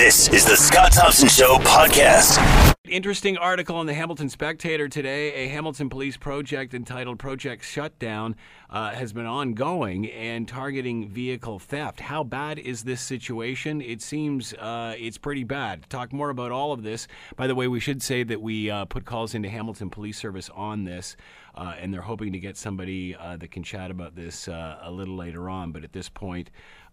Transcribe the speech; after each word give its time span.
This 0.00 0.30
is 0.30 0.46
the 0.46 0.56
Scott 0.56 0.92
Thompson 0.92 1.28
Show 1.28 1.56
podcast. 1.56 2.74
Interesting 2.88 3.36
article 3.36 3.82
in 3.82 3.86
the 3.86 3.92
Hamilton 3.92 4.30
Spectator 4.30 4.88
today. 4.88 5.34
A 5.34 5.48
Hamilton 5.48 5.90
police 5.90 6.16
project 6.16 6.72
entitled 6.72 7.18
Project 7.18 7.62
Shutdown 7.62 8.34
uh, 8.70 8.92
has 8.92 9.12
been 9.12 9.26
ongoing 9.26 10.10
and 10.10 10.48
targeting 10.48 11.06
vehicle 11.06 11.58
theft. 11.58 12.00
How 12.00 12.24
bad 12.24 12.58
is 12.58 12.82
this 12.82 13.02
situation? 13.02 13.82
It 13.82 14.00
seems 14.00 14.54
uh, 14.54 14.94
it's 14.98 15.18
pretty 15.18 15.44
bad. 15.44 15.88
Talk 15.90 16.14
more 16.14 16.30
about 16.30 16.50
all 16.50 16.72
of 16.72 16.82
this. 16.82 17.06
By 17.36 17.46
the 17.46 17.54
way, 17.54 17.68
we 17.68 17.78
should 17.78 18.02
say 18.02 18.22
that 18.22 18.40
we 18.40 18.70
uh, 18.70 18.86
put 18.86 19.04
calls 19.04 19.34
into 19.34 19.50
Hamilton 19.50 19.90
Police 19.90 20.18
Service 20.18 20.48
on 20.48 20.84
this, 20.84 21.14
uh, 21.54 21.74
and 21.78 21.92
they're 21.92 22.00
hoping 22.00 22.32
to 22.32 22.40
get 22.40 22.56
somebody 22.56 23.14
uh, 23.14 23.36
that 23.36 23.50
can 23.50 23.62
chat 23.62 23.90
about 23.90 24.16
this 24.16 24.48
uh, 24.48 24.78
a 24.80 24.90
little 24.90 25.16
later 25.16 25.50
on. 25.50 25.72
But 25.72 25.84
at 25.84 25.92
this 25.92 26.08
point, 26.08 26.50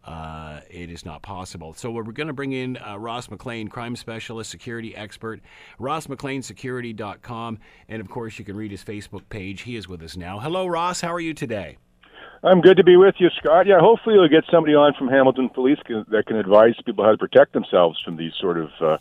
uh, 0.08 0.62
it 0.70 0.90
is 0.90 1.06
not 1.06 1.22
possible. 1.22 1.74
So 1.74 1.92
we're 1.92 2.04
going 2.04 2.28
to 2.28 2.34
bring 2.34 2.54
in 2.54 2.78
uh, 2.78 2.98
Ross 2.98 3.30
McLean, 3.30 3.68
crime 3.68 3.96
specialist, 3.98 4.50
security 4.50 4.96
expert, 4.96 5.42
rossmcleansecurity.com. 5.80 7.60
And 7.90 8.02
of 8.02 8.10
course, 8.10 8.40
you 8.40 8.46
can 8.46 8.56
read 8.56 8.72
his 8.72 8.84
Facebook 8.84 9.28
page. 9.30 9.62
He 9.62 9.76
is 9.76 9.88
with 9.88 10.02
us 10.02 10.16
now. 10.16 10.40
Hello, 10.40 10.66
Ross. 10.66 11.02
How 11.02 11.14
are 11.14 11.20
you 11.20 11.34
today? 11.34 11.78
I'm 12.44 12.62
good 12.62 12.78
to 12.78 12.84
be 12.84 12.96
with 12.96 13.16
you, 13.18 13.30
Scott. 13.38 13.68
Yeah, 13.68 13.80
hopefully 13.80 14.16
you'll 14.16 14.30
get 14.30 14.46
somebody 14.50 14.76
on 14.76 14.94
from 14.98 15.10
Hamilton 15.10 15.50
Police 15.50 15.80
that 15.88 16.24
can 16.28 16.38
advise 16.38 16.76
people 16.86 17.04
how 17.04 17.12
to 17.12 17.18
protect 17.18 17.54
themselves 17.54 18.00
from 18.06 18.16
these 18.16 18.34
sort 18.40 18.58
of 18.58 18.70
uh, 18.80 18.98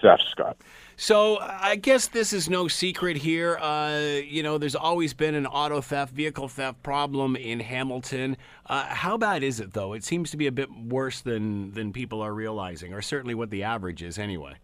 thefts, 0.00 0.26
Scott. 0.30 0.56
So 0.98 1.38
I 1.40 1.76
guess 1.76 2.08
this 2.08 2.32
is 2.32 2.48
no 2.48 2.68
secret 2.68 3.18
here. 3.18 3.58
Uh, 3.58 4.20
you 4.24 4.42
know, 4.42 4.56
there's 4.56 4.74
always 4.74 5.12
been 5.12 5.34
an 5.34 5.46
auto 5.46 5.82
theft, 5.82 6.14
vehicle 6.14 6.48
theft 6.48 6.82
problem 6.82 7.36
in 7.36 7.60
Hamilton. 7.60 8.38
Uh, 8.64 8.86
how 8.86 9.18
bad 9.18 9.42
is 9.42 9.60
it, 9.60 9.74
though? 9.74 9.92
It 9.92 10.04
seems 10.04 10.30
to 10.30 10.38
be 10.38 10.46
a 10.46 10.52
bit 10.52 10.70
worse 10.72 11.20
than 11.20 11.72
than 11.72 11.92
people 11.92 12.22
are 12.22 12.32
realizing, 12.32 12.94
or 12.94 13.02
certainly 13.02 13.34
what 13.34 13.50
the 13.50 13.62
average 13.62 14.02
is, 14.02 14.18
anyway. 14.18 14.54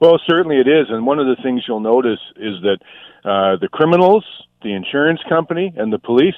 Well, 0.00 0.18
certainly 0.26 0.56
it 0.56 0.66
is, 0.66 0.86
and 0.88 1.04
one 1.04 1.18
of 1.18 1.26
the 1.26 1.36
things 1.42 1.64
you'll 1.68 1.80
notice 1.80 2.20
is 2.36 2.54
that 2.62 2.78
uh, 3.22 3.56
the 3.60 3.68
criminals, 3.70 4.24
the 4.62 4.72
insurance 4.72 5.20
company, 5.28 5.74
and 5.76 5.92
the 5.92 5.98
police. 5.98 6.34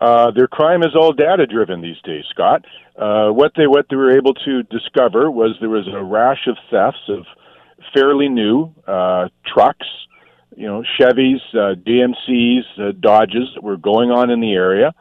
Uh, 0.00 0.30
their 0.30 0.46
crime 0.46 0.82
is 0.82 0.94
all 0.94 1.12
data 1.12 1.44
driven 1.44 1.80
these 1.80 2.00
days, 2.04 2.24
Scott. 2.30 2.64
Uh, 2.96 3.30
what 3.30 3.52
they 3.56 3.68
what 3.68 3.86
they 3.88 3.96
were 3.96 4.16
able 4.16 4.34
to 4.34 4.64
discover 4.64 5.30
was 5.30 5.56
there 5.60 5.68
was 5.68 5.88
a 5.88 6.02
rash 6.02 6.46
of 6.48 6.56
thefts 6.70 7.08
of 7.08 7.24
fairly 7.94 8.28
new 8.28 8.72
uh, 8.86 9.28
trucks, 9.46 9.86
you 10.56 10.66
know, 10.66 10.82
Chevys, 10.98 11.40
uh, 11.54 11.74
GMCs, 11.76 12.62
uh, 12.78 12.92
Dodges 12.98 13.48
that 13.54 13.62
were 13.62 13.76
going 13.76 14.10
on 14.10 14.30
in 14.30 14.40
the 14.40 14.52
area. 14.52 14.92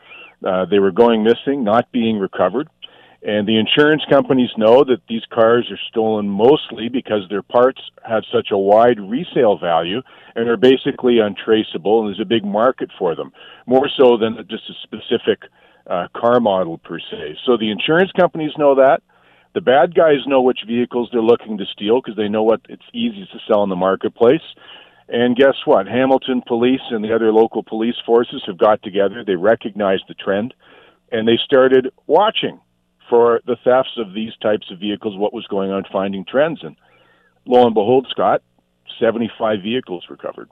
Uh, 0.45 0.65
they 0.65 0.79
were 0.79 0.91
going 0.91 1.23
missing, 1.23 1.63
not 1.63 1.91
being 1.91 2.19
recovered. 2.19 2.69
And 3.23 3.47
the 3.47 3.57
insurance 3.57 4.03
companies 4.09 4.51
know 4.57 4.83
that 4.83 5.01
these 5.09 5.23
cars 5.33 5.67
are 5.71 5.79
stolen 5.89 6.29
mostly 6.29 6.87
because 6.87 7.23
their 7.29 7.41
parts 7.41 7.81
have 8.07 8.23
such 8.31 8.49
a 8.51 8.57
wide 8.57 8.99
resale 8.99 9.57
value 9.57 10.01
and 10.35 10.47
are 10.47 10.57
basically 10.57 11.19
untraceable, 11.19 12.01
and 12.01 12.09
there's 12.09 12.21
a 12.21 12.25
big 12.25 12.45
market 12.45 12.91
for 12.97 13.15
them, 13.15 13.33
more 13.65 13.89
so 13.97 14.17
than 14.17 14.37
just 14.47 14.69
a 14.69 14.73
specific 14.83 15.49
uh, 15.87 16.07
car 16.15 16.39
model 16.39 16.77
per 16.77 16.99
se. 16.99 17.37
So 17.45 17.57
the 17.57 17.71
insurance 17.71 18.11
companies 18.11 18.51
know 18.57 18.75
that. 18.75 19.01
The 19.57 19.61
bad 19.61 19.95
guys 19.95 20.19
know 20.27 20.43
which 20.43 20.59
vehicles 20.67 21.09
they're 21.11 21.19
looking 21.19 21.57
to 21.57 21.65
steal 21.65 21.99
because 21.99 22.15
they 22.15 22.27
know 22.27 22.43
what 22.43 22.61
it's 22.69 22.85
easiest 22.93 23.31
to 23.31 23.39
sell 23.47 23.63
in 23.63 23.69
the 23.69 23.75
marketplace. 23.75 24.43
And 25.09 25.35
guess 25.35 25.55
what? 25.65 25.87
Hamilton 25.87 26.43
police 26.45 26.81
and 26.91 27.03
the 27.03 27.11
other 27.15 27.31
local 27.31 27.63
police 27.63 27.95
forces 28.05 28.43
have 28.45 28.59
got 28.59 28.83
together. 28.83 29.23
They 29.25 29.33
recognized 29.33 30.03
the 30.07 30.13
trend 30.13 30.53
and 31.11 31.27
they 31.27 31.39
started 31.43 31.91
watching 32.05 32.59
for 33.09 33.41
the 33.47 33.55
thefts 33.63 33.97
of 33.97 34.13
these 34.13 34.33
types 34.43 34.69
of 34.69 34.77
vehicles, 34.77 35.17
what 35.17 35.33
was 35.33 35.47
going 35.47 35.71
on, 35.71 35.85
finding 35.91 36.23
trends. 36.23 36.59
And 36.61 36.75
lo 37.47 37.65
and 37.65 37.73
behold, 37.73 38.05
Scott, 38.11 38.43
75 38.99 39.63
vehicles 39.63 40.05
recovered. 40.07 40.51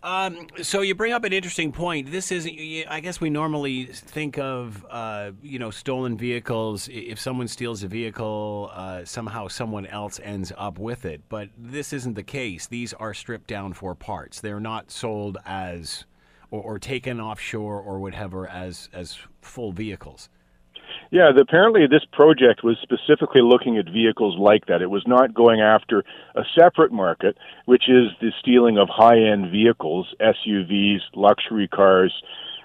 Um, 0.00 0.46
so 0.62 0.82
you 0.82 0.94
bring 0.94 1.12
up 1.12 1.24
an 1.24 1.32
interesting 1.32 1.72
point. 1.72 2.12
This 2.12 2.30
is, 2.30 2.46
I 2.88 3.00
guess, 3.00 3.20
we 3.20 3.30
normally 3.30 3.86
think 3.86 4.38
of, 4.38 4.86
uh, 4.88 5.32
you 5.42 5.58
know, 5.58 5.70
stolen 5.70 6.16
vehicles. 6.16 6.88
If 6.92 7.18
someone 7.18 7.48
steals 7.48 7.82
a 7.82 7.88
vehicle, 7.88 8.70
uh, 8.72 9.04
somehow 9.04 9.48
someone 9.48 9.86
else 9.86 10.20
ends 10.22 10.52
up 10.56 10.78
with 10.78 11.04
it. 11.04 11.22
But 11.28 11.48
this 11.58 11.92
isn't 11.92 12.14
the 12.14 12.22
case. 12.22 12.68
These 12.68 12.94
are 12.94 13.12
stripped 13.12 13.48
down 13.48 13.72
for 13.72 13.96
parts. 13.96 14.40
They're 14.40 14.60
not 14.60 14.92
sold 14.92 15.36
as, 15.44 16.04
or, 16.52 16.62
or 16.62 16.78
taken 16.78 17.20
offshore 17.20 17.80
or 17.80 17.98
whatever 17.98 18.48
as 18.48 18.88
as 18.92 19.18
full 19.42 19.72
vehicles. 19.72 20.28
Yeah, 21.10 21.32
the, 21.34 21.40
apparently 21.40 21.86
this 21.86 22.04
project 22.12 22.62
was 22.62 22.76
specifically 22.82 23.40
looking 23.40 23.78
at 23.78 23.86
vehicles 23.86 24.36
like 24.38 24.66
that. 24.66 24.82
It 24.82 24.90
was 24.90 25.04
not 25.06 25.32
going 25.32 25.60
after 25.60 26.04
a 26.34 26.42
separate 26.58 26.92
market, 26.92 27.36
which 27.64 27.88
is 27.88 28.08
the 28.20 28.32
stealing 28.40 28.76
of 28.78 28.88
high-end 28.90 29.50
vehicles, 29.50 30.14
SUVs, 30.20 31.00
luxury 31.14 31.68
cars 31.68 32.12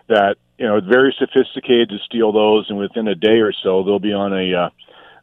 that, 0.10 0.36
you 0.58 0.68
know, 0.68 0.82
very 0.82 1.16
sophisticated 1.18 1.90
to 1.90 1.98
steal 2.06 2.34
those 2.34 2.70
and 2.70 2.78
within 2.78 3.08
a 3.08 3.16
day 3.16 3.40
or 3.40 3.54
so 3.64 3.84
they'll 3.84 4.00
be 4.00 4.14
on 4.14 4.34
a 4.34 4.54
uh, 4.54 4.70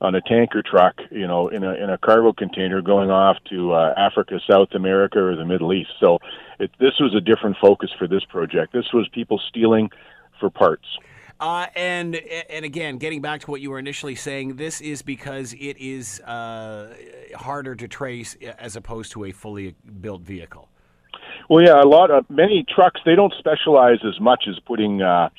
on 0.02 0.14
a 0.14 0.20
tanker 0.22 0.62
truck, 0.62 0.94
you 1.10 1.26
know, 1.26 1.48
in 1.48 1.62
a 1.62 1.74
in 1.74 1.90
a 1.90 1.98
cargo 1.98 2.32
container 2.32 2.80
going 2.80 3.10
off 3.10 3.36
to 3.50 3.72
uh, 3.72 3.92
Africa, 3.98 4.40
South 4.50 4.68
America, 4.72 5.18
or 5.18 5.36
the 5.36 5.44
Middle 5.44 5.74
East. 5.74 5.90
So, 6.00 6.18
it, 6.58 6.70
this 6.80 6.98
was 6.98 7.14
a 7.14 7.20
different 7.20 7.58
focus 7.60 7.90
for 7.98 8.08
this 8.08 8.24
project. 8.24 8.72
This 8.72 8.94
was 8.94 9.06
people 9.12 9.38
stealing 9.50 9.90
for 10.38 10.48
parts. 10.48 10.86
Uh, 11.40 11.66
and 11.74 12.16
and 12.50 12.66
again, 12.66 12.98
getting 12.98 13.22
back 13.22 13.40
to 13.40 13.50
what 13.50 13.62
you 13.62 13.70
were 13.70 13.78
initially 13.78 14.14
saying, 14.14 14.56
this 14.56 14.82
is 14.82 15.00
because 15.00 15.54
it 15.54 15.78
is 15.78 16.20
uh, 16.20 16.94
harder 17.34 17.74
to 17.74 17.88
trace 17.88 18.36
as 18.58 18.76
opposed 18.76 19.12
to 19.12 19.24
a 19.24 19.32
fully 19.32 19.74
built 20.02 20.20
vehicle. 20.20 20.68
Well, 21.48 21.64
yeah, 21.64 21.82
a 21.82 21.88
lot 21.88 22.10
of 22.10 22.28
many 22.28 22.66
trucks 22.68 23.00
they 23.06 23.14
don't 23.14 23.32
specialize 23.38 23.98
as 24.06 24.20
much 24.20 24.44
as 24.48 24.58
putting 24.66 25.00
uh, 25.00 25.30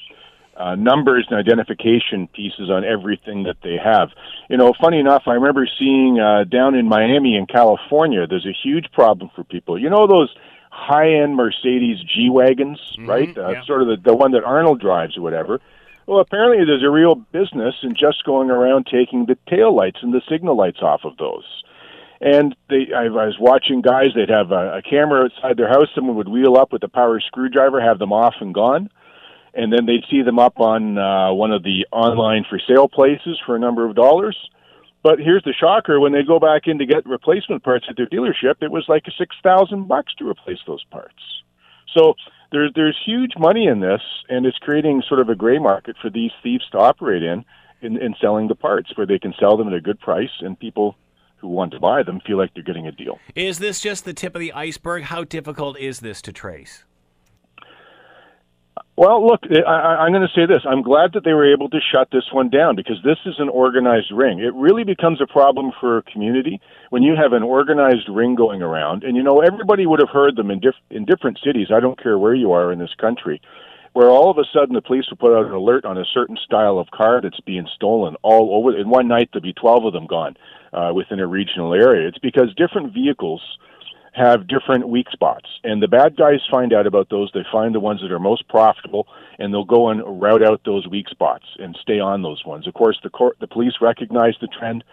uh, 0.58 0.74
numbers 0.74 1.28
and 1.30 1.38
identification 1.38 2.28
pieces 2.34 2.72
on 2.72 2.84
everything 2.84 3.44
that 3.44 3.58
they 3.64 3.78
have. 3.82 4.10
You 4.50 4.58
know, 4.58 4.74
funny 4.82 5.00
enough, 5.00 5.24
I 5.28 5.34
remember 5.34 5.68
seeing 5.78 6.20
uh, 6.20 6.46
down 6.46 6.74
in 6.74 6.88
Miami 6.88 7.36
in 7.36 7.46
California, 7.46 8.26
there's 8.26 8.48
a 8.48 8.58
huge 8.64 8.88
problem 8.92 9.30
for 9.36 9.44
people. 9.44 9.78
You 9.80 9.92
know 9.92 10.08
those 10.08 10.34
high-end 10.72 11.36
Mercedes 11.36 12.00
G 12.00 12.32
wagons, 12.32 12.80
mm-hmm, 12.98 13.08
right? 13.08 13.38
Uh, 13.38 13.50
yeah. 13.50 13.66
Sort 13.66 13.84
of 13.84 13.88
the, 13.88 13.98
the 14.04 14.16
one 14.16 14.32
that 14.32 14.44
Arnold 14.44 14.82
drives 14.82 15.16
or 15.16 15.22
whatever 15.22 15.62
well, 16.12 16.20
apparently 16.20 16.66
there's 16.66 16.84
a 16.84 16.90
real 16.90 17.16
business 17.16 17.74
in 17.84 17.92
just 17.92 18.26
going 18.26 18.50
around 18.50 18.86
taking 18.86 19.28
the 19.28 19.38
tail 19.50 19.74
lights 19.74 20.00
and 20.02 20.14
the 20.14 20.22
signal 20.30 20.58
lights 20.58 20.82
off 20.82 21.06
of 21.06 21.16
those. 21.16 21.46
And 22.20 22.54
they, 22.70 22.92
I, 22.94 23.06
I 23.06 23.28
was 23.28 23.38
watching 23.40 23.82
guys. 23.82 24.08
They'd 24.14 24.28
have 24.28 24.52
a, 24.52 24.80
a 24.80 24.82
camera 24.82 25.24
outside 25.24 25.56
their 25.56 25.70
house. 25.70 25.88
Someone 25.96 26.18
would 26.18 26.28
wheel 26.28 26.58
up 26.58 26.74
with 26.74 26.84
a 26.84 26.90
power 26.90 27.22
screwdriver, 27.22 27.80
have 27.80 27.98
them 27.98 28.12
off 28.12 28.34
and 28.42 28.54
gone, 28.54 28.90
and 29.54 29.72
then 29.72 29.86
they'd 29.86 30.04
see 30.12 30.22
them 30.22 30.38
up 30.38 30.60
on 30.60 30.98
uh, 30.98 31.32
one 31.32 31.54
of 31.54 31.64
the 31.64 31.88
online 31.94 32.44
for 32.50 32.60
sale 32.68 32.90
places 32.90 33.40
for 33.46 33.56
a 33.56 33.60
number 33.60 33.88
of 33.88 33.96
dollars. 33.96 34.38
But 35.04 35.18
here's 35.18 35.44
the 35.46 35.54
shocker: 35.58 36.02
when 36.02 36.12
they 36.12 36.24
go 36.28 36.40
back 36.40 36.64
in 36.66 36.78
to 36.80 36.86
get 36.86 37.06
replacement 37.06 37.64
parts 37.64 37.86
at 37.90 37.96
their 37.96 38.06
dealership, 38.08 38.56
it 38.60 38.70
was 38.70 38.84
like 38.90 39.04
six 39.18 39.34
thousand 39.42 39.88
bucks 39.88 40.14
to 40.20 40.30
replace 40.30 40.60
those 40.68 40.84
parts. 40.92 41.24
So 41.96 42.16
there's 42.52 42.72
there's 42.76 42.98
huge 43.06 43.34
money 43.38 43.68
in 43.68 43.80
this, 43.80 44.02
and 44.30 44.46
it's 44.46 44.58
creating 44.58 45.04
sort 45.08 45.20
of 45.20 45.30
a 45.30 45.36
gray 45.36 45.60
market 45.60 45.96
for 46.02 46.10
these 46.10 46.32
thieves 46.44 46.70
to 46.72 46.78
operate 46.78 47.24
in, 47.24 47.46
in, 47.82 47.98
in 47.98 48.16
selling 48.20 48.48
the 48.48 48.56
parts, 48.56 48.96
where 48.96 49.08
they 49.08 49.20
can 49.20 49.34
sell 49.40 49.58
them 49.58 49.68
at 49.68 49.74
a 49.74 49.82
good 49.82 50.00
price, 50.00 50.30
and 50.42 50.60
people 50.60 50.96
who 51.38 51.48
want 51.48 51.72
to 51.72 51.80
buy 51.80 52.04
them 52.04 52.20
feel 52.26 52.38
like 52.38 52.54
they're 52.54 52.64
getting 52.64 52.88
a 52.88 52.92
deal. 52.92 53.20
Is 53.36 53.60
this 53.60 53.82
just 53.82 54.06
the 54.06 54.14
tip 54.14 54.36
of 54.36 54.40
the 54.40 54.54
iceberg? 54.54 55.04
How 55.04 55.24
difficult 55.24 55.78
is 55.80 56.00
this 56.02 56.22
to 56.24 56.32
trace? 56.32 56.86
Well, 58.96 59.26
look, 59.26 59.42
I, 59.50 60.06
am 60.06 60.12
going 60.12 60.28
to 60.28 60.36
say 60.36 60.46
this. 60.46 60.62
I'm 60.64 60.84
glad 60.84 61.14
that 61.14 61.24
they 61.24 61.34
were 61.34 61.52
able 61.52 61.70
to 61.70 61.80
shut 61.92 62.10
this 62.12 62.26
one 62.32 62.50
down 62.50 62.76
because 62.76 62.98
this 63.04 63.18
is 63.26 63.36
an 63.40 63.50
organized 63.50 64.12
ring. 64.12 64.40
It 64.40 64.54
really 64.54 64.84
becomes 64.84 65.20
a 65.22 65.28
problem 65.28 65.72
for 65.80 65.98
a 65.98 66.04
community 66.04 66.62
when 66.90 67.02
you 67.02 67.16
have 67.16 67.34
an 67.34 67.42
organized 67.42 68.08
ring 68.10 68.36
going 68.36 68.62
around. 68.62 69.04
And, 69.04 69.18
you 69.18 69.24
know, 69.24 69.42
everybody 69.42 69.88
would 69.88 70.00
have 70.00 70.10
heard 70.10 70.36
them 70.36 70.52
in, 70.52 70.60
diff- 70.60 70.76
in 70.90 71.06
different 71.06 71.40
cities. 71.44 71.68
I 71.74 71.80
don't 71.80 72.02
care 72.02 72.20
where 72.20 72.36
you 72.36 72.52
are 72.52 72.72
in 72.72 72.80
this 72.80 72.94
country, 73.00 73.42
where 73.94 74.10
all 74.10 74.30
of 74.30 74.38
a 74.38 74.46
sudden 74.54 74.76
the 74.76 74.82
police 74.82 75.06
will 75.10 75.18
put 75.18 75.36
out 75.36 75.48
an 75.48 75.54
alert 75.54 75.84
on 75.84 75.98
a 75.98 76.06
certain 76.14 76.38
style 76.38 76.78
of 76.78 76.92
car 76.92 77.22
that's 77.22 77.40
being 77.40 77.68
stolen 77.74 78.16
all 78.22 78.56
over. 78.56 78.78
In 78.78 78.90
one 78.90 79.08
night, 79.08 79.30
there'll 79.34 79.42
be 79.42 79.54
12 79.54 79.86
of 79.86 79.94
them 79.94 80.06
gone 80.06 80.38
uh, 80.74 80.92
within 80.94 81.20
a 81.20 81.28
regional 81.28 81.74
area. 81.74 82.08
It's 82.08 82.20
because 82.20 82.54
different 82.56 82.94
vehicles– 82.94 83.42
have 84.12 84.48
different 84.48 84.90
weak 84.90 85.08
spots. 85.12 85.48
And 85.64 85.82
the 85.82 85.88
bad 85.88 86.18
guys 86.18 86.40
find 86.50 86.74
out 86.74 86.86
about 86.86 87.10
those. 87.10 87.32
They 87.34 87.46
find 87.52 87.74
the 87.74 87.80
ones 87.80 88.02
that 88.02 88.12
are 88.12 88.20
most 88.20 88.48
profitable, 88.48 89.08
and 89.40 89.54
they'll 89.54 89.64
go 89.64 89.90
and 89.90 90.22
route 90.22 90.44
out 90.44 90.62
those 90.66 90.88
weak 90.88 91.08
spots 91.10 91.46
and 91.60 91.78
stay 91.82 92.00
on 92.00 92.22
those 92.22 92.46
ones. 92.46 92.68
Of 92.68 92.74
course, 92.74 93.00
the 93.04 93.10
court, 93.10 93.38
the 93.40 93.48
police 93.48 93.74
recognize 93.82 94.36
the 94.42 94.48
trend. 94.48 94.84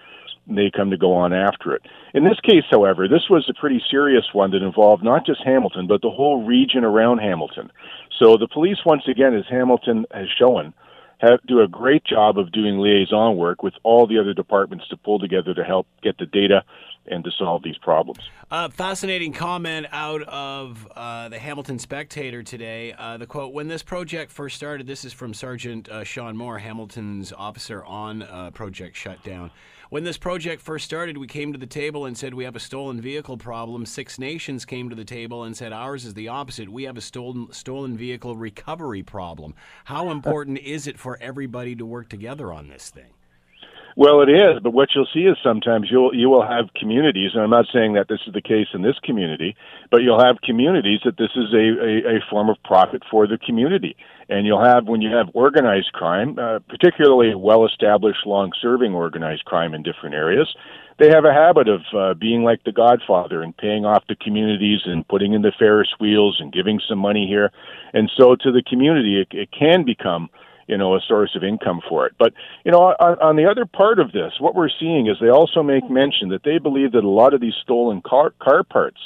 And 0.47 0.57
they 0.57 0.71
come 0.75 0.91
to 0.91 0.97
go 0.97 1.13
on 1.13 1.35
after 1.35 1.75
it. 1.75 1.83
In 2.15 2.25
this 2.25 2.41
case, 2.41 2.65
however, 2.71 3.07
this 3.07 3.29
was 3.29 3.47
a 3.51 3.61
pretty 3.61 3.83
serious 3.91 4.25
one 4.33 4.51
that 4.53 4.63
involved 4.63 5.05
not 5.05 5.27
just 5.27 5.45
Hamilton, 5.45 5.87
but 5.87 6.01
the 6.01 6.11
whole 6.11 6.47
region 6.47 6.85
around 6.85 7.19
Hamilton. 7.19 7.71
So 8.19 8.39
the 8.39 8.49
police, 8.49 8.79
once 8.87 9.03
again, 9.09 9.35
as 9.35 9.45
Hamilton 9.51 10.07
has 10.11 10.27
shown, 10.39 10.73
have, 11.19 11.41
do 11.47 11.61
a 11.61 11.69
great 11.69 12.03
job 12.05 12.39
of 12.39 12.51
doing 12.51 12.79
liaison 12.79 13.37
work 13.37 13.63
with 13.63 13.75
all 13.83 14.07
the 14.07 14.19
other 14.19 14.33
departments 14.33 14.89
to 14.89 14.97
pull 14.97 15.19
together 15.19 15.53
to 15.53 15.65
help 15.65 15.87
get 16.03 16.17
the 16.17 16.27
data 16.27 16.65
and 17.11 17.25
to 17.25 17.31
solve 17.33 17.63
these 17.63 17.79
problems. 17.79 18.21
Uh, 18.51 18.69
fascinating 18.69 19.33
comment 19.33 19.87
out 19.93 20.23
of 20.23 20.89
uh, 20.97 21.29
the 21.29 21.39
Hamilton 21.39 21.79
Spectator 21.79 22.43
today. 22.43 22.93
Uh, 22.93 23.17
the 23.17 23.27
quote 23.27 23.53
When 23.53 23.69
this 23.69 23.83
project 23.83 24.33
first 24.33 24.57
started, 24.57 24.87
this 24.87 25.05
is 25.05 25.13
from 25.13 25.35
Sergeant 25.35 25.89
uh, 25.89 26.05
Sean 26.05 26.37
Moore, 26.37 26.59
Hamilton's 26.59 27.33
officer 27.33 27.85
on 27.85 28.23
uh, 28.23 28.51
Project 28.53 28.97
Shutdown. 28.97 29.51
When 29.91 30.05
this 30.05 30.19
project 30.19 30.61
first 30.61 30.85
started, 30.85 31.17
we 31.17 31.27
came 31.27 31.51
to 31.55 31.59
the 31.59 31.67
table 31.67 32.05
and 32.05 32.17
said 32.17 32.35
we 32.35 32.45
have 32.45 32.57
a 32.57 32.61
stolen 32.61 33.01
vehicle 33.01 33.39
problem. 33.39 33.87
Six 33.87 34.19
Nations 34.19 34.67
came 34.67 34.91
to 34.91 34.95
the 34.95 35.05
table 35.05 35.45
and 35.45 35.57
said 35.57 35.73
ours 35.73 36.05
is 36.05 36.13
the 36.13 36.29
opposite. 36.29 36.69
We 36.69 36.83
have 36.83 36.99
a 36.99 37.01
stolen 37.01 37.51
stolen 37.53 37.97
vehicle 37.97 38.37
recovery 38.37 39.03
problem. 39.03 39.55
How 39.87 40.11
important 40.11 40.59
is 40.59 40.87
it 40.87 40.99
for 40.99 41.17
everybody 41.23 41.75
to 41.75 41.87
work 41.87 42.11
together 42.11 42.53
on 42.53 42.69
this 42.69 42.91
thing? 42.91 43.13
Well, 43.99 44.23
it 44.23 44.31
is, 44.31 44.61
but 44.63 44.71
what 44.71 44.91
you'll 44.95 45.09
see 45.13 45.27
is 45.27 45.37
sometimes 45.43 45.89
you'll 45.91 46.15
you 46.15 46.31
will 46.31 46.47
have 46.47 46.73
communities, 46.79 47.33
and 47.35 47.43
I'm 47.43 47.51
not 47.51 47.67
saying 47.73 47.95
that 47.95 48.07
this 48.07 48.21
is 48.29 48.33
the 48.33 48.41
case 48.41 48.69
in 48.73 48.83
this 48.83 48.95
community, 49.03 49.57
but 49.91 50.03
you'll 50.03 50.23
have 50.23 50.37
communities 50.41 51.01
that 51.05 51.17
this 51.19 51.35
is 51.35 51.53
a, 51.53 52.07
a, 52.07 52.19
a 52.19 52.21
form 52.31 52.49
of 52.49 52.63
profit 52.63 53.03
for 53.11 53.27
the 53.27 53.39
community, 53.39 53.97
and 54.29 54.47
you'll 54.47 54.65
have 54.65 54.87
when 54.87 55.03
you 55.03 55.11
have 55.17 55.27
organized 55.35 55.91
crime, 55.95 56.39
uh, 56.39 56.61
particularly 56.69 57.35
well-established, 57.35 58.25
long-serving 58.25 58.95
organized 58.95 59.45
crime 59.47 59.75
in 59.75 59.83
different 59.83 60.15
areas, 60.15 60.47
they 61.01 61.09
have 61.09 61.25
a 61.25 61.33
habit 61.33 61.67
of 61.67 61.81
uh, 61.93 62.15
being 62.15 62.45
like 62.45 62.63
the 62.63 62.71
Godfather 62.71 63.43
and 63.43 63.57
paying 63.57 63.85
off 63.85 64.05
the 64.09 64.15
communities 64.15 64.83
and 64.85 65.09
putting 65.09 65.33
in 65.33 65.43
the 65.43 65.53
Ferris 65.59 65.93
wheels 65.99 66.37
and 66.39 66.53
giving 66.53 66.79
some 66.89 67.01
money 67.01 67.27
here, 67.27 67.51
and 67.93 68.09
so 68.17 68.37
to 68.37 68.53
the 68.53 68.63
community, 68.63 69.21
it, 69.21 69.37
it 69.37 69.49
can 69.51 69.85
become 69.85 70.31
you 70.69 70.77
know, 70.77 70.95
a 70.95 71.01
source 71.09 71.35
of 71.35 71.43
income 71.43 71.81
for 71.89 72.07
it. 72.07 72.13
But, 72.19 72.35
you 72.65 72.71
know, 72.71 72.81
on, 72.81 73.19
on 73.21 73.37
the 73.37 73.47
other 73.51 73.65
part 73.67 73.99
of 73.99 74.13
this, 74.13 74.35
what 74.39 74.55
we're 74.55 74.69
seeing 74.79 75.09
is 75.09 75.17
they 75.21 75.31
also 75.31 75.63
make 75.63 75.91
mention 75.91 76.29
that 76.29 76.45
they 76.45 76.59
believe 76.59 76.93
that 76.93 77.05
a 77.05 77.09
lot 77.09 77.35
of 77.35 77.41
these 77.41 77.55
stolen 77.63 78.03
car, 78.03 78.35
car 78.41 78.63
parts 78.63 79.01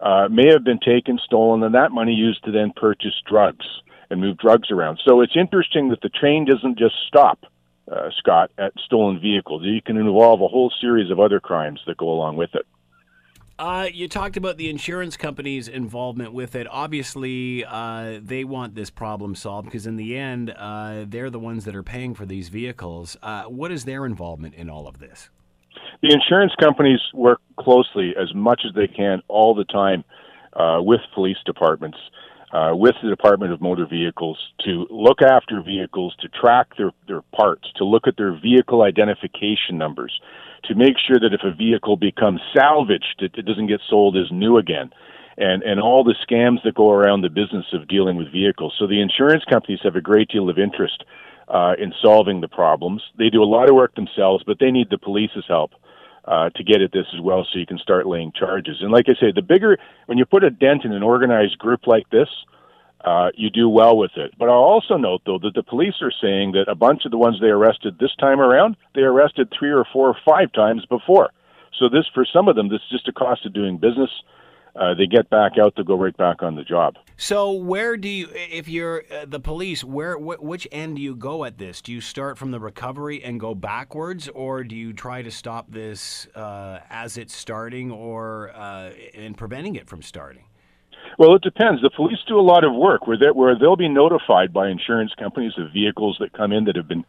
uh, 0.00 0.28
may 0.30 0.48
have 0.52 0.64
been 0.64 0.80
taken, 0.80 1.18
stolen, 1.24 1.62
and 1.62 1.74
that 1.74 1.92
money 1.92 2.12
used 2.12 2.44
to 2.44 2.52
then 2.52 2.72
purchase 2.74 3.14
drugs 3.26 3.66
and 4.10 4.20
move 4.20 4.38
drugs 4.38 4.70
around. 4.70 5.00
So 5.06 5.20
it's 5.20 5.36
interesting 5.36 5.90
that 5.90 6.00
the 6.00 6.08
train 6.08 6.44
doesn't 6.44 6.78
just 6.78 6.94
stop, 7.06 7.38
uh, 7.90 8.10
Scott, 8.18 8.50
at 8.58 8.72
stolen 8.84 9.20
vehicles. 9.20 9.62
You 9.64 9.80
can 9.82 9.96
involve 9.96 10.40
a 10.40 10.48
whole 10.48 10.72
series 10.80 11.10
of 11.10 11.20
other 11.20 11.40
crimes 11.40 11.80
that 11.86 11.96
go 11.96 12.10
along 12.10 12.36
with 12.36 12.54
it. 12.54 12.66
Uh, 13.58 13.88
you 13.92 14.06
talked 14.06 14.36
about 14.36 14.56
the 14.56 14.70
insurance 14.70 15.16
company's 15.16 15.66
involvement 15.66 16.32
with 16.32 16.54
it. 16.54 16.68
Obviously, 16.70 17.64
uh, 17.64 18.20
they 18.22 18.44
want 18.44 18.76
this 18.76 18.88
problem 18.88 19.34
solved 19.34 19.66
because, 19.66 19.84
in 19.84 19.96
the 19.96 20.16
end, 20.16 20.50
uh, 20.56 21.04
they're 21.08 21.30
the 21.30 21.40
ones 21.40 21.64
that 21.64 21.74
are 21.74 21.82
paying 21.82 22.14
for 22.14 22.24
these 22.24 22.50
vehicles. 22.50 23.16
Uh, 23.20 23.44
what 23.44 23.72
is 23.72 23.84
their 23.84 24.06
involvement 24.06 24.54
in 24.54 24.70
all 24.70 24.86
of 24.86 25.00
this? 25.00 25.28
The 26.02 26.12
insurance 26.12 26.52
companies 26.60 27.00
work 27.12 27.40
closely 27.58 28.14
as 28.16 28.32
much 28.32 28.62
as 28.64 28.72
they 28.76 28.86
can 28.86 29.22
all 29.26 29.56
the 29.56 29.64
time 29.64 30.04
uh, 30.52 30.78
with 30.80 31.00
police 31.12 31.38
departments, 31.44 31.98
uh, 32.52 32.70
with 32.74 32.94
the 33.02 33.10
Department 33.10 33.52
of 33.52 33.60
Motor 33.60 33.86
Vehicles 33.86 34.38
to 34.66 34.86
look 34.88 35.20
after 35.20 35.60
vehicles, 35.62 36.14
to 36.20 36.28
track 36.28 36.68
their, 36.76 36.92
their 37.08 37.22
parts, 37.34 37.64
to 37.76 37.84
look 37.84 38.06
at 38.06 38.16
their 38.16 38.38
vehicle 38.40 38.82
identification 38.82 39.78
numbers 39.78 40.20
to 40.64 40.74
make 40.74 40.96
sure 40.98 41.18
that 41.18 41.32
if 41.32 41.40
a 41.44 41.54
vehicle 41.54 41.96
becomes 41.96 42.40
salvaged, 42.56 43.20
it, 43.20 43.34
it 43.36 43.46
doesn't 43.46 43.66
get 43.68 43.80
sold 43.88 44.16
as 44.16 44.30
new 44.30 44.58
again. 44.58 44.90
And, 45.36 45.62
and 45.62 45.80
all 45.80 46.02
the 46.02 46.16
scams 46.28 46.62
that 46.64 46.74
go 46.74 46.90
around 46.90 47.20
the 47.20 47.28
business 47.28 47.66
of 47.72 47.86
dealing 47.86 48.16
with 48.16 48.32
vehicles. 48.32 48.74
So 48.78 48.88
the 48.88 49.00
insurance 49.00 49.44
companies 49.44 49.78
have 49.84 49.94
a 49.94 50.00
great 50.00 50.28
deal 50.28 50.50
of 50.50 50.58
interest 50.58 51.04
uh, 51.46 51.74
in 51.78 51.92
solving 52.02 52.40
the 52.40 52.48
problems. 52.48 53.02
They 53.16 53.30
do 53.30 53.42
a 53.42 53.44
lot 53.44 53.68
of 53.68 53.76
work 53.76 53.94
themselves, 53.94 54.42
but 54.44 54.58
they 54.58 54.70
need 54.70 54.90
the 54.90 54.98
police's 54.98 55.44
help 55.46 55.72
uh, 56.24 56.50
to 56.50 56.64
get 56.64 56.82
at 56.82 56.92
this 56.92 57.06
as 57.14 57.20
well 57.20 57.46
so 57.50 57.58
you 57.58 57.66
can 57.66 57.78
start 57.78 58.06
laying 58.06 58.32
charges. 58.32 58.78
And 58.80 58.90
like 58.90 59.06
I 59.08 59.14
say, 59.18 59.32
the 59.32 59.42
bigger, 59.42 59.78
when 60.06 60.18
you 60.18 60.26
put 60.26 60.44
a 60.44 60.50
dent 60.50 60.84
in 60.84 60.92
an 60.92 61.02
organized 61.02 61.58
group 61.58 61.86
like 61.86 62.10
this, 62.10 62.28
uh, 62.28 62.57
you 63.34 63.50
do 63.50 63.68
well 63.68 63.96
with 63.96 64.12
it. 64.16 64.34
But 64.38 64.48
I'll 64.48 64.56
also 64.56 64.96
note, 64.96 65.22
though, 65.24 65.38
that 65.38 65.54
the 65.54 65.62
police 65.62 65.94
are 66.02 66.12
saying 66.20 66.52
that 66.52 66.68
a 66.68 66.74
bunch 66.74 67.04
of 67.04 67.10
the 67.10 67.18
ones 67.18 67.40
they 67.40 67.48
arrested 67.48 67.98
this 67.98 68.14
time 68.18 68.40
around, 68.40 68.76
they 68.94 69.02
arrested 69.02 69.52
three 69.56 69.70
or 69.70 69.84
four 69.92 70.08
or 70.08 70.16
five 70.24 70.52
times 70.52 70.84
before. 70.86 71.30
So 71.78 71.88
this, 71.88 72.06
for 72.12 72.26
some 72.30 72.48
of 72.48 72.56
them, 72.56 72.68
this 72.68 72.80
is 72.80 72.90
just 72.90 73.08
a 73.08 73.12
cost 73.12 73.46
of 73.46 73.54
doing 73.54 73.78
business. 73.78 74.10
Uh, 74.74 74.94
they 74.94 75.06
get 75.06 75.28
back 75.28 75.52
out 75.60 75.74
to 75.74 75.82
go 75.82 75.96
right 75.96 76.16
back 76.16 76.42
on 76.42 76.54
the 76.54 76.62
job. 76.62 76.94
So 77.16 77.52
where 77.52 77.96
do 77.96 78.08
you, 78.08 78.28
if 78.32 78.68
you're 78.68 79.02
uh, 79.10 79.24
the 79.26 79.40
police, 79.40 79.82
where 79.82 80.16
wh- 80.16 80.40
which 80.40 80.68
end 80.70 80.96
do 80.96 81.02
you 81.02 81.16
go 81.16 81.44
at 81.44 81.58
this? 81.58 81.82
Do 81.82 81.92
you 81.92 82.00
start 82.00 82.38
from 82.38 82.52
the 82.52 82.60
recovery 82.60 83.24
and 83.24 83.40
go 83.40 83.56
backwards, 83.56 84.28
or 84.28 84.62
do 84.62 84.76
you 84.76 84.92
try 84.92 85.22
to 85.22 85.30
stop 85.32 85.66
this 85.68 86.28
uh, 86.36 86.78
as 86.90 87.16
it's 87.16 87.34
starting, 87.34 87.90
or 87.90 88.50
uh, 88.54 88.90
in 89.14 89.34
preventing 89.34 89.74
it 89.74 89.88
from 89.88 90.00
starting? 90.00 90.44
Well, 91.18 91.34
it 91.34 91.42
depends. 91.42 91.82
The 91.82 91.90
police 91.90 92.18
do 92.26 92.38
a 92.38 92.42
lot 92.42 92.64
of 92.64 92.74
work 92.74 93.06
where 93.06 93.18
they, 93.18 93.30
where 93.32 93.58
they'll 93.58 93.76
be 93.76 93.88
notified 93.88 94.52
by 94.52 94.68
insurance 94.68 95.12
companies 95.18 95.52
of 95.58 95.72
vehicles 95.72 96.16
that 96.20 96.32
come 96.32 96.52
in 96.52 96.64
that 96.64 96.76
have 96.76 96.86
been, 96.86 97.04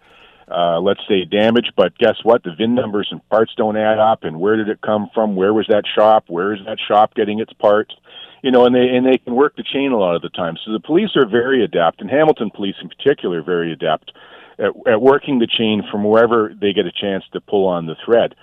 uh, 0.49 0.79
let's 0.79 1.01
say, 1.07 1.25
damaged. 1.25 1.73
But 1.77 1.97
guess 1.97 2.15
what? 2.23 2.43
The 2.43 2.55
VIN 2.55 2.73
numbers 2.73 3.09
and 3.11 3.27
parts 3.29 3.53
don't 3.55 3.77
add 3.77 3.99
up. 3.99 4.23
And 4.23 4.39
where 4.39 4.55
did 4.55 4.67
it 4.67 4.81
come 4.81 5.09
from? 5.13 5.35
Where 5.35 5.53
was 5.53 5.67
that 5.69 5.83
shop? 5.95 6.25
Where 6.27 6.53
is 6.53 6.59
that 6.65 6.79
shop 6.87 7.13
getting 7.13 7.39
its 7.39 7.53
parts? 7.53 7.93
You 8.41 8.51
know, 8.51 8.65
and 8.65 8.73
they 8.73 8.87
and 8.87 9.05
they 9.05 9.17
can 9.17 9.35
work 9.35 9.57
the 9.57 9.63
chain 9.63 9.91
a 9.91 9.97
lot 9.97 10.15
of 10.15 10.21
the 10.21 10.29
time. 10.29 10.55
So 10.65 10.71
the 10.71 10.79
police 10.79 11.11
are 11.15 11.27
very 11.27 11.63
adept, 11.63 11.99
and 11.99 12.09
Hamilton 12.09 12.49
police 12.49 12.75
in 12.81 12.87
particular, 12.87 13.43
very 13.43 13.73
adept 13.73 14.13
at, 14.57 14.71
at 14.87 15.01
working 15.01 15.39
the 15.39 15.47
chain 15.47 15.83
from 15.91 16.03
wherever 16.03 16.53
they 16.59 16.73
get 16.73 16.85
a 16.85 16.91
chance 16.91 17.23
to 17.33 17.41
pull 17.41 17.67
on 17.67 17.85
the 17.85 17.95
thread. 18.05 18.35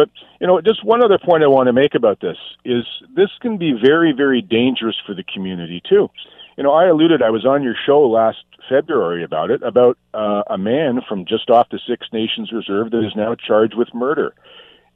But 0.00 0.08
you 0.40 0.46
know, 0.46 0.62
just 0.62 0.82
one 0.82 1.04
other 1.04 1.18
point 1.18 1.44
I 1.44 1.48
want 1.48 1.66
to 1.66 1.74
make 1.74 1.94
about 1.94 2.20
this 2.20 2.38
is 2.64 2.86
this 3.14 3.28
can 3.42 3.58
be 3.58 3.72
very, 3.72 4.12
very 4.12 4.40
dangerous 4.40 4.96
for 5.06 5.14
the 5.14 5.22
community 5.22 5.82
too. 5.86 6.08
You 6.56 6.64
know, 6.64 6.72
I 6.72 6.86
alluded. 6.86 7.20
I 7.20 7.28
was 7.28 7.44
on 7.44 7.62
your 7.62 7.74
show 7.84 8.08
last 8.08 8.38
February 8.66 9.24
about 9.24 9.50
it 9.50 9.62
about 9.62 9.98
uh, 10.14 10.42
a 10.46 10.56
man 10.56 11.02
from 11.06 11.26
just 11.26 11.50
off 11.50 11.68
the 11.68 11.78
Six 11.86 12.06
Nations 12.14 12.50
Reserve 12.50 12.90
that 12.92 13.04
is 13.04 13.14
now 13.14 13.34
charged 13.34 13.74
with 13.76 13.92
murder 13.92 14.34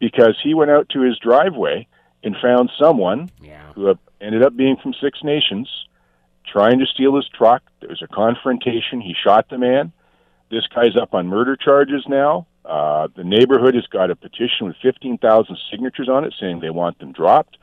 because 0.01 0.41
he 0.43 0.55
went 0.55 0.71
out 0.71 0.89
to 0.91 1.03
his 1.03 1.19
driveway 1.19 1.87
and 2.23 2.35
found 2.41 2.71
someone 2.81 3.31
yeah. 3.43 3.75
who 3.75 3.95
ended 4.23 4.43
up 4.43 4.56
being 4.56 4.79
from 4.83 4.95
Six 5.03 5.19
Nations 5.23 5.69
trying 6.51 6.79
to 6.79 6.87
steal 6.87 7.15
his 7.15 7.29
truck. 7.29 7.62
There 7.81 7.91
was 7.91 8.01
a 8.01 8.09
confrontation. 8.09 9.03
He 9.03 9.15
shot 9.23 9.51
the 9.51 9.59
man. 9.59 9.93
This 10.51 10.67
guy's 10.75 10.97
up 10.97 11.12
on 11.12 11.27
murder 11.27 11.56
charges 11.56 12.06
now. 12.09 12.47
Uh, 12.64 13.08
the 13.16 13.25
neighborhood 13.25 13.75
has 13.75 13.87
got 13.88 14.11
a 14.11 14.16
petition 14.16 14.66
with 14.66 14.76
15,000 14.82 15.56
signatures 15.70 16.08
on 16.08 16.25
it 16.25 16.34
saying 16.40 16.61
they 16.61 16.70
want 16.70 16.99
them 16.99 17.12
dropped. 17.12 17.58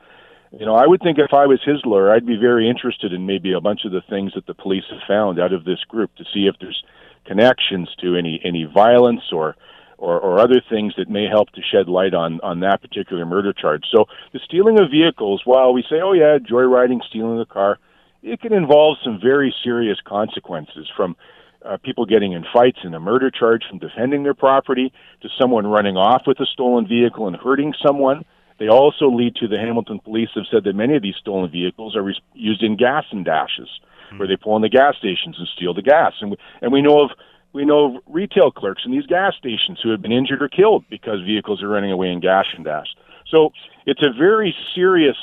You 0.52 0.66
know, 0.66 0.74
I 0.74 0.86
would 0.86 1.00
think 1.00 1.18
if 1.18 1.32
I 1.32 1.46
was 1.46 1.60
his 1.64 1.80
lawyer, 1.84 2.12
I'd 2.12 2.26
be 2.26 2.36
very 2.36 2.68
interested 2.68 3.12
in 3.12 3.26
maybe 3.26 3.52
a 3.52 3.60
bunch 3.60 3.84
of 3.84 3.92
the 3.92 4.02
things 4.08 4.32
that 4.34 4.46
the 4.46 4.54
police 4.54 4.84
have 4.90 5.00
found 5.08 5.40
out 5.40 5.52
of 5.52 5.64
this 5.64 5.82
group 5.88 6.14
to 6.16 6.24
see 6.32 6.46
if 6.46 6.56
there's 6.60 6.84
connections 7.24 7.88
to 8.00 8.16
any 8.16 8.40
any 8.44 8.64
violence 8.64 9.22
or 9.32 9.56
or, 9.96 10.18
or 10.20 10.40
other 10.40 10.60
things 10.68 10.92
that 10.98 11.08
may 11.08 11.26
help 11.26 11.50
to 11.52 11.62
shed 11.62 11.88
light 11.88 12.12
on 12.12 12.38
on 12.42 12.60
that 12.60 12.82
particular 12.82 13.24
murder 13.24 13.52
charge. 13.52 13.84
So 13.90 14.04
the 14.32 14.40
stealing 14.44 14.78
of 14.78 14.90
vehicles, 14.90 15.40
while 15.46 15.72
we 15.72 15.82
say, 15.88 16.00
oh 16.02 16.12
yeah, 16.12 16.38
joyriding, 16.38 17.00
stealing 17.08 17.40
a 17.40 17.46
car, 17.46 17.78
it 18.22 18.40
can 18.40 18.52
involve 18.52 18.98
some 19.02 19.18
very 19.22 19.54
serious 19.64 19.98
consequences 20.04 20.86
from 20.94 21.16
uh, 21.64 21.76
people 21.78 22.06
getting 22.06 22.32
in 22.32 22.44
fights 22.52 22.78
and 22.82 22.94
a 22.94 23.00
murder 23.00 23.30
charge 23.30 23.62
from 23.68 23.78
defending 23.78 24.22
their 24.22 24.34
property 24.34 24.92
to 25.22 25.28
someone 25.40 25.66
running 25.66 25.96
off 25.96 26.22
with 26.26 26.40
a 26.40 26.46
stolen 26.46 26.86
vehicle 26.86 27.26
and 27.26 27.36
hurting 27.36 27.74
someone. 27.84 28.24
They 28.58 28.68
also 28.68 29.06
lead 29.06 29.36
to 29.36 29.48
the 29.48 29.58
Hamilton 29.58 30.00
police 30.00 30.28
have 30.34 30.44
said 30.50 30.64
that 30.64 30.74
many 30.74 30.96
of 30.96 31.02
these 31.02 31.16
stolen 31.18 31.50
vehicles 31.50 31.96
are 31.96 32.02
re- 32.02 32.22
used 32.34 32.62
in 32.62 32.76
gas 32.76 33.04
and 33.10 33.24
dashes, 33.24 33.68
mm-hmm. 34.06 34.18
where 34.18 34.28
they 34.28 34.36
pull 34.36 34.56
in 34.56 34.62
the 34.62 34.68
gas 34.68 34.96
stations 34.98 35.36
and 35.38 35.48
steal 35.56 35.74
the 35.74 35.82
gas. 35.82 36.12
And 36.20 36.32
we, 36.32 36.36
and 36.60 36.72
we 36.72 36.82
know 36.82 37.02
of 37.02 37.10
we 37.52 37.64
know 37.64 37.96
of 37.96 38.02
retail 38.06 38.50
clerks 38.50 38.82
in 38.86 38.92
these 38.92 39.06
gas 39.06 39.34
stations 39.36 39.78
who 39.82 39.90
have 39.90 40.00
been 40.00 40.12
injured 40.12 40.42
or 40.42 40.48
killed 40.48 40.84
because 40.88 41.20
vehicles 41.26 41.62
are 41.62 41.68
running 41.68 41.92
away 41.92 42.08
in 42.08 42.20
gas 42.20 42.46
and 42.56 42.64
dash. 42.64 42.86
So 43.28 43.52
it's 43.84 44.00
a 44.02 44.10
very 44.10 44.54
serious 44.74 45.16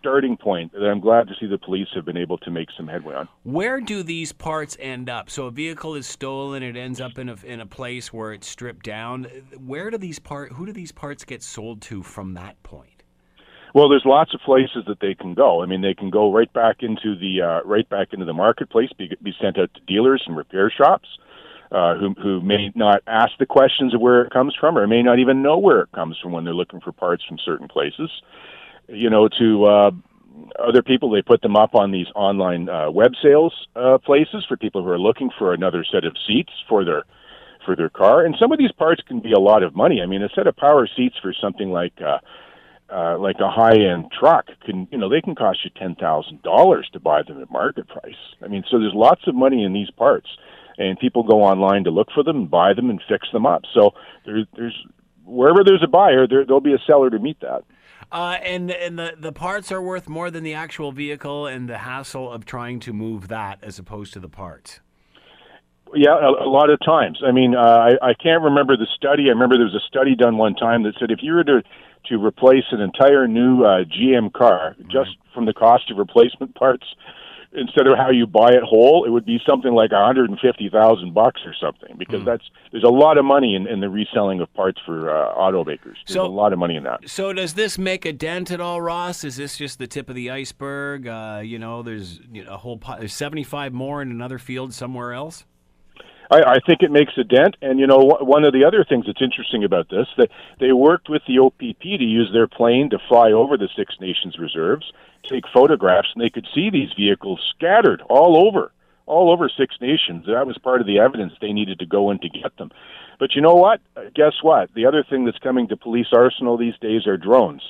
starting 0.00 0.36
point 0.36 0.72
that 0.72 0.82
I'm 0.82 0.98
glad 0.98 1.28
to 1.28 1.34
see 1.38 1.46
the 1.46 1.58
police 1.58 1.88
have 1.94 2.06
been 2.06 2.16
able 2.16 2.38
to 2.38 2.50
make 2.50 2.68
some 2.74 2.88
headway 2.88 3.14
on. 3.14 3.28
Where 3.44 3.80
do 3.80 4.02
these 4.02 4.32
parts 4.32 4.76
end 4.80 5.10
up? 5.10 5.28
So 5.28 5.46
a 5.46 5.50
vehicle 5.50 5.94
is 5.94 6.06
stolen, 6.06 6.62
it 6.62 6.76
ends 6.76 7.00
up 7.00 7.18
in 7.18 7.28
a 7.28 7.36
in 7.44 7.60
a 7.60 7.66
place 7.66 8.12
where 8.12 8.32
it's 8.32 8.48
stripped 8.48 8.84
down. 8.84 9.24
Where 9.58 9.90
do 9.90 9.98
these 9.98 10.18
part? 10.18 10.52
Who 10.52 10.64
do 10.66 10.72
these 10.72 10.90
parts 10.90 11.24
get 11.24 11.42
sold 11.42 11.82
to 11.82 12.02
from 12.02 12.34
that 12.34 12.60
point? 12.62 13.04
Well, 13.74 13.88
there's 13.88 14.04
lots 14.04 14.34
of 14.34 14.40
places 14.40 14.84
that 14.88 14.98
they 15.00 15.14
can 15.14 15.34
go. 15.34 15.62
I 15.62 15.66
mean, 15.66 15.82
they 15.82 15.94
can 15.94 16.10
go 16.10 16.32
right 16.32 16.52
back 16.52 16.76
into 16.80 17.14
the 17.16 17.42
uh, 17.42 17.68
right 17.68 17.88
back 17.88 18.08
into 18.12 18.24
the 18.24 18.32
marketplace, 18.32 18.88
be, 18.96 19.14
be 19.22 19.34
sent 19.40 19.58
out 19.58 19.72
to 19.74 19.80
dealers 19.86 20.22
and 20.26 20.36
repair 20.36 20.72
shops. 20.74 21.08
Uh, 21.70 21.94
who 21.96 22.14
who 22.20 22.40
may 22.40 22.72
not 22.74 23.00
ask 23.06 23.30
the 23.38 23.46
questions 23.46 23.94
of 23.94 24.00
where 24.00 24.22
it 24.22 24.32
comes 24.32 24.56
from, 24.58 24.76
or 24.76 24.88
may 24.88 25.02
not 25.02 25.20
even 25.20 25.40
know 25.40 25.56
where 25.56 25.82
it 25.82 25.92
comes 25.92 26.18
from 26.20 26.32
when 26.32 26.44
they're 26.44 26.52
looking 26.54 26.80
for 26.80 26.90
parts 26.90 27.22
from 27.28 27.38
certain 27.44 27.68
places 27.68 28.10
you 28.90 29.10
know, 29.10 29.28
to 29.38 29.64
uh, 29.64 29.90
other 30.58 30.82
people 30.82 31.10
they 31.10 31.22
put 31.22 31.42
them 31.42 31.56
up 31.56 31.74
on 31.74 31.90
these 31.90 32.06
online 32.14 32.68
uh, 32.68 32.90
web 32.90 33.12
sales 33.22 33.54
uh, 33.76 33.98
places 33.98 34.44
for 34.48 34.56
people 34.56 34.82
who 34.82 34.90
are 34.90 34.98
looking 34.98 35.30
for 35.38 35.52
another 35.52 35.84
set 35.90 36.04
of 36.04 36.16
seats 36.26 36.52
for 36.68 36.84
their 36.84 37.04
for 37.64 37.76
their 37.76 37.90
car. 37.90 38.24
And 38.24 38.34
some 38.38 38.52
of 38.52 38.58
these 38.58 38.72
parts 38.72 39.02
can 39.06 39.20
be 39.20 39.32
a 39.32 39.38
lot 39.38 39.62
of 39.62 39.74
money. 39.74 40.00
I 40.02 40.06
mean, 40.06 40.22
a 40.22 40.28
set 40.34 40.46
of 40.46 40.56
power 40.56 40.88
seats 40.96 41.16
for 41.20 41.34
something 41.40 41.70
like 41.70 41.92
uh, 42.00 42.18
uh, 42.92 43.18
like 43.18 43.36
a 43.40 43.50
high 43.50 43.76
end 43.76 44.10
truck 44.18 44.46
can 44.64 44.88
you 44.90 44.98
know 44.98 45.08
they 45.08 45.20
can 45.20 45.34
cost 45.34 45.64
you 45.64 45.70
ten 45.78 45.94
thousand 45.94 46.42
dollars 46.42 46.88
to 46.92 47.00
buy 47.00 47.22
them 47.22 47.40
at 47.40 47.50
market 47.50 47.88
price. 47.88 48.14
I 48.42 48.48
mean, 48.48 48.64
so 48.70 48.78
there's 48.78 48.94
lots 48.94 49.22
of 49.26 49.34
money 49.34 49.64
in 49.64 49.72
these 49.72 49.90
parts, 49.90 50.28
and 50.78 50.98
people 50.98 51.22
go 51.22 51.42
online 51.42 51.84
to 51.84 51.90
look 51.90 52.08
for 52.14 52.22
them 52.22 52.36
and 52.36 52.50
buy 52.50 52.74
them 52.74 52.90
and 52.90 53.00
fix 53.08 53.28
them 53.32 53.46
up. 53.46 53.62
So 53.74 53.92
there's 54.26 54.46
there's 54.56 54.86
wherever 55.24 55.62
there's 55.64 55.84
a 55.84 55.88
buyer, 55.88 56.26
there 56.26 56.44
there'll 56.44 56.60
be 56.60 56.74
a 56.74 56.82
seller 56.86 57.10
to 57.10 57.18
meet 57.18 57.40
that. 57.40 57.62
Uh, 58.12 58.38
and 58.42 58.70
and 58.70 58.98
the, 58.98 59.14
the 59.18 59.32
parts 59.32 59.70
are 59.70 59.80
worth 59.80 60.08
more 60.08 60.30
than 60.30 60.42
the 60.42 60.54
actual 60.54 60.90
vehicle 60.90 61.46
and 61.46 61.68
the 61.68 61.78
hassle 61.78 62.30
of 62.30 62.44
trying 62.44 62.80
to 62.80 62.92
move 62.92 63.28
that 63.28 63.58
as 63.62 63.78
opposed 63.78 64.12
to 64.12 64.20
the 64.20 64.28
parts. 64.28 64.80
Yeah, 65.94 66.16
a, 66.18 66.44
a 66.44 66.50
lot 66.50 66.70
of 66.70 66.78
times. 66.84 67.20
I 67.26 67.32
mean, 67.32 67.54
uh, 67.54 67.60
I, 67.60 68.10
I 68.10 68.14
can't 68.14 68.42
remember 68.42 68.76
the 68.76 68.86
study. 68.96 69.24
I 69.26 69.30
remember 69.30 69.56
there 69.56 69.64
was 69.64 69.74
a 69.74 69.86
study 69.86 70.14
done 70.14 70.38
one 70.38 70.54
time 70.54 70.82
that 70.84 70.94
said 70.98 71.10
if 71.10 71.18
you 71.22 71.34
were 71.34 71.44
to 71.44 71.62
to 72.06 72.24
replace 72.24 72.64
an 72.72 72.80
entire 72.80 73.28
new 73.28 73.62
uh, 73.62 73.84
GM 73.84 74.32
car 74.32 74.74
just 74.90 75.10
from 75.34 75.44
the 75.44 75.52
cost 75.52 75.90
of 75.90 75.98
replacement 75.98 76.54
parts, 76.54 76.86
instead 77.52 77.86
of 77.86 77.96
how 77.98 78.10
you 78.10 78.26
buy 78.26 78.50
it 78.52 78.62
whole, 78.62 79.04
it 79.04 79.10
would 79.10 79.24
be 79.26 79.40
something 79.48 79.72
like 79.72 79.90
a 79.92 80.04
hundred 80.04 80.30
and 80.30 80.38
fifty 80.38 80.68
thousand 80.68 81.14
bucks 81.14 81.40
or 81.44 81.54
something. 81.60 81.96
Because 81.98 82.20
Hmm. 82.20 82.26
that's 82.26 82.44
there's 82.72 82.84
a 82.84 82.88
lot 82.88 83.18
of 83.18 83.24
money 83.24 83.54
in, 83.54 83.66
in 83.66 83.80
the 83.80 83.88
reselling 83.88 84.40
of 84.40 84.52
parts 84.54 84.80
for 84.86 85.10
uh, 85.10 85.34
automakers. 85.34 85.96
There's 86.06 86.14
So- 86.14 86.26
a 86.26 86.28
lot 86.28 86.52
of 86.52 86.58
money 86.58 86.76
in 86.76 86.84
that. 86.84 87.08
So 87.08 87.32
does 87.32 87.54
this 87.54 87.78
make 87.78 88.04
a 88.04 88.12
dent 88.12 88.50
at 88.50 88.60
all, 88.60 88.80
Ross? 88.80 89.24
Is 89.24 89.36
this 89.36 89.56
just 89.58 89.78
the 89.78 89.86
tip 89.86 90.08
of 90.08 90.14
the 90.14 90.30
iceberg? 90.30 91.06
Uh, 91.08 91.40
you 91.44 91.58
know, 91.58 91.82
there's 91.82 92.20
you 92.32 92.44
know, 92.44 92.52
a 92.52 92.56
whole 92.56 92.76
po- 92.78 92.98
there's 92.98 93.14
75 93.14 93.72
more 93.72 94.00
in 94.02 94.10
another 94.10 94.38
field 94.38 94.72
somewhere 94.72 95.12
else. 95.12 95.44
I, 96.30 96.42
I 96.42 96.58
think 96.64 96.82
it 96.82 96.90
makes 96.90 97.12
a 97.18 97.24
dent. 97.24 97.56
And 97.60 97.78
you 97.78 97.86
know, 97.86 97.98
one 98.20 98.44
of 98.44 98.52
the 98.52 98.64
other 98.64 98.84
things 98.84 99.06
that's 99.06 99.22
interesting 99.22 99.64
about 99.64 99.88
this 99.90 100.06
that 100.16 100.30
they 100.58 100.72
worked 100.72 101.08
with 101.08 101.22
the 101.26 101.38
OPP 101.38 101.82
to 101.82 102.04
use 102.04 102.30
their 102.32 102.46
plane 102.46 102.90
to 102.90 102.98
fly 103.08 103.32
over 103.32 103.56
the 103.56 103.68
Six 103.76 103.94
Nations 104.00 104.38
reserves, 104.38 104.92
take 105.28 105.44
photographs, 105.52 106.08
and 106.14 106.22
they 106.22 106.30
could 106.30 106.46
see 106.54 106.70
these 106.70 106.92
vehicles 106.96 107.40
scattered 107.56 108.02
all 108.08 108.46
over, 108.48 108.72
all 109.06 109.32
over 109.32 109.48
Six 109.48 109.76
Nations. 109.80 110.26
That 110.26 110.46
was 110.46 110.58
part 110.58 110.80
of 110.80 110.86
the 110.86 111.00
evidence 111.00 111.32
they 111.40 111.52
needed 111.52 111.80
to 111.80 111.86
go 111.86 112.10
in 112.10 112.18
to 112.20 112.28
get 112.28 112.56
them. 112.56 112.70
But 113.18 113.34
you 113.34 113.42
know 113.42 113.54
what? 113.54 113.80
Uh, 113.96 114.04
Guess 114.14 114.42
what? 114.42 114.72
The 114.74 114.86
other 114.86 115.04
thing 115.08 115.24
that's 115.24 115.38
coming 115.38 115.68
to 115.68 115.76
police 115.76 116.08
arsenal 116.12 116.56
these 116.56 116.78
days 116.80 117.06
are 117.06 117.16
drones. 117.16 117.62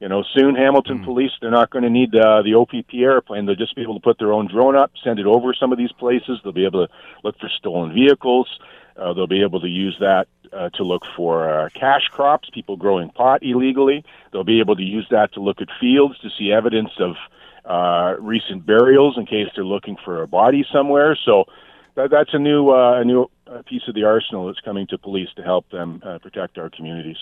You 0.00 0.08
know, 0.08 0.24
soon 0.34 0.54
Hamilton 0.54 1.04
police, 1.04 1.30
they're 1.40 1.50
not 1.50 1.68
going 1.68 1.82
to 1.82 1.90
need 1.90 2.14
uh, 2.16 2.40
the 2.42 2.54
OPP 2.54 2.94
airplane. 2.94 3.44
They'll 3.44 3.54
just 3.54 3.76
be 3.76 3.82
able 3.82 3.94
to 3.94 4.00
put 4.00 4.18
their 4.18 4.32
own 4.32 4.48
drone 4.48 4.74
up, 4.74 4.92
send 5.04 5.18
it 5.18 5.26
over 5.26 5.52
some 5.52 5.72
of 5.72 5.78
these 5.78 5.92
places. 5.92 6.40
They'll 6.42 6.54
be 6.54 6.64
able 6.64 6.86
to 6.86 6.92
look 7.22 7.38
for 7.38 7.50
stolen 7.50 7.92
vehicles. 7.92 8.48
Uh, 8.96 9.12
they'll 9.12 9.26
be 9.26 9.42
able 9.42 9.60
to 9.60 9.68
use 9.68 9.96
that 10.00 10.26
uh, 10.54 10.70
to 10.70 10.84
look 10.84 11.02
for 11.14 11.50
uh, 11.50 11.68
cash 11.78 12.08
crops, 12.10 12.48
people 12.52 12.78
growing 12.78 13.10
pot 13.10 13.42
illegally. 13.42 14.02
They'll 14.32 14.42
be 14.42 14.60
able 14.60 14.76
to 14.76 14.82
use 14.82 15.06
that 15.10 15.34
to 15.34 15.40
look 15.40 15.60
at 15.60 15.68
fields 15.78 16.18
to 16.20 16.30
see 16.38 16.50
evidence 16.50 16.90
of 16.98 17.16
uh, 17.66 18.18
recent 18.20 18.64
burials 18.64 19.18
in 19.18 19.26
case 19.26 19.48
they're 19.54 19.64
looking 19.64 19.98
for 20.02 20.22
a 20.22 20.26
body 20.26 20.64
somewhere. 20.72 21.16
So 21.26 21.44
that, 21.94 22.10
that's 22.10 22.32
a 22.32 22.38
new 22.38 22.70
uh, 22.70 23.00
a 23.00 23.04
new 23.04 23.30
uh, 23.46 23.62
piece 23.66 23.82
of 23.86 23.94
the 23.94 24.04
arsenal 24.04 24.46
that's 24.46 24.60
coming 24.60 24.86
to 24.88 24.98
police 24.98 25.28
to 25.36 25.42
help 25.42 25.68
them 25.70 26.02
uh, 26.04 26.18
protect 26.18 26.56
our 26.56 26.70
communities. 26.70 27.18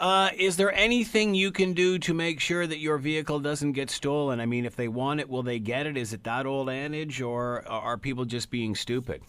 Uh, 0.00 0.30
is 0.36 0.56
there 0.56 0.72
anything 0.72 1.34
you 1.34 1.52
can 1.52 1.72
do 1.72 1.98
to 2.00 2.12
make 2.12 2.40
sure 2.40 2.66
that 2.66 2.78
your 2.78 2.98
vehicle 2.98 3.38
doesn't 3.38 3.72
get 3.72 3.90
stolen? 3.90 4.40
I 4.40 4.46
mean, 4.46 4.64
if 4.64 4.74
they 4.74 4.88
want 4.88 5.20
it, 5.20 5.28
will 5.28 5.42
they 5.42 5.58
get 5.58 5.86
it? 5.86 5.96
Is 5.96 6.12
it 6.12 6.24
that 6.24 6.46
old 6.46 6.68
adage, 6.68 7.20
or 7.20 7.66
are 7.68 7.96
people 7.96 8.24
just 8.24 8.50
being 8.50 8.74
stupid? 8.74 9.22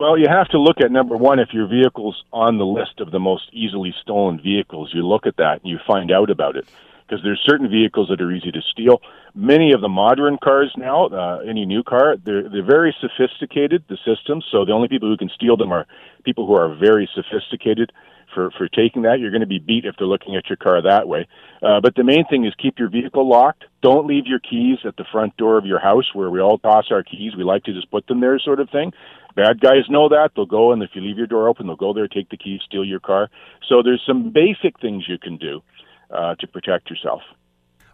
Well, 0.00 0.16
you 0.16 0.26
have 0.28 0.48
to 0.50 0.58
look 0.58 0.80
at 0.80 0.92
number 0.92 1.16
one 1.16 1.38
if 1.38 1.52
your 1.52 1.66
vehicle's 1.66 2.22
on 2.32 2.56
the 2.56 2.64
list 2.64 3.00
of 3.00 3.10
the 3.10 3.18
most 3.18 3.50
easily 3.52 3.92
stolen 4.00 4.40
vehicles. 4.40 4.90
You 4.94 5.06
look 5.06 5.26
at 5.26 5.36
that 5.36 5.60
and 5.62 5.70
you 5.70 5.78
find 5.86 6.12
out 6.12 6.30
about 6.30 6.56
it 6.56 6.66
because 7.06 7.22
there's 7.24 7.40
certain 7.44 7.68
vehicles 7.68 8.08
that 8.08 8.20
are 8.20 8.30
easy 8.30 8.52
to 8.52 8.62
steal. 8.62 9.02
Many 9.40 9.70
of 9.70 9.80
the 9.80 9.88
modern 9.88 10.36
cars 10.42 10.72
now, 10.76 11.06
uh, 11.06 11.38
any 11.48 11.64
new 11.64 11.84
car, 11.84 12.16
they're 12.16 12.48
they're 12.48 12.66
very 12.66 12.92
sophisticated. 13.00 13.84
The 13.88 13.96
systems, 14.04 14.44
so 14.50 14.64
the 14.64 14.72
only 14.72 14.88
people 14.88 15.08
who 15.08 15.16
can 15.16 15.28
steal 15.28 15.56
them 15.56 15.70
are 15.70 15.86
people 16.24 16.44
who 16.44 16.54
are 16.54 16.74
very 16.74 17.08
sophisticated. 17.14 17.92
For 18.34 18.50
for 18.58 18.66
taking 18.68 19.02
that, 19.02 19.20
you're 19.20 19.30
going 19.30 19.42
to 19.42 19.46
be 19.46 19.60
beat 19.60 19.84
if 19.84 19.94
they're 19.96 20.08
looking 20.08 20.34
at 20.34 20.48
your 20.50 20.56
car 20.56 20.82
that 20.82 21.06
way. 21.06 21.28
Uh, 21.62 21.80
but 21.80 21.94
the 21.94 22.02
main 22.02 22.24
thing 22.28 22.46
is 22.46 22.52
keep 22.60 22.80
your 22.80 22.90
vehicle 22.90 23.28
locked. 23.28 23.64
Don't 23.80 24.08
leave 24.08 24.26
your 24.26 24.40
keys 24.40 24.78
at 24.84 24.96
the 24.96 25.04
front 25.12 25.36
door 25.36 25.56
of 25.56 25.64
your 25.64 25.78
house 25.78 26.12
where 26.14 26.30
we 26.30 26.40
all 26.40 26.58
toss 26.58 26.86
our 26.90 27.04
keys. 27.04 27.36
We 27.36 27.44
like 27.44 27.62
to 27.64 27.72
just 27.72 27.92
put 27.92 28.08
them 28.08 28.20
there, 28.20 28.40
sort 28.40 28.58
of 28.58 28.68
thing. 28.70 28.92
Bad 29.36 29.60
guys 29.60 29.88
know 29.88 30.08
that. 30.08 30.30
They'll 30.34 30.46
go, 30.46 30.72
and 30.72 30.82
if 30.82 30.90
you 30.94 31.00
leave 31.00 31.16
your 31.16 31.28
door 31.28 31.48
open, 31.48 31.68
they'll 31.68 31.76
go 31.76 31.92
there, 31.92 32.08
take 32.08 32.28
the 32.30 32.36
keys, 32.36 32.60
steal 32.66 32.84
your 32.84 32.98
car. 32.98 33.30
So 33.68 33.84
there's 33.84 34.02
some 34.04 34.32
basic 34.32 34.80
things 34.80 35.04
you 35.06 35.16
can 35.16 35.36
do 35.36 35.62
uh, 36.10 36.34
to 36.40 36.46
protect 36.48 36.90
yourself. 36.90 37.22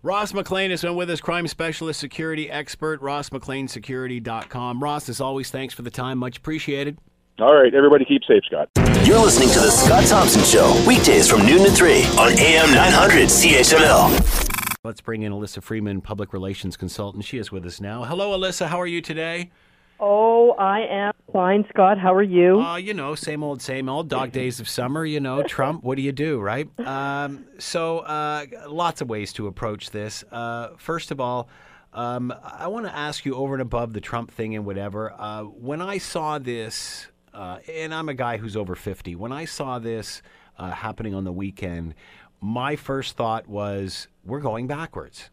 Ross 0.04 0.34
McLean 0.34 0.70
has 0.70 0.82
been 0.82 0.96
with 0.96 1.08
us, 1.08 1.22
crime 1.22 1.48
specialist, 1.48 1.98
security 1.98 2.50
expert, 2.50 3.00
rossmcleansecurity.com. 3.00 4.82
Ross, 4.82 5.08
as 5.08 5.18
always, 5.18 5.50
thanks 5.50 5.72
for 5.72 5.80
the 5.80 5.90
time. 5.90 6.18
Much 6.18 6.36
appreciated. 6.36 6.98
All 7.38 7.54
right, 7.54 7.74
everybody 7.74 8.04
keep 8.04 8.22
safe, 8.24 8.42
Scott. 8.44 8.68
You're 9.06 9.18
listening 9.18 9.48
to 9.48 9.60
The 9.60 9.70
Scott 9.70 10.04
Thompson 10.04 10.44
Show, 10.44 10.84
weekdays 10.86 11.26
from 11.26 11.46
noon 11.46 11.64
to 11.64 11.70
3 11.70 12.02
on 12.18 12.38
AM 12.38 12.74
900 12.74 13.28
CHML. 13.28 14.76
Let's 14.84 15.00
bring 15.00 15.22
in 15.22 15.32
Alyssa 15.32 15.62
Freeman, 15.62 16.02
public 16.02 16.34
relations 16.34 16.76
consultant. 16.76 17.24
She 17.24 17.38
is 17.38 17.50
with 17.50 17.64
us 17.64 17.80
now. 17.80 18.04
Hello, 18.04 18.38
Alyssa. 18.38 18.66
How 18.66 18.78
are 18.78 18.86
you 18.86 19.00
today? 19.00 19.52
Oh, 19.98 20.50
I 20.58 20.80
am 20.80 21.13
fine, 21.34 21.66
Scott. 21.68 21.98
How 21.98 22.14
are 22.14 22.22
you? 22.22 22.60
Uh, 22.60 22.76
you 22.76 22.94
know, 22.94 23.16
same 23.16 23.42
old, 23.42 23.60
same 23.60 23.88
old. 23.88 24.08
Dog 24.08 24.30
days 24.30 24.60
of 24.60 24.68
summer, 24.68 25.04
you 25.04 25.18
know, 25.18 25.42
Trump, 25.46 25.82
what 25.82 25.96
do 25.96 26.02
you 26.02 26.12
do, 26.12 26.40
right? 26.40 26.68
Um, 26.78 27.44
so, 27.58 27.98
uh, 27.98 28.46
lots 28.68 29.00
of 29.00 29.08
ways 29.10 29.32
to 29.34 29.48
approach 29.48 29.90
this. 29.90 30.22
Uh, 30.30 30.68
first 30.78 31.10
of 31.10 31.20
all, 31.20 31.48
um, 31.92 32.32
I 32.42 32.68
want 32.68 32.86
to 32.86 32.96
ask 32.96 33.26
you 33.26 33.34
over 33.34 33.54
and 33.54 33.62
above 33.62 33.92
the 33.92 34.00
Trump 34.00 34.30
thing 34.30 34.54
and 34.54 34.64
whatever. 34.64 35.12
Uh, 35.12 35.42
when 35.42 35.82
I 35.82 35.98
saw 35.98 36.38
this, 36.38 37.08
uh, 37.34 37.58
and 37.68 37.92
I'm 37.92 38.08
a 38.08 38.14
guy 38.14 38.36
who's 38.36 38.56
over 38.56 38.76
50, 38.76 39.16
when 39.16 39.32
I 39.32 39.44
saw 39.44 39.80
this 39.80 40.22
uh, 40.56 40.70
happening 40.70 41.16
on 41.16 41.24
the 41.24 41.32
weekend, 41.32 41.96
my 42.40 42.76
first 42.76 43.16
thought 43.16 43.48
was, 43.48 44.06
we're 44.24 44.40
going 44.40 44.68
backwards. 44.68 45.30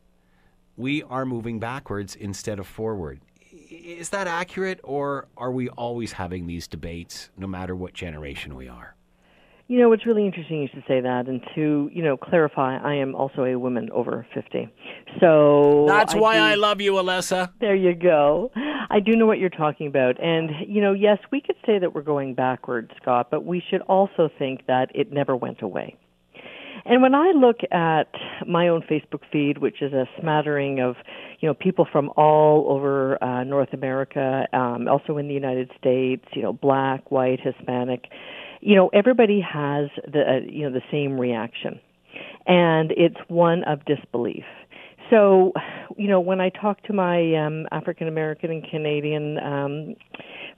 We 0.77 1.03
are 1.03 1.27
moving 1.27 1.59
backwards 1.59 2.15
instead 2.15 2.57
of 2.57 2.65
forward. 2.65 3.19
I- 3.71 3.75
Is 3.75 4.09
that 4.09 4.27
accurate, 4.27 4.79
or 4.83 5.27
are 5.37 5.51
we 5.51 5.69
always 5.69 6.13
having 6.13 6.47
these 6.47 6.67
debates 6.67 7.29
no 7.37 7.47
matter 7.47 7.75
what 7.75 7.93
generation 7.93 8.55
we 8.55 8.67
are? 8.67 8.95
You 9.67 9.79
know, 9.79 9.93
it's 9.93 10.05
really 10.05 10.25
interesting 10.25 10.61
you 10.61 10.67
should 10.67 10.83
say 10.85 10.99
that. 10.99 11.27
And 11.27 11.41
to, 11.55 11.89
you 11.93 12.03
know, 12.03 12.17
clarify, 12.17 12.77
I 12.77 12.95
am 12.95 13.15
also 13.15 13.45
a 13.45 13.57
woman 13.57 13.89
over 13.91 14.27
50. 14.33 14.67
So. 15.21 15.85
That's 15.87 16.13
why 16.13 16.35
do- 16.35 16.41
I 16.41 16.55
love 16.55 16.81
you, 16.81 16.93
Alyssa. 16.93 17.51
There 17.61 17.75
you 17.75 17.93
go. 17.95 18.51
I 18.89 18.99
do 18.99 19.15
know 19.15 19.25
what 19.25 19.39
you're 19.39 19.49
talking 19.49 19.87
about. 19.87 20.21
And, 20.21 20.51
you 20.67 20.81
know, 20.81 20.91
yes, 20.91 21.19
we 21.31 21.39
could 21.39 21.55
say 21.65 21.79
that 21.79 21.95
we're 21.95 22.01
going 22.01 22.33
backwards, 22.33 22.91
Scott, 23.01 23.29
but 23.31 23.45
we 23.45 23.63
should 23.69 23.81
also 23.83 24.29
think 24.37 24.65
that 24.67 24.91
it 24.93 25.13
never 25.13 25.37
went 25.37 25.61
away. 25.61 25.95
And 26.83 27.01
when 27.01 27.13
I 27.15 27.31
look 27.31 27.59
at 27.71 28.11
my 28.47 28.67
own 28.67 28.81
Facebook 28.81 29.21
feed, 29.31 29.59
which 29.59 29.81
is 29.81 29.93
a 29.93 30.05
smattering 30.19 30.79
of, 30.81 30.95
you 31.41 31.47
know, 31.49 31.55
people 31.55 31.87
from 31.91 32.11
all 32.15 32.67
over 32.69 33.21
uh, 33.21 33.43
North 33.43 33.73
America, 33.73 34.45
um, 34.53 34.87
also 34.87 35.17
in 35.17 35.27
the 35.27 35.33
United 35.33 35.71
States, 35.77 36.23
you 36.33 36.43
know, 36.43 36.53
black, 36.53 37.11
white, 37.11 37.39
Hispanic, 37.41 38.05
you 38.61 38.75
know, 38.75 38.89
everybody 38.93 39.41
has 39.41 39.89
the, 40.05 40.21
uh, 40.21 40.45
you 40.47 40.69
know, 40.69 40.71
the 40.71 40.83
same 40.91 41.19
reaction, 41.19 41.79
and 42.45 42.91
it's 42.91 43.17
one 43.27 43.63
of 43.63 43.83
disbelief. 43.85 44.45
So, 45.11 45.51
you 45.97 46.07
know, 46.07 46.19
when 46.19 46.41
I 46.41 46.49
talk 46.49 46.81
to 46.83 46.93
my 46.93 47.35
um, 47.35 47.67
African 47.71 48.07
American 48.07 48.49
and 48.49 48.63
Canadian 48.67 49.37
um, 49.39 49.95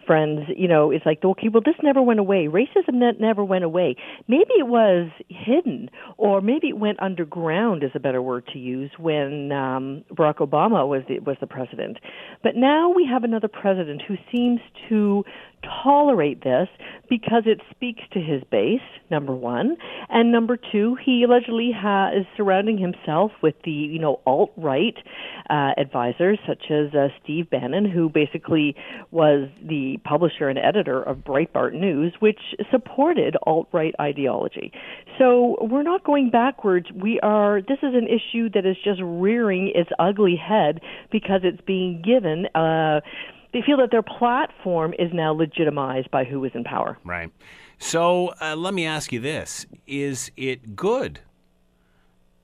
friends, 0.05 0.41
you 0.55 0.67
know, 0.67 0.91
it's 0.91 1.05
like, 1.05 1.25
okay, 1.25 1.49
well, 1.49 1.63
this 1.65 1.75
never 1.81 2.01
went 2.01 2.19
away. 2.19 2.47
Racism 2.47 2.93
ne- 2.93 3.17
never 3.19 3.43
went 3.43 3.63
away. 3.63 3.95
Maybe 4.27 4.51
it 4.59 4.67
was 4.67 5.09
hidden, 5.27 5.89
or 6.17 6.39
maybe 6.39 6.67
it 6.69 6.77
went 6.77 7.01
underground, 7.01 7.83
is 7.83 7.91
a 7.95 7.99
better 7.99 8.21
word 8.21 8.47
to 8.53 8.59
use, 8.59 8.91
when 8.99 9.51
um, 9.51 10.03
Barack 10.13 10.35
Obama 10.35 10.87
was 10.87 11.01
the, 11.07 11.19
was 11.19 11.37
the 11.41 11.47
president. 11.47 11.97
But 12.43 12.55
now 12.55 12.89
we 12.89 13.05
have 13.11 13.23
another 13.23 13.47
president 13.47 14.03
who 14.07 14.15
seems 14.31 14.59
to 14.89 15.23
tolerate 15.83 16.43
this 16.43 16.67
because 17.09 17.43
it 17.45 17.61
speaks 17.71 18.01
to 18.13 18.19
his 18.19 18.41
base, 18.51 18.81
number 19.11 19.35
one. 19.35 19.77
And 20.09 20.31
number 20.31 20.57
two, 20.71 20.95
he 21.03 21.23
allegedly 21.23 21.71
ha- 21.75 22.09
is 22.09 22.25
surrounding 22.35 22.77
himself 22.77 23.31
with 23.41 23.55
the, 23.63 23.71
you 23.71 23.99
know, 23.99 24.19
alt-right 24.25 24.97
uh, 25.49 25.71
advisors 25.77 26.39
such 26.47 26.71
as 26.71 26.93
uh, 26.93 27.09
Steve 27.21 27.49
Bannon, 27.49 27.89
who 27.89 28.09
basically 28.09 28.75
was 29.11 29.49
the 29.61 29.97
publisher 30.03 30.49
and 30.49 30.57
editor 30.57 31.01
of 31.03 31.17
Breitbart 31.17 31.73
News, 31.73 32.13
which 32.19 32.39
supported 32.71 33.35
alt-right 33.45 33.93
ideology. 33.99 34.71
So 35.19 35.57
we're 35.61 35.83
not 35.83 36.03
going 36.03 36.29
backwards. 36.29 36.87
We 36.91 37.19
are, 37.21 37.61
this 37.61 37.79
is 37.83 37.93
an 37.93 38.07
issue 38.07 38.49
that 38.51 38.65
is 38.65 38.77
just 38.83 39.01
rearing 39.03 39.71
its 39.75 39.89
ugly 39.99 40.35
head 40.35 40.79
because 41.11 41.41
it's 41.43 41.61
being 41.65 42.01
given, 42.03 42.47
uh, 42.55 43.01
they 43.53 43.61
feel 43.61 43.77
that 43.77 43.91
their 43.91 44.01
platform 44.01 44.93
is 44.97 45.11
now 45.13 45.31
legitimized 45.31 46.09
by 46.11 46.23
who 46.23 46.43
is 46.43 46.51
in 46.55 46.63
power. 46.63 46.97
Right. 47.03 47.31
So 47.77 48.33
uh, 48.41 48.55
let 48.55 48.73
me 48.73 48.85
ask 48.85 49.11
you 49.11 49.19
this 49.19 49.65
Is 49.87 50.31
it 50.35 50.75
good 50.75 51.19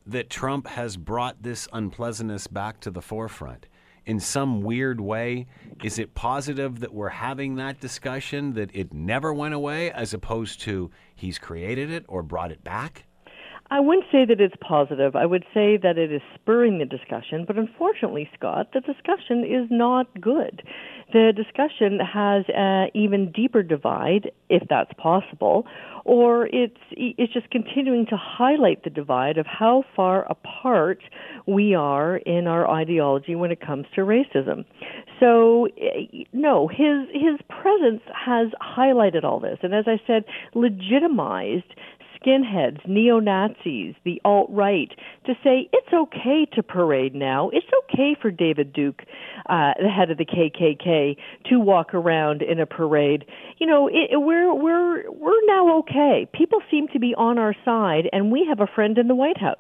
that 0.06 0.30
Trump 0.30 0.68
has 0.68 0.98
brought 0.98 1.42
this 1.42 1.68
unpleasantness 1.74 2.48
back 2.48 2.80
to 2.82 2.92
the 2.92 3.01
forefront? 3.01 3.66
In 4.06 4.20
some 4.20 4.62
weird 4.62 5.00
way, 5.00 5.46
is 5.84 6.00
it 6.00 6.16
positive 6.16 6.80
that 6.80 6.94
we're 6.94 7.10
having 7.10 7.58
that 7.58 7.80
discussion, 7.80 8.54
that 8.54 8.72
it 8.74 8.92
never 8.92 9.34
went 9.34 9.54
away, 9.54 9.92
as 9.92 10.16
opposed 10.16 10.62
to 10.62 10.89
he's 11.16 11.38
created 11.38 11.92
it 11.92 12.06
or 12.08 12.24
brought 12.24 12.51
it 12.51 12.63
back? 12.63 13.06
I 13.72 13.80
wouldn't 13.80 14.08
say 14.12 14.26
that 14.26 14.42
it's 14.42 14.56
positive. 14.62 15.16
I 15.16 15.28
would 15.28 15.46
say 15.54 15.78
that 15.78 15.98
it 15.98 16.12
is 16.12 16.22
spurring 16.34 16.80
the 16.80 16.86
discussion, 16.86 17.46
but 17.46 17.58
unfortunately, 17.58 18.28
Scott, 18.36 18.70
the 18.74 18.80
discussion 18.82 19.46
is 19.46 19.68
not 19.70 20.08
good. 20.20 20.64
The 21.14 21.34
discussion 21.36 22.00
has 22.00 22.46
an 22.56 22.90
even 22.96 23.32
deeper 23.32 23.62
divide, 23.62 24.32
if 24.50 24.64
that's 24.70 24.92
possible, 24.94 25.68
or 26.04 26.48
it's 26.48 26.78
it's 26.92 27.32
just 27.34 27.50
continuing 27.52 28.08
to 28.08 28.18
highlight 28.18 28.84
the 28.84 28.90
divide 28.90 29.38
of 29.38 29.46
how 29.46 29.84
far 29.96 30.26
apart 30.32 31.00
we 31.48 31.76
are 31.76 32.18
in 32.18 32.48
our 32.48 32.68
ideology 32.68 33.36
when 33.36 33.52
it 33.52 33.62
comes 33.62 33.86
to 33.96 34.02
racism. 34.02 34.66
So 35.20 35.68
no, 36.34 36.68
his 36.68 37.08
his 37.14 37.40
presence 37.50 38.02
has 38.14 38.50
highlighted 38.62 39.24
all 39.24 39.40
this, 39.40 39.60
and 39.62 39.76
as 39.76 39.86
I 39.88 40.00
said, 40.08 40.26
legitimized 40.56 41.76
skinheads, 42.20 42.86
neo 42.88 43.20
Nazis, 43.20 43.96
the 44.04 44.22
alt 44.26 44.50
right, 44.52 44.90
to 45.26 45.34
say 45.44 45.70
it's 45.72 45.94
okay 45.94 46.46
to 46.54 46.64
parade 46.64 47.16
now. 47.16 47.50
It's 47.50 47.68
okay 47.86 48.16
for 48.20 48.32
David 48.32 48.74
Duke, 48.74 49.04
uh, 49.50 49.74
the 49.80 49.90
head 49.90 50.12
of 50.12 50.18
the 50.18 50.26
KKK, 50.26 51.18
to 51.50 51.60
walk 51.60 51.94
around 51.94 52.42
in 52.42 52.60
a 52.60 52.66
parade. 52.66 53.26
You 53.58 53.68
know, 53.68 53.88
it, 53.88 54.10
we're 54.14 54.54
we're 54.54 55.12
we're 55.12 55.46
now 55.46 55.80
okay. 55.80 56.28
People 56.34 56.60
seem 56.70 56.88
to 56.90 57.00
be 57.00 57.14
on 57.16 57.38
our 57.38 57.56
side, 57.66 58.10
and 58.12 58.32
we 58.32 58.46
have 58.48 58.60
a 58.60 58.68
friend 58.68 58.98
in 58.98 59.08
the 59.08 59.16
White 59.16 59.40
House. 59.40 59.58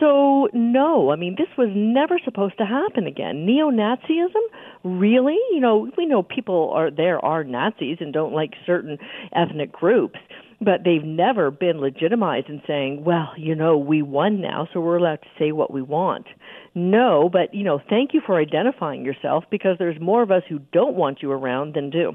So, 0.00 0.48
no, 0.52 1.12
I 1.12 1.16
mean, 1.16 1.36
this 1.38 1.46
was 1.56 1.68
never 1.72 2.18
supposed 2.24 2.58
to 2.58 2.64
happen 2.64 3.06
again. 3.06 3.46
Neo 3.46 3.70
Nazism? 3.70 4.42
Really? 4.82 5.38
You 5.52 5.60
know, 5.60 5.88
we 5.96 6.06
know 6.06 6.24
people 6.24 6.72
are 6.74 6.90
there 6.90 7.24
are 7.24 7.44
Nazis 7.44 7.98
and 8.00 8.12
don't 8.12 8.32
like 8.32 8.54
certain 8.66 8.98
ethnic 9.32 9.70
groups 9.70 10.18
but 10.64 10.84
they've 10.84 11.04
never 11.04 11.50
been 11.50 11.80
legitimized 11.80 12.48
in 12.48 12.62
saying, 12.66 13.04
well, 13.04 13.32
you 13.36 13.54
know, 13.54 13.76
we 13.76 14.02
won 14.02 14.40
now, 14.40 14.68
so 14.72 14.80
we're 14.80 14.96
allowed 14.96 15.22
to 15.22 15.28
say 15.38 15.52
what 15.52 15.72
we 15.72 15.82
want. 15.82 16.26
No, 16.74 17.28
but, 17.30 17.54
you 17.54 17.64
know, 17.64 17.80
thank 17.90 18.14
you 18.14 18.20
for 18.24 18.40
identifying 18.40 19.04
yourself 19.04 19.44
because 19.50 19.76
there's 19.78 20.00
more 20.00 20.22
of 20.22 20.30
us 20.30 20.42
who 20.48 20.58
don't 20.72 20.96
want 20.96 21.22
you 21.22 21.30
around 21.30 21.74
than 21.74 21.90
do. 21.90 22.12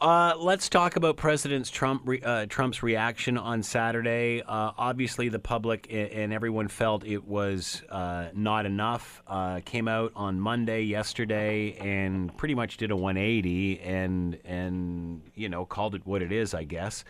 Uh, 0.00 0.34
let's 0.38 0.68
talk 0.68 0.94
about 0.94 1.16
President 1.16 1.70
Trump, 1.72 2.08
uh, 2.22 2.46
Trump's 2.46 2.84
reaction 2.84 3.36
on 3.36 3.64
Saturday. 3.64 4.42
Uh, 4.42 4.70
obviously, 4.78 5.28
the 5.28 5.40
public 5.40 5.88
and 5.90 6.32
everyone 6.32 6.68
felt 6.68 7.04
it 7.04 7.26
was 7.26 7.82
uh, 7.88 8.28
not 8.32 8.64
enough. 8.64 9.22
Uh, 9.26 9.60
came 9.64 9.88
out 9.88 10.12
on 10.14 10.38
Monday, 10.38 10.82
yesterday, 10.82 11.76
and 11.78 12.36
pretty 12.36 12.54
much 12.54 12.76
did 12.76 12.92
a 12.92 12.96
180 12.96 13.80
and 13.80 14.38
and 14.44 15.22
you 15.34 15.48
know 15.48 15.64
called 15.64 15.96
it 15.96 16.06
what 16.06 16.22
it 16.22 16.30
is, 16.30 16.54
I 16.54 16.62
guess. 16.62 17.04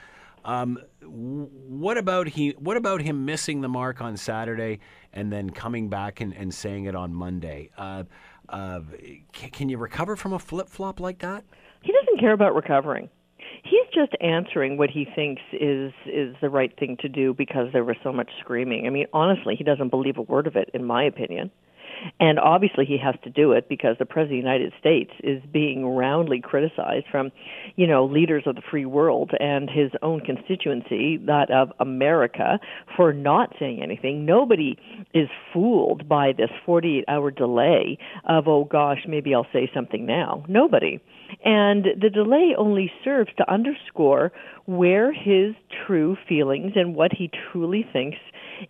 Um, 0.46 0.78
what 1.02 1.98
about 1.98 2.28
he? 2.28 2.50
What 2.52 2.78
about 2.78 3.02
him 3.02 3.26
missing 3.26 3.60
the 3.60 3.68
mark 3.68 4.00
on 4.00 4.16
Saturday 4.16 4.78
and 5.12 5.30
then 5.30 5.50
coming 5.50 5.90
back 5.90 6.22
and, 6.22 6.32
and 6.32 6.54
saying 6.54 6.86
it 6.86 6.94
on 6.94 7.12
Monday? 7.12 7.70
Uh, 7.76 8.04
can 9.32 9.68
you 9.68 9.76
recover 9.76 10.16
from 10.16 10.32
a 10.32 10.38
flip 10.38 10.70
flop 10.70 11.00
like 11.00 11.18
that? 11.18 11.44
He 11.82 11.92
doesn't 11.92 12.20
care 12.20 12.32
about 12.32 12.54
recovering. 12.54 13.08
He's 13.62 13.86
just 13.94 14.12
answering 14.20 14.76
what 14.76 14.90
he 14.90 15.04
thinks 15.04 15.42
is 15.52 15.92
is 16.06 16.34
the 16.40 16.48
right 16.48 16.76
thing 16.78 16.96
to 17.00 17.08
do 17.08 17.34
because 17.34 17.68
there 17.72 17.84
was 17.84 17.96
so 18.02 18.12
much 18.12 18.30
screaming. 18.40 18.86
I 18.86 18.90
mean, 18.90 19.06
honestly, 19.12 19.56
he 19.56 19.64
doesn't 19.64 19.88
believe 19.88 20.16
a 20.16 20.22
word 20.22 20.46
of 20.46 20.56
it, 20.56 20.70
in 20.74 20.84
my 20.84 21.02
opinion. 21.02 21.50
And 22.20 22.38
obviously, 22.38 22.84
he 22.84 22.98
has 22.98 23.14
to 23.24 23.30
do 23.30 23.52
it 23.52 23.68
because 23.68 23.96
the 23.98 24.06
President 24.06 24.40
of 24.40 24.44
the 24.44 24.48
United 24.50 24.72
States 24.78 25.10
is 25.22 25.42
being 25.52 25.86
roundly 25.86 26.40
criticized 26.40 27.06
from, 27.10 27.30
you 27.76 27.86
know, 27.86 28.04
leaders 28.04 28.44
of 28.46 28.54
the 28.54 28.62
free 28.70 28.86
world 28.86 29.32
and 29.38 29.68
his 29.70 29.90
own 30.02 30.20
constituency, 30.20 31.18
that 31.26 31.50
of 31.50 31.72
America, 31.80 32.58
for 32.96 33.12
not 33.12 33.54
saying 33.58 33.82
anything. 33.82 34.24
Nobody 34.24 34.76
is 35.14 35.28
fooled 35.52 36.08
by 36.08 36.32
this 36.36 36.50
48 36.66 37.04
hour 37.08 37.30
delay 37.30 37.98
of, 38.24 38.48
oh 38.48 38.64
gosh, 38.64 39.04
maybe 39.06 39.34
I'll 39.34 39.46
say 39.52 39.70
something 39.74 40.06
now. 40.06 40.44
Nobody. 40.48 41.00
And 41.44 41.84
the 42.00 42.10
delay 42.10 42.54
only 42.56 42.90
serves 43.04 43.30
to 43.36 43.50
underscore 43.50 44.32
where 44.66 45.12
his 45.12 45.54
true 45.86 46.16
feelings 46.28 46.72
and 46.74 46.94
what 46.94 47.12
he 47.12 47.30
truly 47.52 47.86
thinks 47.92 48.18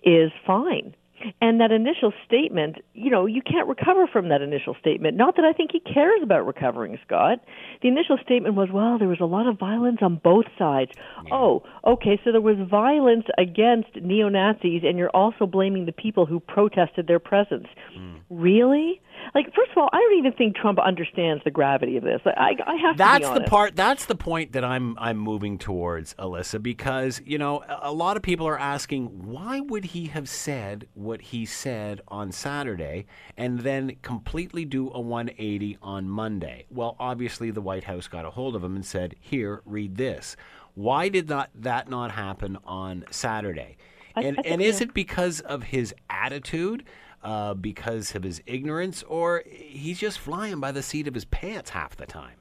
is 0.02 0.30
fine. 0.46 0.94
And 1.40 1.60
that 1.60 1.72
initial 1.72 2.12
statement, 2.26 2.76
you 2.94 3.10
know, 3.10 3.26
you 3.26 3.42
can't 3.42 3.68
recover 3.68 4.06
from 4.06 4.28
that 4.28 4.42
initial 4.42 4.76
statement. 4.80 5.16
Not 5.16 5.36
that 5.36 5.44
I 5.44 5.52
think 5.52 5.70
he 5.72 5.80
cares 5.80 6.20
about 6.22 6.46
recovering, 6.46 6.98
Scott. 7.06 7.40
The 7.82 7.88
initial 7.88 8.18
statement 8.22 8.54
was, 8.54 8.68
well, 8.72 8.98
there 8.98 9.08
was 9.08 9.20
a 9.20 9.26
lot 9.26 9.46
of 9.46 9.58
violence 9.58 9.98
on 10.02 10.20
both 10.22 10.46
sides. 10.58 10.92
Yeah. 11.26 11.34
Oh, 11.34 11.62
okay, 11.86 12.20
so 12.24 12.32
there 12.32 12.40
was 12.40 12.56
violence 12.68 13.26
against 13.36 13.94
neo 13.96 14.28
Nazis, 14.28 14.82
and 14.84 14.98
you're 14.98 15.10
also 15.10 15.46
blaming 15.46 15.86
the 15.86 15.92
people 15.92 16.26
who 16.26 16.40
protested 16.40 17.06
their 17.06 17.20
presence. 17.20 17.66
Mm. 17.96 18.20
Really? 18.30 19.00
like 19.34 19.46
first 19.54 19.70
of 19.72 19.78
all, 19.78 19.88
I 19.92 19.98
don't 19.98 20.18
even 20.18 20.32
think 20.32 20.56
Trump 20.56 20.78
understands 20.78 21.42
the 21.44 21.50
gravity 21.50 21.96
of 21.96 22.04
this. 22.04 22.20
I, 22.24 22.54
I 22.66 22.76
have 22.76 22.94
to 22.94 22.98
that's 22.98 23.28
the 23.28 23.40
part. 23.42 23.76
That's 23.76 24.06
the 24.06 24.14
point 24.14 24.52
that 24.52 24.64
I'm 24.64 24.98
I'm 24.98 25.18
moving 25.18 25.58
towards, 25.58 26.14
Alyssa, 26.14 26.62
because 26.62 27.20
you 27.24 27.38
know 27.38 27.64
a 27.82 27.92
lot 27.92 28.16
of 28.16 28.22
people 28.22 28.46
are 28.46 28.58
asking 28.58 29.06
why 29.28 29.60
would 29.60 29.86
he 29.86 30.06
have 30.06 30.28
said 30.28 30.86
what 31.08 31.20
he 31.22 31.44
said 31.44 32.00
on 32.08 32.30
Saturday 32.30 33.06
and 33.36 33.60
then 33.60 33.96
completely 34.02 34.64
do 34.64 34.90
a 34.92 35.00
180 35.00 35.78
on 35.82 36.08
Monday. 36.08 36.66
Well, 36.70 36.94
obviously 37.00 37.50
the 37.50 37.60
White 37.60 37.84
House 37.84 38.06
got 38.06 38.24
a 38.24 38.30
hold 38.30 38.54
of 38.54 38.62
him 38.62 38.76
and 38.76 38.86
said, 38.86 39.16
"Here, 39.18 39.62
read 39.64 39.96
this." 39.96 40.36
Why 40.74 41.08
did 41.08 41.26
that 41.28 41.50
that 41.54 41.88
not 41.88 42.12
happen 42.12 42.58
on 42.64 43.04
Saturday? 43.10 43.76
And, 44.14 44.38
and 44.44 44.60
is 44.60 44.80
it 44.80 44.94
because 44.94 45.40
of 45.40 45.64
his 45.64 45.94
attitude? 46.08 46.84
uh, 47.22 47.54
because 47.54 48.14
of 48.14 48.22
his 48.22 48.40
ignorance, 48.46 49.02
or 49.02 49.42
he's 49.46 49.98
just 49.98 50.18
flying 50.18 50.60
by 50.60 50.72
the 50.72 50.82
seat 50.82 51.08
of 51.08 51.14
his 51.14 51.24
pants 51.24 51.70
half 51.70 51.96
the 51.96 52.06
time? 52.06 52.36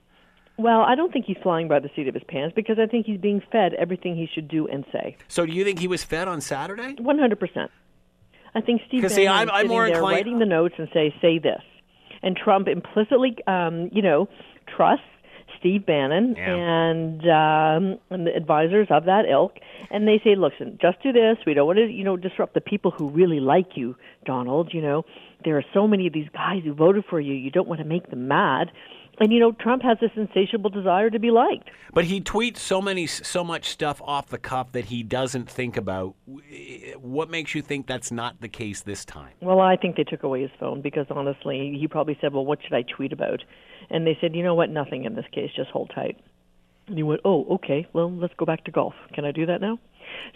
Well, 0.58 0.82
I 0.82 0.96
don't 0.96 1.14
think 1.14 1.26
he's 1.26 1.38
flying 1.44 1.68
by 1.68 1.80
the 1.80 1.90
seat 1.96 2.08
of 2.08 2.16
his 2.16 2.24
pants 2.28 2.54
because 2.56 2.80
I 2.80 2.88
think 2.88 3.06
he's 3.06 3.20
being 3.20 3.42
fed 3.52 3.74
everything 3.76 4.16
he 4.16 4.28
should 4.34 4.48
do 4.48 4.68
and 4.68 4.86
say. 4.92 5.16
So, 5.28 5.46
do 5.46 5.52
you 5.52 5.64
think 5.64 5.80
he 5.80 5.88
was 5.88 6.04
fed 6.04 6.28
on 6.28 6.42
Saturday? 6.42 6.96
One 7.00 7.20
hundred 7.20 7.40
percent. 7.40 7.70
I 8.58 8.62
think 8.62 8.82
Steve 8.88 9.04
Bannon 9.04 9.16
see, 9.16 9.28
I'm, 9.28 9.52
I'm 9.52 9.68
more 9.68 9.86
there 9.86 9.96
inclined... 9.96 10.16
writing 10.16 10.40
the 10.40 10.46
notes 10.46 10.76
and 10.78 10.88
say, 10.94 11.14
"Say 11.22 11.38
this," 11.38 11.62
and 12.24 12.36
Trump 12.36 12.68
implicitly, 12.68 13.38
um, 13.46 13.90
you 13.92 14.02
know, 14.02 14.28
trusts 14.76 15.06
Steve 15.60 15.86
Bannon 15.86 16.36
yeah. 16.38 16.56
and, 16.56 17.22
um, 17.22 18.00
and 18.10 18.28
the 18.28 18.36
advisors 18.36 18.88
of 18.90 19.06
that 19.06 19.26
ilk, 19.30 19.54
and 19.92 20.08
they 20.08 20.20
say, 20.24 20.36
"Listen, 20.36 20.78
just 20.82 21.02
do 21.04 21.12
this. 21.12 21.38
We 21.46 21.54
don't 21.54 21.68
want 21.68 21.78
to, 21.78 21.86
you 21.86 22.04
know, 22.04 22.18
disrupt 22.18 22.54
the 22.54 22.62
people 22.62 22.92
who 22.92 23.10
really 23.10 23.40
like 23.40 23.76
you, 23.76 23.96
Donald. 24.26 24.74
You 24.74 24.82
know, 24.82 25.06
there 25.44 25.58
are 25.58 25.66
so 25.74 25.88
many 25.88 26.08
of 26.08 26.14
these 26.14 26.30
guys 26.34 26.64
who 26.64 26.74
voted 26.74 27.06
for 27.10 27.20
you. 27.20 27.34
You 27.34 27.52
don't 27.52 27.68
want 27.68 27.80
to 27.80 27.88
make 27.88 28.10
them 28.10 28.28
mad." 28.28 28.72
And 29.20 29.34
you 29.34 29.40
know, 29.40 29.52
Trump 29.52 29.82
has 29.82 29.98
this 30.00 30.12
insatiable 30.16 30.70
desire 30.70 31.10
to 31.10 31.18
be 31.18 31.32
liked. 31.32 31.70
But 31.94 32.06
he 32.06 32.22
tweets 32.22 32.58
so 32.58 32.82
many, 32.82 33.08
so 33.08 33.44
much 33.44 33.70
stuff 33.70 34.00
off 34.04 34.28
the 34.28 34.38
cuff 34.38 34.72
that 34.74 34.86
he 34.86 35.02
doesn't 35.02 35.50
think 35.50 35.76
about. 35.76 36.16
What 37.00 37.30
makes 37.30 37.56
you 37.56 37.64
think 37.64 37.88
that's 37.88 38.12
not 38.12 38.42
the 38.42 38.48
case 38.48 38.82
this 38.82 39.04
time? 39.06 39.34
Well, 39.42 39.60
I 39.60 39.76
think 39.76 39.96
they 39.96 40.04
took 40.04 40.24
away 40.24 40.42
his 40.42 40.52
phone 40.60 40.82
because 40.82 41.08
honestly, 41.10 41.76
he 41.80 41.88
probably 41.88 42.18
said, 42.22 42.34
"Well, 42.34 42.46
what 42.46 42.60
should 42.62 42.74
I 42.74 42.84
tweet 42.84 43.12
about?" 43.12 43.42
And 43.90 44.06
they 44.06 44.18
said, 44.20 44.36
you 44.36 44.44
know 44.44 44.56
what, 44.56 44.70
nothing 44.70 45.06
in 45.06 45.16
this 45.16 45.26
case, 45.32 45.52
just 45.56 45.70
hold 45.70 45.92
tight. 45.94 46.20
And 46.88 46.98
he 46.98 47.04
went, 47.04 47.22
oh, 47.26 47.46
okay, 47.56 47.88
well, 47.94 48.12
let's 48.12 48.34
go 48.38 48.46
back 48.46 48.64
to 48.66 48.72
golf. 48.72 48.94
Can 49.14 49.26
I 49.26 49.32
do 49.32 49.46
that 49.46 49.62
now? 49.62 49.80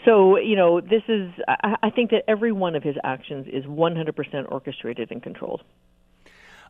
So, 0.05 0.37
you 0.37 0.55
know, 0.55 0.81
this 0.81 1.03
is, 1.07 1.31
I, 1.47 1.75
I 1.83 1.89
think 1.89 2.11
that 2.11 2.23
every 2.27 2.51
one 2.51 2.75
of 2.75 2.83
his 2.83 2.95
actions 3.03 3.47
is 3.51 3.63
100% 3.65 4.51
orchestrated 4.51 5.11
and 5.11 5.23
controlled. 5.23 5.63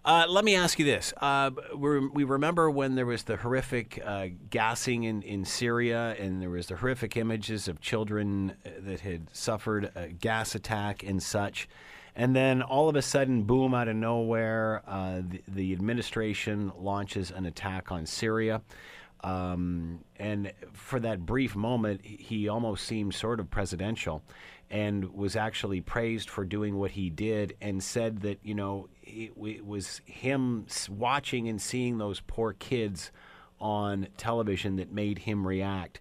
Uh, 0.03 0.25
let 0.27 0.43
me 0.43 0.55
ask 0.55 0.79
you 0.79 0.85
this. 0.85 1.13
Uh, 1.21 1.51
we 1.75 2.23
remember 2.23 2.71
when 2.71 2.95
there 2.95 3.05
was 3.05 3.23
the 3.23 3.37
horrific 3.37 4.01
uh, 4.03 4.29
gassing 4.49 5.03
in, 5.03 5.21
in 5.21 5.45
Syria, 5.45 6.15
and 6.17 6.41
there 6.41 6.49
was 6.49 6.67
the 6.67 6.75
horrific 6.77 7.15
images 7.17 7.67
of 7.67 7.79
children 7.81 8.55
uh, 8.65 8.69
that 8.79 9.01
had 9.01 9.27
suffered 9.31 9.91
a 9.93 10.07
gas 10.07 10.55
attack 10.55 11.03
and 11.03 11.21
such. 11.21 11.69
And 12.15 12.35
then 12.35 12.63
all 12.63 12.89
of 12.89 12.95
a 12.95 13.01
sudden, 13.03 13.43
boom, 13.43 13.75
out 13.75 13.87
of 13.87 13.95
nowhere, 13.95 14.81
uh, 14.87 15.21
the, 15.21 15.43
the, 15.47 15.71
administration 15.71 16.71
launches 16.77 17.29
an 17.29 17.45
attack 17.45 17.91
on 17.91 18.07
Syria. 18.07 18.63
Um, 19.23 19.99
and 20.17 20.51
for 20.73 20.99
that 20.99 21.27
brief 21.27 21.55
moment, 21.55 22.03
he 22.03 22.49
almost 22.49 22.85
seemed 22.85 23.13
sort 23.13 23.39
of 23.39 23.51
presidential 23.51 24.23
and 24.71 25.13
was 25.13 25.35
actually 25.35 25.81
praised 25.81 26.29
for 26.29 26.45
doing 26.45 26.77
what 26.77 26.91
he 26.91 27.09
did 27.09 27.55
and 27.61 27.83
said 27.83 28.21
that, 28.21 28.39
you 28.41 28.55
know, 28.55 28.87
it, 29.11 29.31
it 29.37 29.65
was 29.65 30.01
him 30.05 30.65
watching 30.89 31.47
and 31.47 31.61
seeing 31.61 31.97
those 31.97 32.21
poor 32.21 32.53
kids 32.53 33.11
on 33.59 34.07
television 34.17 34.75
that 34.77 34.91
made 34.91 35.19
him 35.19 35.47
react. 35.47 35.99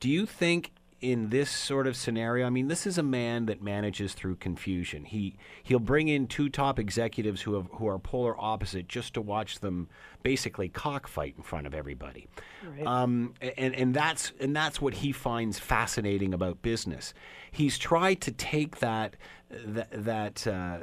Do 0.00 0.10
you 0.10 0.26
think 0.26 0.72
in 1.00 1.28
this 1.28 1.50
sort 1.50 1.86
of 1.86 1.94
scenario, 1.94 2.46
I 2.46 2.50
mean, 2.50 2.68
this 2.68 2.86
is 2.86 2.96
a 2.96 3.02
man 3.02 3.46
that 3.46 3.62
manages 3.62 4.14
through 4.14 4.36
confusion. 4.36 5.04
He 5.04 5.36
he'll 5.62 5.78
bring 5.78 6.08
in 6.08 6.26
two 6.26 6.48
top 6.48 6.78
executives 6.78 7.42
who 7.42 7.54
have, 7.54 7.68
who 7.72 7.86
are 7.86 7.98
polar 7.98 8.34
opposite 8.38 8.88
just 8.88 9.14
to 9.14 9.20
watch 9.20 9.60
them 9.60 9.88
basically 10.22 10.68
cockfight 10.68 11.34
in 11.36 11.42
front 11.42 11.66
of 11.66 11.74
everybody. 11.74 12.28
Right. 12.66 12.86
Um, 12.86 13.34
and 13.58 13.74
and 13.74 13.94
that's 13.94 14.32
and 14.40 14.56
that's 14.56 14.80
what 14.80 14.94
he 14.94 15.12
finds 15.12 15.58
fascinating 15.58 16.32
about 16.32 16.62
business. 16.62 17.12
He's 17.50 17.78
tried 17.78 18.20
to 18.22 18.32
take 18.32 18.78
that 18.78 19.16
that 19.50 19.88
that, 19.92 20.46
uh, 20.46 20.78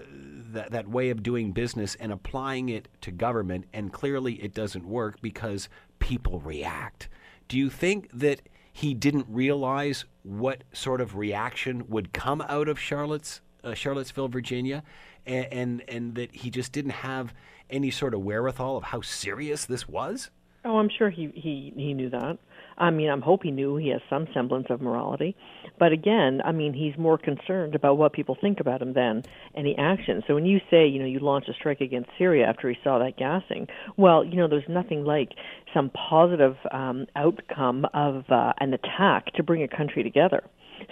that 0.51 0.71
that 0.71 0.87
way 0.87 1.09
of 1.09 1.23
doing 1.23 1.51
business 1.51 1.95
and 1.95 2.11
applying 2.11 2.69
it 2.69 2.87
to 3.01 3.11
government, 3.11 3.65
and 3.73 3.91
clearly 3.91 4.35
it 4.35 4.53
doesn't 4.53 4.85
work 4.85 5.21
because 5.21 5.69
people 5.99 6.39
react. 6.39 7.09
Do 7.47 7.57
you 7.57 7.69
think 7.69 8.09
that? 8.13 8.41
he 8.73 8.95
didn't 8.95 9.27
realize 9.29 10.03
what 10.23 10.63
sort 10.73 10.99
of 10.99 11.15
reaction 11.15 11.87
would 11.87 12.11
come 12.11 12.41
out 12.49 12.67
of 12.67 12.79
Charlotte's, 12.79 13.39
uh, 13.63 13.75
Charlottesville, 13.75 14.27
Virginia, 14.27 14.83
and, 15.27 15.45
and, 15.53 15.83
and 15.87 16.15
that 16.15 16.35
he 16.35 16.49
just 16.49 16.71
didn't 16.71 16.91
have 16.91 17.35
any 17.69 17.91
sort 17.91 18.15
of 18.15 18.21
wherewithal 18.21 18.75
of 18.75 18.83
how 18.85 19.01
serious 19.01 19.65
this 19.65 19.87
was. 19.87 20.31
Oh, 20.65 20.77
I'm 20.77 20.89
sure 20.89 21.09
he 21.09 21.27
he 21.35 21.73
he 21.75 21.93
knew 21.93 22.09
that. 22.09 22.37
I 22.77 22.89
mean, 22.89 23.09
I'm 23.09 23.21
hope 23.21 23.43
he 23.43 23.51
knew 23.51 23.75
he 23.75 23.89
has 23.89 24.01
some 24.09 24.27
semblance 24.33 24.67
of 24.69 24.81
morality. 24.81 25.35
But 25.79 25.91
again, 25.91 26.41
I 26.43 26.51
mean, 26.51 26.73
he's 26.73 26.97
more 26.97 27.17
concerned 27.17 27.75
about 27.75 27.97
what 27.97 28.13
people 28.13 28.37
think 28.39 28.59
about 28.59 28.81
him 28.81 28.93
than 28.93 29.23
any 29.55 29.75
action. 29.77 30.23
So 30.27 30.35
when 30.35 30.45
you 30.45 30.59
say, 30.69 30.87
you 30.87 30.99
know, 30.99 31.05
you 31.05 31.19
launch 31.19 31.47
a 31.47 31.53
strike 31.53 31.81
against 31.81 32.09
Syria 32.17 32.45
after 32.45 32.69
he 32.69 32.77
saw 32.83 32.99
that 32.99 33.17
gassing, 33.17 33.67
well, 33.97 34.23
you 34.23 34.37
know, 34.37 34.47
there's 34.47 34.67
nothing 34.69 35.03
like 35.03 35.29
some 35.73 35.89
positive 35.89 36.55
um, 36.71 37.05
outcome 37.15 37.85
of 37.93 38.23
uh, 38.29 38.53
an 38.59 38.73
attack 38.73 39.33
to 39.33 39.43
bring 39.43 39.63
a 39.63 39.67
country 39.67 40.03
together. 40.03 40.43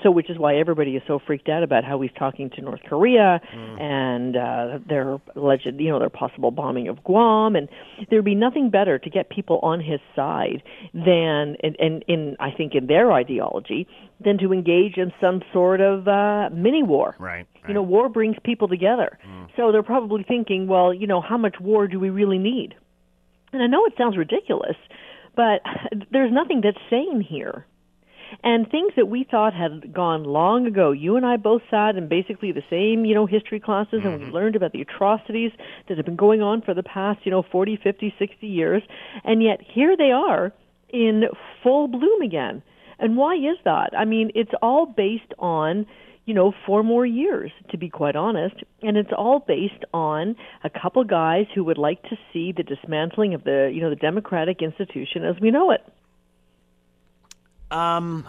So, 0.03 0.09
which 0.09 0.29
is 0.29 0.37
why 0.37 0.57
everybody 0.57 0.95
is 0.95 1.03
so 1.07 1.19
freaked 1.25 1.49
out 1.49 1.63
about 1.63 1.83
how 1.83 2.01
he's 2.01 2.11
talking 2.17 2.49
to 2.51 2.61
North 2.61 2.81
Korea 2.87 3.39
mm. 3.53 3.81
and 3.81 4.35
uh, 4.35 4.79
their 4.87 5.19
alleged, 5.35 5.67
you 5.77 5.89
know, 5.89 5.99
their 5.99 6.09
possible 6.09 6.51
bombing 6.51 6.87
of 6.87 7.03
Guam, 7.03 7.55
and 7.55 7.69
there'd 8.09 8.25
be 8.25 8.35
nothing 8.35 8.69
better 8.69 8.97
to 8.97 9.09
get 9.09 9.29
people 9.29 9.59
on 9.61 9.79
his 9.79 9.99
side 10.15 10.63
than, 10.93 11.55
and, 11.63 11.75
and 11.79 12.03
in 12.07 12.35
I 12.39 12.51
think 12.51 12.73
in 12.73 12.87
their 12.87 13.11
ideology, 13.11 13.87
than 14.23 14.37
to 14.39 14.53
engage 14.53 14.97
in 14.97 15.11
some 15.21 15.41
sort 15.53 15.81
of 15.81 16.07
uh, 16.07 16.49
mini 16.53 16.83
war. 16.83 17.15
Right, 17.19 17.47
right. 17.61 17.67
You 17.67 17.73
know, 17.73 17.83
war 17.83 18.09
brings 18.09 18.37
people 18.43 18.67
together. 18.67 19.19
Mm. 19.27 19.47
So 19.55 19.71
they're 19.71 19.83
probably 19.83 20.23
thinking, 20.23 20.67
well, 20.67 20.93
you 20.93 21.07
know, 21.07 21.21
how 21.21 21.37
much 21.37 21.55
war 21.59 21.87
do 21.87 21.99
we 21.99 22.09
really 22.09 22.37
need? 22.37 22.75
And 23.53 23.61
I 23.61 23.67
know 23.67 23.85
it 23.85 23.93
sounds 23.97 24.17
ridiculous, 24.17 24.77
but 25.35 25.61
there's 26.11 26.31
nothing 26.31 26.61
that's 26.63 26.77
sane 26.89 27.21
here 27.21 27.65
and 28.43 28.69
things 28.69 28.93
that 28.95 29.07
we 29.07 29.25
thought 29.29 29.53
had 29.53 29.93
gone 29.93 30.23
long 30.23 30.65
ago. 30.67 30.91
You 30.91 31.15
and 31.17 31.25
I 31.25 31.37
both 31.37 31.61
sat 31.69 31.95
in 31.95 32.07
basically 32.07 32.51
the 32.51 32.63
same, 32.69 33.05
you 33.05 33.15
know, 33.15 33.25
history 33.25 33.59
classes 33.59 34.01
and 34.03 34.19
we 34.19 34.25
mm-hmm. 34.25 34.33
learned 34.33 34.55
about 34.55 34.71
the 34.71 34.81
atrocities 34.81 35.51
that 35.87 35.97
have 35.97 36.05
been 36.05 36.15
going 36.15 36.41
on 36.41 36.61
for 36.61 36.73
the 36.73 36.83
past, 36.83 37.19
you 37.23 37.31
know, 37.31 37.43
40, 37.51 37.79
50, 37.83 38.13
60 38.17 38.47
years. 38.47 38.83
And 39.23 39.43
yet 39.43 39.59
here 39.61 39.95
they 39.97 40.11
are 40.11 40.51
in 40.89 41.23
full 41.63 41.87
bloom 41.87 42.21
again. 42.21 42.63
And 42.99 43.17
why 43.17 43.35
is 43.35 43.57
that? 43.65 43.91
I 43.97 44.05
mean, 44.05 44.31
it's 44.35 44.51
all 44.61 44.85
based 44.85 45.33
on 45.39 45.85
you 46.25 46.35
know, 46.35 46.53
four 46.65 46.83
more 46.83 47.05
years, 47.05 47.51
to 47.71 47.77
be 47.77 47.89
quite 47.89 48.15
honest. 48.15 48.55
And 48.81 48.95
it's 48.95 49.09
all 49.17 49.43
based 49.45 49.83
on 49.93 50.35
a 50.63 50.69
couple 50.69 51.03
guys 51.03 51.47
who 51.53 51.63
would 51.63 51.79
like 51.79 52.01
to 52.03 52.15
see 52.31 52.53
the 52.55 52.63
dismantling 52.63 53.33
of 53.33 53.43
the, 53.43 53.71
you 53.73 53.81
know, 53.81 53.89
the 53.89 53.95
democratic 53.95 54.61
institution 54.61 55.25
as 55.25 55.35
we 55.41 55.51
know 55.51 55.71
it. 55.71 55.81
Um, 57.71 58.27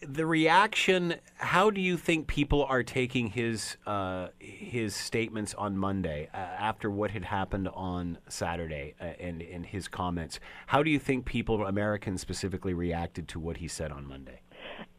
the 0.00 0.26
reaction. 0.26 1.16
How 1.36 1.70
do 1.70 1.80
you 1.80 1.96
think 1.96 2.26
people 2.26 2.64
are 2.64 2.82
taking 2.82 3.28
his 3.28 3.76
uh, 3.86 4.28
his 4.38 4.94
statements 4.94 5.54
on 5.54 5.76
Monday 5.76 6.28
uh, 6.32 6.36
after 6.36 6.90
what 6.90 7.10
had 7.10 7.24
happened 7.24 7.68
on 7.68 8.18
Saturday 8.28 8.94
uh, 9.00 9.04
and 9.18 9.42
and 9.42 9.66
his 9.66 9.88
comments? 9.88 10.40
How 10.68 10.82
do 10.82 10.90
you 10.90 10.98
think 10.98 11.24
people, 11.24 11.66
Americans 11.66 12.20
specifically, 12.20 12.74
reacted 12.74 13.28
to 13.28 13.40
what 13.40 13.58
he 13.58 13.68
said 13.68 13.90
on 13.90 14.06
Monday? 14.06 14.40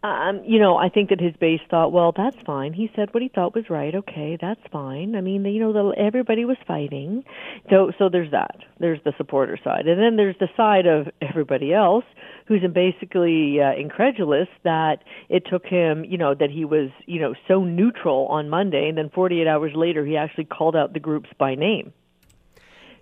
Um, 0.04 0.44
you 0.46 0.60
know, 0.60 0.78
I 0.78 0.90
think 0.90 1.10
that 1.10 1.20
his 1.20 1.36
base 1.36 1.62
thought, 1.68 1.92
well, 1.92 2.12
that's 2.16 2.38
fine. 2.46 2.74
He 2.74 2.92
said 2.96 3.12
what 3.12 3.24
he 3.24 3.30
thought 3.30 3.56
was 3.56 3.72
right. 3.72 3.96
Okay, 3.96 4.38
that's 4.40 4.62
fine. 4.72 5.16
I 5.16 5.22
mean, 5.22 5.44
you 5.46 5.60
know, 5.60 5.74
the, 5.74 6.00
everybody 6.00 6.46
was 6.46 6.58
fighting, 6.68 7.24
so 7.72 7.92
so 7.98 8.08
there's 8.08 8.30
that. 8.30 8.58
There's 8.80 9.00
the 9.04 9.14
supporter 9.18 9.58
side, 9.64 9.88
and 9.88 10.00
then 10.00 10.16
there's 10.16 10.38
the 10.40 10.50
side 10.56 10.86
of 10.86 11.08
everybody 11.22 11.74
else 11.74 12.06
who's 12.46 12.62
basically 12.72 13.60
uh, 13.60 13.74
incredulous 13.74 14.48
that 14.64 14.98
it 15.28 15.48
took 15.50 15.66
him, 15.66 16.06
you 16.06 16.20
know, 16.20 16.36
that 16.36 16.52
he 16.52 16.66
was, 16.66 16.92
you 17.08 17.20
know, 17.20 17.34
so 17.48 17.64
neutral 17.64 18.28
on 18.28 18.48
Monday, 18.48 18.88
and 18.88 19.00
then 19.00 19.10
48 19.10 19.48
hours 19.48 19.72
later 19.74 20.06
he 20.06 20.18
actually 20.18 20.46
called 20.46 20.76
out 20.76 20.94
the 20.94 21.00
groups 21.00 21.30
by 21.40 21.56
name. 21.56 21.92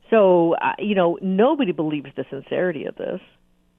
So, 0.10 0.54
uh, 0.56 0.74
you 0.80 0.96
know, 0.96 1.18
nobody 1.22 1.74
believes 1.74 2.12
the 2.16 2.24
sincerity 2.30 2.86
of 2.86 2.96
this 2.96 3.20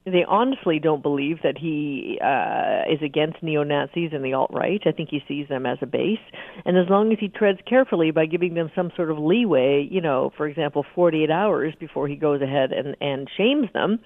they 0.04 0.24
honestly 0.28 0.78
don't 0.78 1.02
believe 1.02 1.38
that 1.42 1.56
he 1.56 2.18
uh, 2.22 2.92
is 2.92 3.00
against 3.02 3.42
neo 3.42 3.62
Nazis 3.62 4.10
and 4.12 4.24
the 4.24 4.34
alt 4.34 4.50
right. 4.52 4.82
I 4.84 4.92
think 4.92 5.08
he 5.08 5.22
sees 5.26 5.48
them 5.48 5.64
as 5.64 5.78
a 5.80 5.86
base, 5.86 6.18
and 6.64 6.76
as 6.76 6.88
long 6.90 7.12
as 7.12 7.18
he 7.18 7.28
treads 7.28 7.60
carefully 7.66 8.10
by 8.10 8.26
giving 8.26 8.54
them 8.54 8.70
some 8.74 8.92
sort 8.96 9.10
of 9.10 9.18
leeway, 9.18 9.88
you 9.90 10.00
know, 10.00 10.32
for 10.36 10.46
example, 10.46 10.84
48 10.94 11.30
hours 11.30 11.74
before 11.80 12.06
he 12.06 12.16
goes 12.16 12.42
ahead 12.42 12.72
and 12.72 12.96
and 13.00 13.30
shames 13.36 13.68
them, 13.72 13.98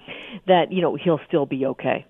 that 0.47 0.71
you 0.71 0.81
know 0.81 0.95
he'll 0.95 1.19
still 1.27 1.45
be 1.45 1.65
okay. 1.65 2.05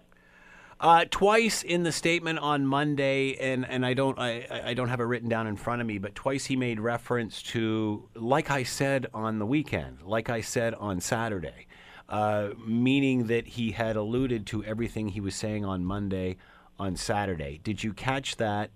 Uh, 0.82 1.04
twice 1.10 1.62
in 1.62 1.84
the 1.84 1.92
statement 1.92 2.40
on 2.40 2.66
Monday, 2.66 3.36
and, 3.36 3.68
and 3.68 3.86
I 3.86 3.94
don't 3.94 4.18
I, 4.18 4.48
I 4.64 4.74
don't 4.74 4.88
have 4.88 5.02
it 5.02 5.04
written 5.04 5.28
down 5.28 5.46
in 5.46 5.58
front 5.58 5.82
of 5.82 5.88
me, 5.88 5.98
but 5.98 6.16
twice 6.16 6.46
he 6.46 6.56
made 6.56 6.80
reference 6.80 7.44
to, 7.44 8.08
like 8.16 8.50
I 8.50 8.64
said 8.64 9.08
on 9.14 9.40
the 9.40 9.46
weekend, 9.46 10.04
like 10.04 10.30
I 10.30 10.40
said 10.40 10.74
on 10.76 11.02
Saturday. 11.02 11.68
Uh, 12.10 12.50
meaning 12.66 13.28
that 13.28 13.46
he 13.46 13.72
had 13.72 13.96
alluded 13.96 14.48
to 14.48 14.64
everything 14.64 15.10
he 15.10 15.22
was 15.22 15.36
saying 15.36 15.64
on 15.64 15.86
Monday 15.86 16.38
on 16.80 16.96
Saturday. 16.96 17.60
Did 17.64 17.84
you 17.84 17.94
catch 17.94 18.38
that? 18.38 18.72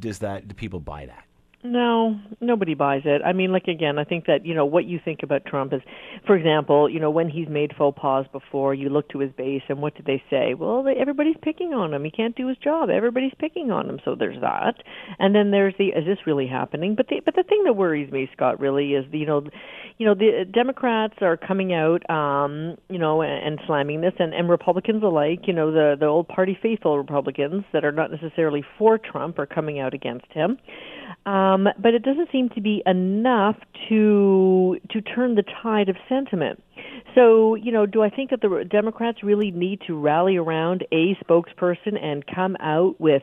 Does 0.00 0.18
that 0.18 0.48
do 0.48 0.54
people 0.54 0.80
buy 0.80 1.06
that? 1.06 1.24
No, 1.66 2.20
nobody 2.42 2.74
buys 2.74 3.02
it. 3.06 3.22
I 3.24 3.32
mean, 3.32 3.50
like 3.50 3.68
again, 3.68 3.98
I 3.98 4.04
think 4.04 4.26
that 4.26 4.44
you 4.44 4.54
know 4.54 4.66
what 4.66 4.84
you 4.84 5.00
think 5.02 5.20
about 5.22 5.46
Trump 5.46 5.72
is, 5.72 5.80
for 6.26 6.36
example, 6.36 6.90
you 6.90 7.00
know 7.00 7.10
when 7.10 7.30
he's 7.30 7.48
made 7.48 7.72
faux 7.74 7.98
pas 7.98 8.26
before, 8.32 8.74
you 8.74 8.90
look 8.90 9.08
to 9.08 9.20
his 9.20 9.32
base 9.32 9.62
and 9.70 9.80
what 9.80 9.94
did 9.94 10.04
they 10.04 10.22
say? 10.28 10.52
Well, 10.52 10.82
they, 10.82 10.92
everybody's 10.92 11.38
picking 11.40 11.72
on 11.72 11.94
him. 11.94 12.04
He 12.04 12.10
can't 12.10 12.36
do 12.36 12.48
his 12.48 12.58
job. 12.58 12.90
Everybody's 12.90 13.32
picking 13.38 13.70
on 13.70 13.88
him. 13.88 13.98
So 14.04 14.14
there's 14.14 14.38
that, 14.42 14.74
and 15.18 15.34
then 15.34 15.52
there's 15.52 15.72
the 15.78 15.86
is 15.86 16.04
this 16.04 16.18
really 16.26 16.46
happening? 16.46 16.96
But 16.96 17.08
the 17.08 17.22
but 17.24 17.34
the 17.34 17.44
thing 17.44 17.62
that 17.64 17.72
worries 17.72 18.12
me, 18.12 18.28
Scott, 18.36 18.60
really 18.60 18.92
is 18.92 19.06
the, 19.10 19.16
you 19.16 19.26
know, 19.26 19.46
you 19.96 20.04
know 20.04 20.14
the 20.14 20.44
Democrats 20.52 21.14
are 21.22 21.38
coming 21.38 21.72
out, 21.72 22.08
um, 22.10 22.76
you 22.90 22.98
know, 22.98 23.22
and, 23.22 23.42
and 23.42 23.60
slamming 23.66 24.02
this, 24.02 24.12
and 24.18 24.34
and 24.34 24.50
Republicans 24.50 25.02
alike, 25.02 25.40
you 25.46 25.54
know, 25.54 25.72
the 25.72 25.96
the 25.98 26.04
old 26.04 26.28
party 26.28 26.58
faithful 26.60 26.98
Republicans 26.98 27.64
that 27.72 27.86
are 27.86 27.92
not 27.92 28.10
necessarily 28.10 28.62
for 28.76 28.98
Trump 28.98 29.38
are 29.38 29.46
coming 29.46 29.80
out 29.80 29.94
against 29.94 30.30
him. 30.34 30.58
Um, 31.26 31.68
but 31.78 31.94
it 31.94 32.02
doesn't 32.02 32.30
seem 32.30 32.50
to 32.50 32.60
be 32.60 32.82
enough 32.86 33.56
to 33.88 34.78
to 34.90 35.00
turn 35.00 35.34
the 35.34 35.44
tide 35.62 35.88
of 35.88 35.96
sentiment. 36.08 36.62
So, 37.14 37.54
you 37.54 37.70
know, 37.70 37.86
do 37.86 38.02
I 38.02 38.10
think 38.10 38.30
that 38.30 38.40
the 38.40 38.64
Democrats 38.68 39.22
really 39.22 39.50
need 39.50 39.80
to 39.86 39.98
rally 39.98 40.36
around 40.36 40.84
a 40.92 41.16
spokesperson 41.24 42.02
and 42.02 42.24
come 42.26 42.56
out 42.58 43.00
with 43.00 43.22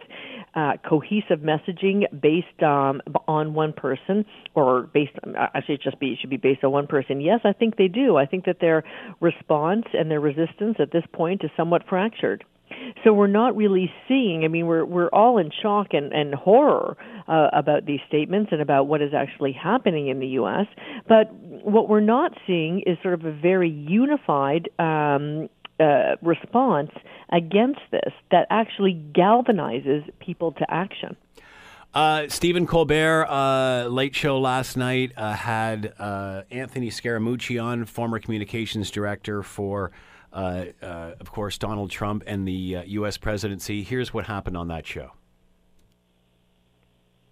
uh, 0.56 0.74
cohesive 0.88 1.40
messaging 1.40 2.04
based 2.22 2.64
um, 2.64 3.02
on 3.28 3.54
one 3.54 3.74
person, 3.74 4.26
or 4.56 4.84
based? 4.94 5.12
On, 5.24 5.36
actually, 5.36 5.76
it 5.76 5.82
just 5.82 6.00
be 6.00 6.18
should 6.20 6.30
be 6.30 6.38
based 6.38 6.64
on 6.64 6.72
one 6.72 6.88
person. 6.88 7.22
Yes, 7.22 7.42
I 7.44 7.54
think 7.54 7.76
they 7.76 7.88
do. 7.88 8.18
I 8.18 8.26
think 8.26 8.46
that 8.46 8.60
their 8.62 8.84
response 9.20 9.86
and 9.94 10.10
their 10.10 10.22
resistance 10.22 10.78
at 10.80 10.92
this 10.92 11.04
point 11.14 11.44
is 11.44 11.52
somewhat 11.58 11.84
fractured. 11.88 12.46
So 13.04 13.14
we're 13.14 13.28
not 13.28 13.56
really 13.56 13.92
seeing. 14.08 14.44
I 14.44 14.48
mean, 14.48 14.68
we're 14.68 14.86
we're 14.86 15.10
all 15.10 15.38
in 15.38 15.52
shock 15.62 15.88
and 15.92 16.12
and 16.14 16.34
horror 16.34 16.98
uh, 17.28 17.50
about 17.54 17.86
these 17.86 18.00
statements 18.08 18.52
and 18.52 18.62
about 18.62 18.88
what 18.88 19.02
is 19.02 19.14
actually 19.14 19.54
happening 19.54 20.08
in 20.08 20.20
the 20.20 20.28
U.S. 20.28 20.68
But 21.08 21.34
what 21.34 21.90
we're 21.90 22.00
not 22.00 22.34
seeing 22.48 22.82
is 22.86 22.98
sort 23.02 23.14
of 23.14 23.26
a 23.26 23.32
very 23.32 23.70
unified. 23.70 24.70
Um, 24.80 25.50
uh, 25.80 26.16
response 26.22 26.92
against 27.32 27.80
this 27.90 28.14
that 28.30 28.46
actually 28.52 28.94
galvanizes 29.14 30.08
people 30.20 30.52
to 30.52 30.66
action. 30.72 31.18
Uh, 31.94 32.26
Stephen 32.30 32.66
Colbert, 32.66 33.26
uh, 33.30 33.88
late 33.88 34.16
show 34.16 34.40
last 34.40 34.78
night, 34.78 35.12
uh, 35.18 35.34
had 35.34 35.94
uh, 36.00 36.44
Anthony 36.50 36.90
Scaramucci 36.90 37.62
on, 37.62 37.84
former 37.86 38.18
communications 38.18 38.90
director 38.92 39.44
for, 39.44 39.92
uh, 40.34 40.66
uh, 40.82 40.86
of 41.20 41.32
course, 41.32 41.58
Donald 41.58 41.92
Trump 41.92 42.24
and 42.28 42.48
the 42.48 42.84
U.S. 42.88 43.18
presidency. 43.18 43.84
Here's 43.84 44.14
what 44.14 44.26
happened 44.26 44.58
on 44.58 44.68
that 44.70 44.86
show. 44.88 45.12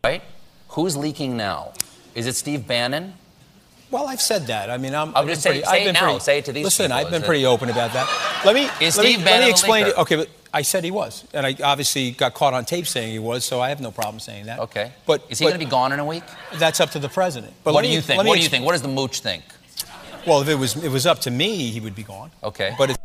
Right? 0.04 0.22
Who's 0.70 0.96
leaking 0.96 1.36
now? 1.38 1.74
Is 2.16 2.28
it 2.28 2.36
Steve 2.36 2.68
Bannon? 2.68 3.14
Well, 3.92 4.08
I've 4.08 4.22
said 4.22 4.48
that. 4.48 4.70
I 4.70 4.78
mean, 4.78 4.94
I'm. 4.94 5.16
I'll 5.16 5.26
just 5.26 5.42
say, 5.42 5.50
pretty, 5.50 5.66
say 5.66 5.72
I've 5.72 5.82
it 5.82 5.86
been 5.86 5.94
now. 5.96 6.04
Pretty, 6.06 6.20
say 6.20 6.38
it 6.40 6.46
to 6.46 6.52
these 6.52 6.64
Listen, 6.64 6.86
people. 6.88 6.98
I've 6.98 7.10
been 7.12 7.22
Is 7.22 7.28
pretty 7.28 7.44
it- 7.44 7.48
open 7.48 7.70
about 7.70 7.92
that. 7.94 8.42
Let 8.46 8.54
me 8.54 8.70
Is 8.86 8.98
let 8.98 9.06
me, 9.06 9.14
Steve 9.14 9.26
let 9.26 9.44
me 9.44 9.50
explain 9.50 9.86
leaker? 9.86 9.90
it. 9.90 9.98
Okay, 9.98 10.16
but 10.18 10.30
I 10.54 10.62
said 10.62 10.84
he 10.84 10.92
was, 10.92 11.26
and 11.34 11.46
I 11.46 11.56
obviously 11.64 12.12
got 12.12 12.36
caught 12.36 12.54
on 12.54 12.66
tape 12.66 12.86
saying 12.86 13.12
he 13.12 13.20
was, 13.20 13.44
so 13.46 13.60
I 13.60 13.70
have 13.70 13.82
no 13.82 13.90
problem 13.92 14.20
saying 14.20 14.46
that. 14.46 14.60
Okay. 14.60 14.92
But 15.08 15.24
is 15.30 15.40
he 15.40 15.46
going 15.46 15.54
to 15.60 15.64
be 15.64 15.70
gone 15.70 15.92
in 15.92 16.00
a 16.00 16.06
week? 16.06 16.24
That's 16.56 16.80
up 16.80 16.92
to 16.92 17.00
the 17.00 17.10
president. 17.10 17.54
But 17.64 17.74
what 17.74 17.80
let 17.80 17.84
do 17.84 17.90
me- 17.90 17.96
you 17.96 18.02
think? 18.02 18.18
What 18.18 18.24
do 18.26 18.30
you 18.30 18.36
ex- 18.46 18.48
think? 18.50 18.64
What 18.66 18.74
does 18.74 18.84
the 18.84 18.88
mooch 18.90 19.22
think? 19.22 19.44
Well, 20.28 20.42
if 20.42 20.50
it 20.50 20.56
was 20.56 20.82
it 20.84 20.90
was 20.92 21.06
up 21.06 21.20
to 21.22 21.32
me, 21.32 21.68
he 21.72 21.80
would 21.80 21.96
be 21.96 22.04
gone. 22.04 22.32
Okay. 22.44 22.76
But 22.78 22.92
it's 22.92 23.00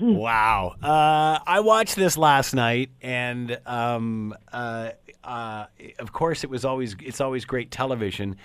Wow. 0.00 0.74
Uh, 0.82 1.38
I 1.46 1.60
watched 1.60 1.96
this 1.96 2.16
last 2.16 2.54
night, 2.54 2.90
and 3.02 3.58
um, 3.66 4.34
uh, 4.52 4.90
uh, 5.22 5.66
of 5.98 6.12
course, 6.12 6.42
it 6.42 6.50
was 6.50 6.64
always 6.64 6.96
it's 7.02 7.20
always 7.20 7.44
great 7.44 7.70
television. 7.70 8.36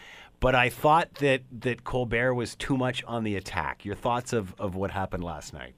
But 0.41 0.54
I 0.54 0.70
thought 0.70 1.15
that 1.15 1.41
that 1.62 1.84
Colbert 1.86 2.34
was 2.34 2.56
too 2.56 2.76
much 2.78 3.04
on 3.06 3.24
the 3.24 3.36
attack. 3.38 3.86
Your 3.86 3.96
thoughts 3.96 4.34
of, 4.34 4.54
of 4.60 4.76
what 4.76 4.91
happened 4.91 5.24
last 5.24 5.54
night? 5.54 5.74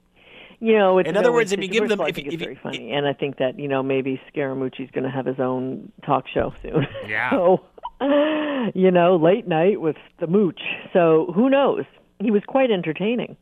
You 0.60 0.76
know, 0.76 0.98
it's, 0.98 1.08
In 1.08 1.16
other 1.16 1.30
words, 1.30 1.52
it's- 1.52 1.64
if 1.64 1.72
you 1.72 1.80
give 1.80 1.88
them- 1.88 2.00
all, 2.00 2.06
I 2.06 2.08
if 2.08 2.16
think 2.16 2.26
you- 2.26 2.32
it's 2.32 2.42
if 2.42 2.46
very 2.46 2.56
funny, 2.60 2.90
and 2.90 3.06
I 3.06 3.12
think 3.12 3.36
that 3.38 3.58
you 3.60 3.68
know 3.68 3.80
maybe 3.84 4.20
Scaramucci's 4.34 4.90
going 4.90 5.04
to 5.04 5.10
have 5.10 5.24
his 5.26 5.38
own 5.38 5.92
talk 6.04 6.24
show 6.26 6.52
soon. 6.62 6.84
Yeah. 7.06 7.30
so, 7.38 7.60
you 8.74 8.90
know, 8.90 9.16
late 9.16 9.48
night 9.48 9.80
with 9.80 9.96
the 10.20 10.26
mooch. 10.26 10.60
So 10.92 11.32
who 11.34 11.50
knows? 11.50 11.84
He 12.20 12.30
was 12.30 12.42
quite 12.46 12.70
entertaining. 12.70 13.36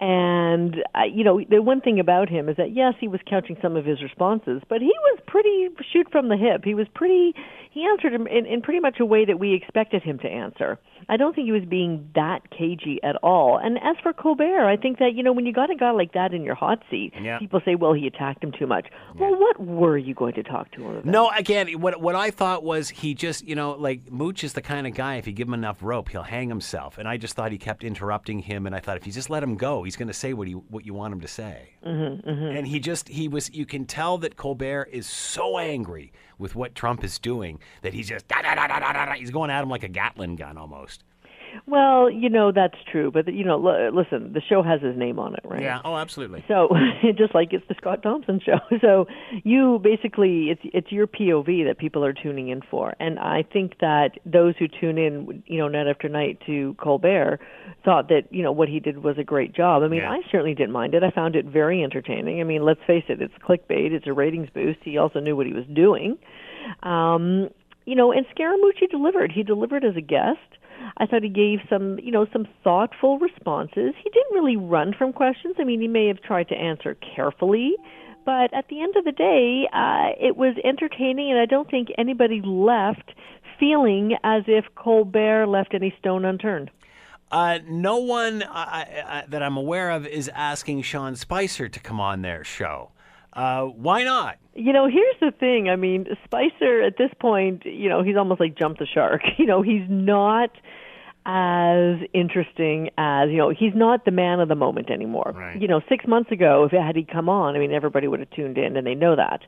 And 0.00 0.76
uh, 0.94 1.02
you 1.12 1.24
know, 1.24 1.40
the 1.48 1.60
one 1.62 1.80
thing 1.80 1.98
about 2.00 2.28
him 2.28 2.48
is 2.48 2.56
that 2.56 2.72
yes, 2.74 2.94
he 3.00 3.08
was 3.08 3.20
couching 3.28 3.56
some 3.60 3.76
of 3.76 3.84
his 3.84 4.02
responses, 4.02 4.62
but 4.68 4.80
he 4.80 4.86
was 5.10 5.18
pretty 5.26 5.68
shoot 5.92 6.08
from 6.10 6.28
the 6.28 6.36
hip. 6.36 6.64
He 6.64 6.74
was 6.74 6.86
pretty. 6.94 7.34
He 7.70 7.84
answered 7.84 8.12
him 8.14 8.26
in, 8.26 8.46
in 8.46 8.62
pretty 8.62 8.80
much 8.80 8.98
a 8.98 9.04
way 9.04 9.24
that 9.26 9.38
we 9.38 9.54
expected 9.54 10.02
him 10.02 10.18
to 10.20 10.26
answer. 10.28 10.78
I 11.08 11.16
don't 11.16 11.34
think 11.34 11.46
he 11.46 11.52
was 11.52 11.64
being 11.64 12.10
that 12.14 12.50
cagey 12.50 12.98
at 13.04 13.16
all. 13.22 13.58
And 13.62 13.76
as 13.78 13.96
for 14.02 14.12
Colbert, 14.12 14.66
I 14.66 14.76
think 14.76 14.98
that 14.98 15.12
you 15.14 15.22
know 15.22 15.32
when 15.32 15.46
you 15.46 15.52
got 15.52 15.70
a 15.70 15.74
guy 15.76 15.90
like 15.90 16.12
that 16.12 16.32
in 16.32 16.42
your 16.42 16.54
hot 16.54 16.82
seat, 16.90 17.12
Yeah. 17.20 17.38
people 17.38 17.60
say, 17.64 17.74
"Well, 17.74 17.92
he 17.92 18.06
attacked 18.06 18.42
him 18.42 18.52
too 18.52 18.66
much." 18.66 18.86
Well, 19.18 19.38
what 19.38 19.60
were 19.60 19.98
you 19.98 20.14
going 20.14 20.34
to 20.34 20.42
talk 20.42 20.70
to 20.72 20.82
him 20.82 20.90
about? 20.92 21.04
No, 21.04 21.30
again, 21.36 21.68
what 21.80 22.00
what 22.00 22.14
I 22.14 22.30
thought 22.30 22.62
was 22.64 22.88
he 22.88 23.14
just, 23.14 23.46
you 23.46 23.54
know, 23.54 23.72
like 23.72 24.10
Mooch 24.10 24.42
is 24.44 24.52
the 24.54 24.62
kind 24.62 24.86
of 24.86 24.94
guy 24.94 25.16
if 25.16 25.26
you 25.26 25.32
give 25.32 25.48
him 25.48 25.54
enough 25.54 25.78
rope, 25.82 26.08
he'll 26.08 26.22
hang 26.22 26.48
himself. 26.48 26.98
And 26.98 27.06
I 27.08 27.16
just 27.16 27.34
thought 27.34 27.52
he 27.52 27.58
kept 27.58 27.84
interrupting 27.84 28.40
him, 28.40 28.66
and 28.66 28.74
I 28.74 28.80
thought 28.80 28.96
if 28.96 29.06
you 29.06 29.12
just 29.12 29.30
let 29.30 29.42
him 29.42 29.56
go, 29.56 29.84
he's 29.88 29.96
going 29.96 30.08
to 30.08 30.14
say 30.14 30.34
what 30.34 30.46
you 30.48 30.64
what 30.68 30.84
you 30.84 30.92
want 30.92 31.14
him 31.14 31.20
to 31.22 31.28
say. 31.28 31.70
Mm-hmm, 31.82 32.28
And 32.28 32.66
he 32.66 32.78
just 32.78 33.08
he 33.08 33.26
was 33.26 33.50
you 33.54 33.64
can 33.64 33.86
tell 33.86 34.18
that 34.18 34.36
Colbert 34.36 34.90
is 34.92 35.06
so 35.06 35.56
angry 35.58 36.12
with 36.36 36.54
what 36.54 36.74
Trump 36.74 37.02
is 37.02 37.18
doing 37.18 37.58
that 37.80 37.94
he's 37.94 38.06
just 38.06 38.28
da, 38.28 38.42
da, 38.42 38.54
da, 38.54 38.66
da, 38.66 38.80
da, 38.80 38.92
da, 38.92 39.06
da. 39.06 39.12
he's 39.12 39.30
going 39.30 39.50
at 39.50 39.62
him 39.62 39.70
like 39.70 39.82
a 39.82 39.88
Gatling 39.88 40.36
gun 40.36 40.58
almost. 40.58 41.04
Well, 41.66 42.10
you 42.10 42.28
know 42.28 42.52
that's 42.52 42.76
true, 42.90 43.10
but 43.10 43.32
you 43.32 43.44
know, 43.44 43.54
l- 43.66 43.92
listen, 43.94 44.32
the 44.32 44.40
show 44.40 44.62
has 44.62 44.80
his 44.80 44.96
name 44.96 45.18
on 45.18 45.34
it, 45.34 45.40
right? 45.44 45.62
Yeah. 45.62 45.80
Oh, 45.84 45.96
absolutely. 45.96 46.44
So 46.48 46.68
just 47.16 47.34
like 47.34 47.52
it's 47.52 47.66
the 47.68 47.74
Scott 47.76 48.02
Thompson 48.02 48.40
show. 48.44 48.58
So 48.80 49.06
you 49.44 49.80
basically 49.82 50.50
it's 50.50 50.60
it's 50.64 50.92
your 50.92 51.06
POV 51.06 51.66
that 51.66 51.78
people 51.78 52.04
are 52.04 52.12
tuning 52.12 52.48
in 52.48 52.62
for. 52.70 52.94
And 53.00 53.18
I 53.18 53.42
think 53.42 53.78
that 53.80 54.18
those 54.24 54.54
who 54.58 54.66
tune 54.68 54.98
in, 54.98 55.42
you 55.46 55.58
know, 55.58 55.68
night 55.68 55.88
after 55.88 56.08
night 56.08 56.38
to 56.46 56.74
Colbert 56.78 57.40
thought 57.84 58.08
that, 58.08 58.22
you 58.30 58.42
know, 58.42 58.52
what 58.52 58.68
he 58.68 58.78
did 58.80 59.02
was 59.02 59.18
a 59.18 59.24
great 59.24 59.52
job. 59.54 59.82
I 59.82 59.88
mean, 59.88 60.00
Yeah. 60.00 60.12
I 60.12 60.20
certainly 60.30 60.54
didn't 60.54 60.72
mind 60.72 60.94
it. 60.94 61.02
I 61.02 61.10
found 61.10 61.34
it 61.36 61.44
very 61.44 61.82
entertaining. 61.82 62.40
I 62.40 62.44
mean, 62.44 62.62
let's 62.64 62.80
face 62.86 63.04
it, 63.08 63.20
it's 63.20 63.34
clickbait, 63.46 63.92
it's 63.92 64.06
a 64.06 64.12
ratings 64.12 64.48
boost. 64.54 64.78
He 64.84 64.96
also 64.96 65.18
knew 65.20 65.34
what 65.36 65.46
he 65.46 65.52
was 65.52 65.66
doing. 65.74 66.18
Um, 66.82 67.48
you 67.84 67.94
know, 67.94 68.12
and 68.12 68.26
Scaramucci 68.36 68.90
delivered. 68.90 69.32
He 69.32 69.42
delivered 69.42 69.84
as 69.84 69.96
a 69.96 70.00
guest. 70.02 70.38
I 70.96 71.06
thought 71.06 71.22
he 71.22 71.28
gave 71.28 71.60
some, 71.68 71.98
you 71.98 72.10
know, 72.10 72.26
some 72.32 72.46
thoughtful 72.64 73.18
responses. 73.18 73.94
He 74.02 74.10
didn't 74.10 74.34
really 74.34 74.56
run 74.56 74.94
from 74.96 75.12
questions. 75.12 75.56
I 75.58 75.64
mean, 75.64 75.80
he 75.80 75.88
may 75.88 76.08
have 76.08 76.20
tried 76.22 76.48
to 76.48 76.54
answer 76.54 76.96
carefully, 77.14 77.74
but 78.24 78.52
at 78.52 78.68
the 78.68 78.82
end 78.82 78.96
of 78.96 79.04
the 79.04 79.12
day, 79.12 79.68
uh, 79.72 80.10
it 80.20 80.36
was 80.36 80.56
entertaining, 80.64 81.30
and 81.30 81.40
I 81.40 81.46
don't 81.46 81.70
think 81.70 81.88
anybody 81.96 82.40
left 82.44 83.12
feeling 83.58 84.16
as 84.22 84.44
if 84.46 84.64
Colbert 84.74 85.46
left 85.46 85.74
any 85.74 85.94
stone 85.98 86.24
unturned. 86.24 86.70
Uh, 87.30 87.58
no 87.66 87.98
one 87.98 88.42
I, 88.42 89.02
I, 89.06 89.24
that 89.28 89.42
I'm 89.42 89.56
aware 89.56 89.90
of 89.90 90.06
is 90.06 90.30
asking 90.34 90.82
Sean 90.82 91.14
Spicer 91.14 91.68
to 91.68 91.80
come 91.80 92.00
on 92.00 92.22
their 92.22 92.42
show. 92.42 92.90
Uh, 93.32 93.64
why 93.64 94.02
not? 94.04 94.36
You 94.54 94.72
know, 94.72 94.88
here's 94.88 95.16
the 95.20 95.30
thing. 95.38 95.68
I 95.68 95.76
mean, 95.76 96.06
Spicer 96.24 96.82
at 96.82 96.96
this 96.98 97.10
point, 97.20 97.64
you 97.64 97.88
know, 97.88 98.02
he's 98.02 98.16
almost 98.16 98.40
like 98.40 98.56
jumped 98.58 98.78
the 98.80 98.86
shark. 98.86 99.22
You 99.38 99.46
know, 99.46 99.62
he's 99.62 99.86
not 99.88 100.50
as 101.26 101.96
interesting 102.14 102.88
as 102.96 103.28
you 103.28 103.36
know 103.36 103.50
he's 103.50 103.74
not 103.74 104.06
the 104.06 104.10
man 104.10 104.40
of 104.40 104.48
the 104.48 104.54
moment 104.54 104.90
anymore 104.90 105.34
Right. 105.36 105.60
you 105.60 105.68
know 105.68 105.82
six 105.86 106.06
months 106.06 106.30
ago 106.32 106.64
if 106.64 106.70
had 106.72 106.96
he 106.96 107.04
come 107.04 107.28
on 107.28 107.54
i 107.54 107.58
mean 107.58 107.70
everybody 107.70 108.08
would 108.08 108.20
have 108.20 108.30
tuned 108.30 108.56
in 108.56 108.78
and 108.78 108.86
they 108.86 108.94
know 108.94 109.14
that 109.14 109.40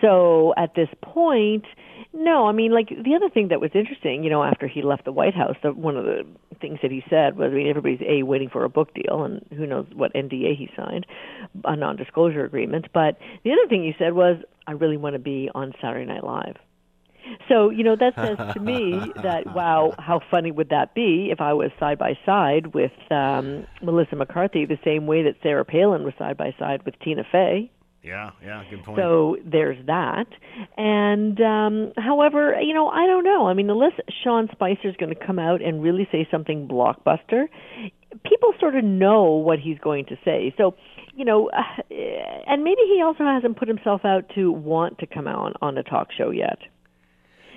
so 0.00 0.52
at 0.56 0.74
this 0.74 0.88
point 1.02 1.64
no 2.12 2.46
i 2.46 2.52
mean 2.52 2.72
like 2.72 2.88
the 2.88 3.14
other 3.14 3.28
thing 3.28 3.48
that 3.48 3.60
was 3.60 3.70
interesting 3.74 4.24
you 4.24 4.30
know 4.30 4.42
after 4.42 4.66
he 4.66 4.82
left 4.82 5.04
the 5.04 5.12
white 5.12 5.34
house 5.34 5.56
the, 5.62 5.72
one 5.72 5.96
of 5.96 6.04
the 6.04 6.26
things 6.60 6.78
that 6.82 6.90
he 6.90 7.02
said 7.08 7.36
was 7.36 7.50
i 7.50 7.54
mean 7.54 7.68
everybody's 7.68 8.00
a 8.06 8.22
waiting 8.22 8.48
for 8.48 8.64
a 8.64 8.68
book 8.68 8.92
deal 8.94 9.24
and 9.24 9.44
who 9.56 9.66
knows 9.66 9.86
what 9.94 10.12
nda 10.14 10.56
he 10.56 10.68
signed 10.76 11.06
a 11.64 11.76
non-disclosure 11.76 12.44
agreement 12.44 12.86
but 12.92 13.18
the 13.44 13.52
other 13.52 13.66
thing 13.68 13.82
he 13.82 13.94
said 13.98 14.12
was 14.12 14.36
i 14.66 14.72
really 14.72 14.96
want 14.96 15.14
to 15.14 15.18
be 15.18 15.50
on 15.54 15.72
saturday 15.80 16.06
night 16.06 16.24
live 16.24 16.56
so, 17.48 17.70
you 17.70 17.84
know, 17.84 17.96
that 17.96 18.14
says 18.14 18.54
to 18.54 18.60
me 18.60 18.98
that, 19.22 19.54
wow, 19.54 19.94
how 19.98 20.20
funny 20.30 20.50
would 20.50 20.70
that 20.70 20.94
be 20.94 21.28
if 21.30 21.40
I 21.40 21.52
was 21.52 21.70
side 21.78 21.98
by 21.98 22.18
side 22.24 22.74
with 22.74 22.92
um, 23.10 23.66
Melissa 23.82 24.16
McCarthy 24.16 24.64
the 24.64 24.78
same 24.84 25.06
way 25.06 25.22
that 25.22 25.36
Sarah 25.42 25.64
Palin 25.64 26.04
was 26.04 26.14
side 26.18 26.36
by 26.36 26.54
side 26.58 26.82
with 26.84 26.98
Tina 27.00 27.24
Fey? 27.30 27.70
Yeah, 28.02 28.30
yeah, 28.42 28.64
good 28.70 28.82
point. 28.82 28.98
So 28.98 29.36
there's 29.44 29.84
that. 29.86 30.26
And 30.78 31.38
um, 31.40 31.92
however, 31.96 32.58
you 32.60 32.72
know, 32.72 32.88
I 32.88 33.06
don't 33.06 33.24
know. 33.24 33.46
I 33.46 33.54
mean, 33.54 33.68
unless 33.68 33.92
Sean 34.24 34.48
Spicer's 34.52 34.96
going 34.98 35.14
to 35.14 35.26
come 35.26 35.38
out 35.38 35.60
and 35.62 35.82
really 35.82 36.08
say 36.10 36.26
something 36.30 36.66
blockbuster, 36.66 37.46
people 38.24 38.54
sort 38.58 38.74
of 38.74 38.84
know 38.84 39.24
what 39.24 39.58
he's 39.58 39.78
going 39.78 40.06
to 40.06 40.16
say. 40.24 40.54
So, 40.56 40.76
you 41.14 41.26
know, 41.26 41.50
uh, 41.50 41.82
and 42.46 42.64
maybe 42.64 42.80
he 42.86 43.02
also 43.04 43.24
hasn't 43.24 43.58
put 43.58 43.68
himself 43.68 44.04
out 44.04 44.24
to 44.34 44.50
want 44.50 44.98
to 44.98 45.06
come 45.06 45.28
out 45.28 45.56
on 45.60 45.76
a 45.76 45.82
talk 45.82 46.08
show 46.16 46.30
yet. 46.30 46.58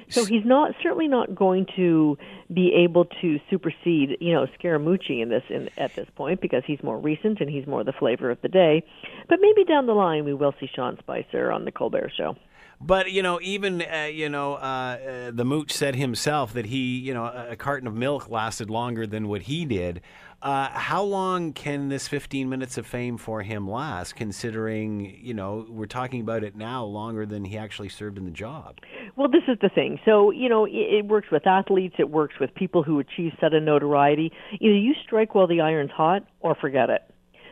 So 0.10 0.26
he's 0.26 0.46
not 0.46 0.72
certainly 0.82 1.08
not 1.08 1.34
going 1.34 1.66
to 1.76 2.18
be 2.54 2.74
able 2.74 3.06
to 3.22 3.40
supersede, 3.50 4.18
you 4.20 4.34
know, 4.34 4.48
Scaramucci 4.60 5.22
in 5.22 5.30
this 5.30 5.44
in, 5.50 5.70
at 5.78 5.96
this 5.96 6.08
point 6.16 6.42
because 6.42 6.64
he's 6.66 6.82
more 6.84 6.98
recent 6.98 7.40
and 7.40 7.50
he's 7.50 7.66
more 7.68 7.84
the 7.84 7.94
flavor 7.94 8.30
of 8.30 8.42
the 8.42 8.50
day. 8.50 8.84
But 9.30 9.40
maybe 9.42 9.64
down 9.64 9.86
the 9.86 9.94
line 9.94 10.26
we 10.26 10.34
will 10.34 10.54
see 10.60 10.70
Sean 10.74 10.98
Spicer 11.00 11.52
on 11.52 11.66
the 11.66 11.72
Colbert 11.72 12.12
Show. 12.16 12.36
But 12.82 13.12
you 13.12 13.24
know, 13.24 13.40
even 13.42 13.82
uh, 13.82 14.10
you 14.12 14.28
know, 14.28 14.56
uh, 14.56 14.58
uh, 14.58 15.32
the 15.32 15.46
mooch 15.46 15.72
said 15.72 15.96
himself 15.96 16.54
that 16.54 16.66
he, 16.66 17.00
you 17.00 17.14
know, 17.14 17.24
a 17.24 17.52
a 17.52 17.56
carton 17.56 17.88
of 17.88 17.96
milk 17.96 18.30
lasted 18.30 18.70
longer 18.70 19.08
than 19.08 19.28
what 19.28 19.44
he 19.44 19.64
did. 19.66 20.02
Uh, 20.44 20.70
how 20.74 21.02
long 21.02 21.54
can 21.54 21.88
this 21.88 22.10
15 22.10 22.50
minutes 22.50 22.78
of 22.78 22.86
fame 22.86 23.18
for 23.18 23.42
him 23.44 23.66
last? 23.66 24.14
Considering, 24.18 25.18
you 25.22 25.34
know, 25.34 25.66
we're 25.70 25.86
talking 25.86 26.20
about 26.20 26.44
it 26.44 26.54
now 26.54 26.84
longer 26.84 27.26
than 27.26 27.46
he 27.46 27.58
actually 27.58 27.88
served 27.88 28.18
in 28.18 28.26
the 28.26 28.32
job. 28.32 28.80
Well, 29.16 29.30
this 29.30 29.44
is 29.48 29.58
the 29.62 29.70
thing. 29.70 30.00
So, 30.04 30.32
you 30.32 30.50
know, 30.50 30.66
it, 30.66 30.72
it 30.74 31.06
works 31.06 31.30
with 31.32 31.48
athletes, 31.48 31.96
it 31.98 32.10
works 32.10 32.36
with 32.42 32.54
people 32.56 32.84
who 32.84 33.00
achieve 33.00 33.32
sudden 33.40 33.64
notoriety. 33.64 34.34
Either 34.60 34.76
you 34.76 34.94
strike 35.06 35.34
while 35.34 35.48
the 35.48 35.62
iron's 35.62 35.92
hot 35.92 36.28
or 36.42 36.56
forget 36.56 36.90
it. 36.90 37.04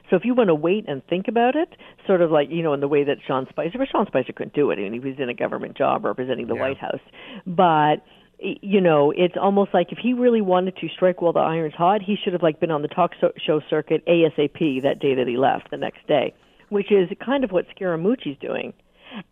So 0.10 0.17
if 0.17 0.25
you 0.25 0.36
want 0.36 0.49
to 0.49 0.56
wait 0.56 0.84
and 0.89 1.01
think 1.08 1.30
about 1.30 1.56
it, 1.56 1.69
sort 2.06 2.21
of 2.21 2.30
like, 2.30 2.49
you 2.51 2.62
know, 2.62 2.73
in 2.73 2.82
the 2.82 2.88
way 2.89 3.06
that 3.06 3.19
Sean 3.25 3.47
Spicer, 3.49 3.77
but 3.77 3.88
Sean 3.89 4.06
Spicer 4.08 4.34
couldn't 4.34 4.54
do 4.54 4.69
it. 4.71 4.77
I 4.77 4.82
mean, 4.82 4.91
he 4.91 4.99
was 4.99 5.17
in 5.17 5.30
a 5.30 5.34
government 5.34 5.77
job 5.77 6.04
representing 6.04 6.47
the 6.47 6.56
Yeah. 6.56 6.62
White 6.62 6.77
House. 6.77 6.99
But 7.47 8.04
you 8.41 8.82
know, 8.82 9.12
it's 9.15 9.36
almost 9.39 9.73
like 9.73 9.91
if 9.91 9.99
he 10.01 10.13
really 10.13 10.41
wanted 10.41 10.75
to 10.77 10.88
strike 10.89 11.21
while 11.21 11.34
the 11.34 11.39
iron's 11.39 11.75
hot, 11.75 12.01
he 12.01 12.17
should 12.21 12.34
have 12.34 12.41
like 12.41 12.60
been 12.60 12.71
on 12.71 12.82
the 12.82 12.88
talk 12.88 13.12
show 13.38 13.62
circuit 13.69 14.06
ASAP 14.08 14.82
that 14.84 14.99
day 14.99 15.15
that 15.15 15.27
he 15.27 15.38
left, 15.38 15.69
the 15.69 15.77
next 15.77 16.08
day, 16.08 16.34
which 16.69 16.91
is 16.91 17.10
kind 17.23 17.43
of 17.43 17.51
what 17.51 17.65
Scaramucci's 17.75 18.39
doing. 18.39 18.73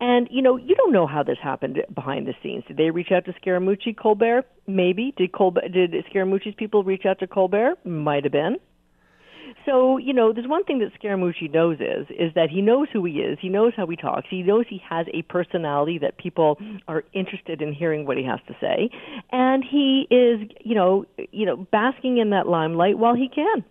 And 0.00 0.28
you 0.30 0.42
know, 0.42 0.56
you 0.56 0.74
don't 0.74 0.92
know 0.92 1.06
how 1.06 1.22
this 1.22 1.38
happened 1.42 1.78
behind 1.94 2.26
the 2.26 2.34
scenes. 2.42 2.64
Did 2.68 2.76
they 2.76 2.90
reach 2.90 3.10
out 3.12 3.24
to 3.24 3.32
Scaramucci, 3.32 3.96
Colbert? 3.96 4.46
Maybe. 4.66 5.12
Did 5.16 5.32
Colbert? 5.32 5.68
Did 5.72 5.92
Scaramucci's 6.12 6.54
people 6.56 6.84
reach 6.84 7.04
out 7.06 7.18
to 7.20 7.26
Colbert? 7.26 7.78
Might 7.84 8.24
have 8.24 8.32
been. 8.32 8.56
So 9.66 9.98
you 9.98 10.12
know, 10.12 10.32
there's 10.32 10.48
one 10.48 10.64
thing 10.64 10.78
that 10.80 10.92
Scaramucci 11.00 11.52
knows 11.52 11.78
is 11.80 12.06
is 12.10 12.32
that 12.34 12.50
he 12.50 12.62
knows 12.62 12.88
who 12.92 13.04
he 13.04 13.14
is. 13.14 13.38
He 13.40 13.48
knows 13.48 13.72
how 13.76 13.86
he 13.86 13.96
talks. 13.96 14.26
He 14.30 14.42
knows 14.42 14.66
he 14.68 14.82
has 14.88 15.06
a 15.12 15.22
personality 15.22 15.98
that 15.98 16.18
people 16.18 16.58
are 16.88 17.04
interested 17.12 17.62
in 17.62 17.72
hearing 17.72 18.06
what 18.06 18.16
he 18.16 18.24
has 18.24 18.40
to 18.48 18.56
say, 18.60 18.90
and 19.32 19.64
he 19.64 20.06
is 20.10 20.40
you 20.60 20.74
know 20.74 21.04
you 21.32 21.46
know 21.46 21.56
basking 21.56 22.18
in 22.18 22.30
that 22.30 22.46
limelight 22.46 22.98
while 22.98 23.14
he 23.14 23.28
can. 23.28 23.64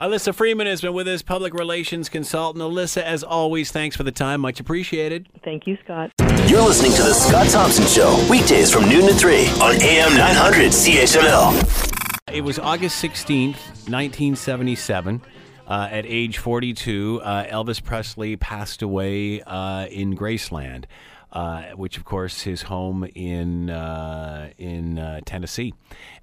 Alyssa 0.00 0.34
Freeman 0.34 0.66
has 0.66 0.80
been 0.80 0.92
with 0.92 1.06
us, 1.06 1.22
public 1.22 1.54
relations 1.54 2.08
consultant. 2.08 2.62
Alyssa, 2.62 3.02
as 3.02 3.22
always, 3.22 3.70
thanks 3.70 3.94
for 3.94 4.02
the 4.02 4.10
time. 4.10 4.40
Much 4.40 4.58
appreciated. 4.58 5.28
Thank 5.44 5.66
you, 5.66 5.78
Scott. 5.84 6.10
You're 6.48 6.62
listening 6.62 6.92
to 6.92 7.02
The 7.02 7.14
Scott 7.14 7.48
Thompson 7.48 7.86
Show, 7.86 8.26
weekdays 8.28 8.72
from 8.72 8.88
noon 8.88 9.06
to 9.06 9.14
3 9.14 9.46
on 9.62 9.80
AM 9.80 10.16
900 10.16 10.72
CHML. 10.72 11.93
It 12.32 12.42
was 12.42 12.58
August 12.58 13.04
16th, 13.04 13.58
1977. 13.86 15.20
Uh, 15.68 15.88
at 15.90 16.06
age 16.06 16.38
42, 16.38 17.20
uh, 17.22 17.44
Elvis 17.44 17.84
Presley 17.84 18.36
passed 18.36 18.80
away 18.80 19.42
uh, 19.42 19.86
in 19.86 20.16
Graceland, 20.16 20.86
uh, 21.32 21.64
which, 21.76 21.98
of 21.98 22.04
course, 22.06 22.40
his 22.40 22.62
home 22.62 23.04
in 23.14 23.68
uh, 23.68 24.50
in 24.56 24.98
uh, 24.98 25.20
Tennessee. 25.26 25.74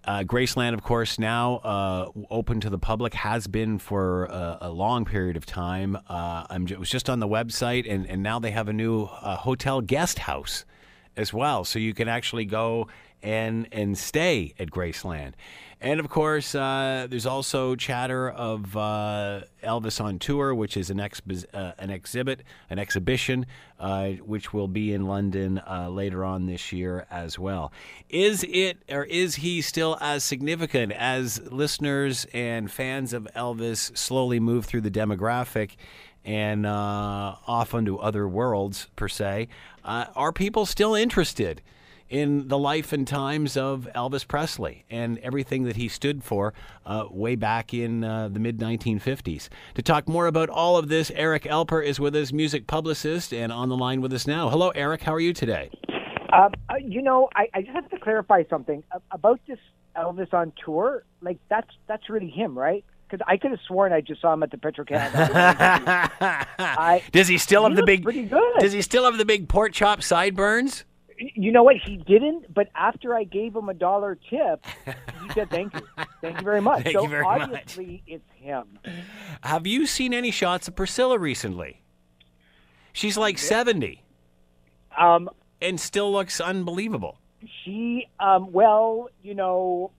Graceland, 0.06 0.74
of 0.74 0.82
course, 0.82 1.20
now 1.20 2.12
open 2.32 2.60
to 2.62 2.70
the 2.72 2.80
public, 2.80 3.14
has 3.14 3.46
been 3.46 3.78
for 3.78 4.26
a, 4.26 4.58
a 4.62 4.70
long 4.70 5.06
period 5.06 5.38
of 5.38 5.46
time. 5.46 5.98
I'm, 6.10 6.68
it 6.68 6.80
was 6.80 6.90
just 6.90 7.12
on 7.12 7.20
the 7.20 7.28
website, 7.28 7.90
and, 7.90 8.08
and 8.08 8.24
now 8.24 8.40
they 8.40 8.52
have 8.52 8.68
a 8.68 8.74
new 8.74 9.06
hotel 9.06 9.82
guest 9.82 10.18
house 10.20 10.66
as 11.16 11.32
well, 11.32 11.64
so 11.64 11.78
you 11.78 11.94
can 11.94 12.08
actually 12.08 12.46
go 12.46 12.88
and 13.24 13.68
and 13.72 13.98
stay 13.98 14.54
at 14.60 14.72
Graceland. 14.72 15.34
And 15.84 16.00
of 16.00 16.10
course, 16.10 16.54
uh, 16.54 17.08
there's 17.10 17.26
also 17.26 17.76
chatter 17.76 18.30
of 18.30 18.78
uh, 18.78 19.42
Elvis 19.64 20.00
on 20.00 20.20
tour, 20.20 20.54
which 20.54 20.78
is 20.78 20.92
an, 20.92 21.00
expi- 21.00 21.44
uh, 21.56 21.72
an 21.80 21.90
exhibit, 21.90 22.44
an 22.70 22.78
exhibition, 22.78 23.48
uh, 23.80 24.10
which 24.24 24.54
will 24.54 24.68
be 24.68 24.94
in 24.94 25.08
London 25.08 25.60
uh, 25.68 25.90
later 25.90 26.24
on 26.24 26.46
this 26.46 26.72
year 26.72 27.08
as 27.10 27.40
well. 27.40 27.72
Is 28.10 28.46
it 28.48 28.78
or 28.90 29.06
is 29.06 29.38
he 29.38 29.60
still 29.64 29.98
as 30.00 30.24
significant 30.24 30.92
as 30.92 31.42
listeners 31.52 32.28
and 32.32 32.70
fans 32.70 33.12
of 33.12 33.28
Elvis 33.36 33.98
slowly 33.98 34.40
move 34.40 34.66
through 34.66 34.82
the 34.82 34.92
demographic? 34.92 35.72
And 36.24 36.68
uh, 36.68 37.38
off 37.48 37.74
onto 37.74 37.96
other 37.96 38.28
worlds, 38.28 38.88
per 38.96 39.08
se. 39.08 39.48
are 39.84 40.32
people 40.32 40.68
still 40.68 40.94
interested? 40.94 41.64
In 42.12 42.50
the 42.50 42.58
life 42.58 42.92
and 42.92 43.08
times 43.08 43.56
of 43.56 43.88
Elvis 43.96 44.28
Presley 44.28 44.84
and 44.90 45.18
everything 45.20 45.64
that 45.64 45.78
he 45.78 45.88
stood 45.88 46.24
for 46.24 46.54
uh, 46.86 47.06
way 47.10 47.36
back 47.36 47.74
in 47.74 48.04
uh, 48.04 48.28
the 48.28 48.40
mid 48.40 48.60
1950s. 48.60 49.48
To 49.76 49.82
talk 49.82 50.08
more 50.08 50.28
about 50.28 50.50
all 50.50 50.78
of 50.78 50.90
this, 50.90 51.10
Eric 51.16 51.44
Alper 51.44 51.84
is 51.84 52.00
with 52.00 52.16
us, 52.16 52.34
music 52.34 52.68
publicist, 52.68 53.34
and 53.34 53.52
on 53.52 53.70
the 53.70 53.78
line 53.78 54.02
with 54.02 54.12
us 54.12 54.28
now. 54.28 54.50
Hello, 54.50 54.70
Eric. 54.70 55.02
How 55.04 55.14
are 55.14 55.20
you 55.22 55.34
today? 55.34 55.72
Uh, 56.32 56.50
uh 56.70 56.76
you 56.86 57.02
know, 57.02 57.30
I, 57.34 57.48
I, 57.54 57.62
just 57.62 57.74
have 57.74 57.90
to 57.90 58.00
clarify 58.00 58.44
something 58.50 58.84
about 59.12 59.40
this 59.48 59.60
Elvis 59.96 60.34
on 60.34 60.52
tour. 60.64 61.04
Like 61.22 61.40
that's 61.50 61.70
that's 61.88 62.10
really 62.10 62.30
him, 62.30 62.58
right? 62.58 62.84
Because 63.10 63.26
I 63.28 63.38
could 63.38 63.52
have 63.52 63.60
sworn 63.68 63.94
I 63.94 64.02
just 64.02 64.22
saw 64.22 64.34
him 64.34 64.44
at 64.44 64.52
the 64.52 64.58
Petro 64.58 64.84
Canada. 64.86 65.30
I, 66.60 67.04
does 67.12 67.28
he 67.28 67.38
still 67.38 67.64
have 67.64 67.76
the 67.76 67.84
big? 67.84 68.04
Pretty 68.04 68.24
good. 68.24 68.60
Does 68.60 68.74
he 68.74 68.82
still 68.82 69.06
have 69.06 69.18
the 69.18 69.26
big 69.26 69.48
pork 69.48 69.74
chop 69.74 70.04
sideburns? 70.04 70.86
You 71.36 71.52
know 71.52 71.64
what? 71.64 71.78
He 71.78 71.98
didn't, 71.98 72.54
but 72.54 72.70
after 72.76 73.16
I 73.16 73.24
gave 73.24 73.56
him 73.56 73.70
a 73.70 73.74
dollar 73.74 74.16
tip, 74.16 74.66
he 74.86 75.34
said 75.34 75.50
thank 75.50 75.74
you. 75.74 75.82
Thank 76.22 76.38
you 76.40 76.44
very 76.44 76.62
much. 76.70 76.84
Thank 76.84 76.96
so 76.96 77.04
you 77.04 77.10
very 77.10 77.26
obviously 77.26 77.86
much. 77.86 78.02
it's 78.08 78.32
him. 78.36 78.80
Have 79.44 79.68
you 79.68 79.86
seen 79.86 80.14
any 80.14 80.32
shots 80.32 80.68
of 80.68 80.76
Priscilla 80.76 81.18
recently? 81.18 81.82
She's 82.94 83.18
like 83.18 83.38
70. 83.38 84.04
Um, 84.98 85.30
and 85.62 85.80
still 85.80 86.12
looks 86.12 86.42
unbelievable. 86.42 87.18
She, 87.64 88.08
um, 88.20 88.52
well, 88.52 89.10
you 89.24 89.34
know, 89.34 89.92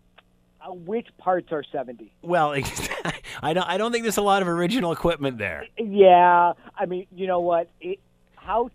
uh, 0.60 0.72
which 0.72 1.08
parts 1.18 1.48
are 1.52 1.64
70? 1.72 2.12
Well, 2.22 2.52
I 3.42 3.52
don't. 3.52 3.66
I 3.68 3.78
don't 3.78 3.90
think 3.92 4.04
there's 4.04 4.16
a 4.18 4.22
lot 4.22 4.42
of 4.42 4.48
original 4.48 4.92
equipment 4.92 5.38
there. 5.38 5.66
Yeah, 5.78 6.52
I 6.78 6.86
mean, 6.86 7.06
you 7.14 7.26
know 7.26 7.40
what? 7.40 7.68
It, 7.80 7.98
how 8.36 8.70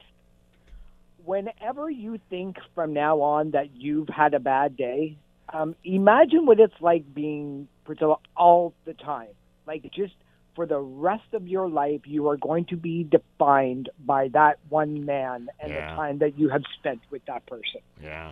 whenever 1.27 1.89
you 1.89 2.19
think 2.29 2.57
from 2.73 2.93
now 2.93 3.21
on 3.21 3.51
that 3.51 3.75
you've 3.75 4.07
had 4.07 4.33
a 4.33 4.39
bad 4.39 4.77
day, 4.77 5.17
um, 5.53 5.75
imagine 5.83 6.45
what 6.45 6.59
it's 6.59 6.79
like 6.79 7.13
being 7.13 7.67
Priscilla 7.83 8.15
all 8.35 8.73
the 8.85 8.93
time. 8.93 9.27
Like 9.65 9.91
just 9.93 10.13
for 10.55 10.65
the 10.65 10.79
rest 10.79 11.33
of 11.33 11.45
your 11.45 11.69
life, 11.69 12.01
you 12.05 12.29
are 12.29 12.37
going 12.37 12.65
to 12.65 12.77
be 12.77 13.03
defined 13.03 13.89
by 14.05 14.29
that 14.29 14.57
one 14.69 15.05
man 15.05 15.49
and 15.59 15.71
yeah. 15.71 15.89
the 15.89 15.95
time 15.95 16.19
that 16.19 16.39
you 16.39 16.47
have 16.47 16.63
spent 16.79 17.01
with 17.11 17.23
that 17.25 17.45
person. 17.45 17.81
Yeah. 18.01 18.31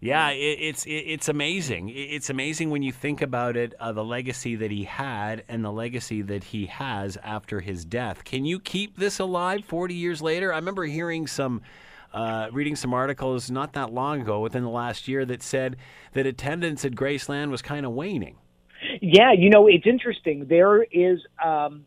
Yeah, 0.00 0.30
it, 0.30 0.58
it's 0.60 0.84
it, 0.84 0.90
it's 0.90 1.28
amazing. 1.28 1.88
It's 1.88 2.28
amazing 2.28 2.68
when 2.68 2.82
you 2.82 2.92
think 2.92 3.22
about 3.22 3.56
it, 3.56 3.74
uh, 3.80 3.92
the 3.92 4.04
legacy 4.04 4.54
that 4.56 4.70
he 4.70 4.84
had 4.84 5.42
and 5.48 5.64
the 5.64 5.72
legacy 5.72 6.20
that 6.22 6.44
he 6.44 6.66
has 6.66 7.16
after 7.22 7.60
his 7.60 7.86
death. 7.86 8.24
Can 8.24 8.44
you 8.44 8.60
keep 8.60 8.98
this 8.98 9.18
alive 9.18 9.64
40 9.64 9.94
years 9.94 10.20
later? 10.20 10.52
I 10.52 10.56
remember 10.56 10.84
hearing 10.84 11.26
some 11.26 11.62
uh, 12.16 12.48
reading 12.50 12.74
some 12.74 12.94
articles 12.94 13.50
not 13.50 13.74
that 13.74 13.92
long 13.92 14.22
ago, 14.22 14.40
within 14.40 14.62
the 14.62 14.70
last 14.70 15.06
year, 15.06 15.26
that 15.26 15.42
said 15.42 15.76
that 16.14 16.26
attendance 16.26 16.82
at 16.82 16.92
Graceland 16.92 17.50
was 17.50 17.60
kind 17.60 17.84
of 17.84 17.92
waning. 17.92 18.38
Yeah, 19.02 19.32
you 19.36 19.50
know, 19.50 19.66
it's 19.66 19.86
interesting. 19.86 20.46
There 20.48 20.82
is 20.82 21.20
um, 21.44 21.84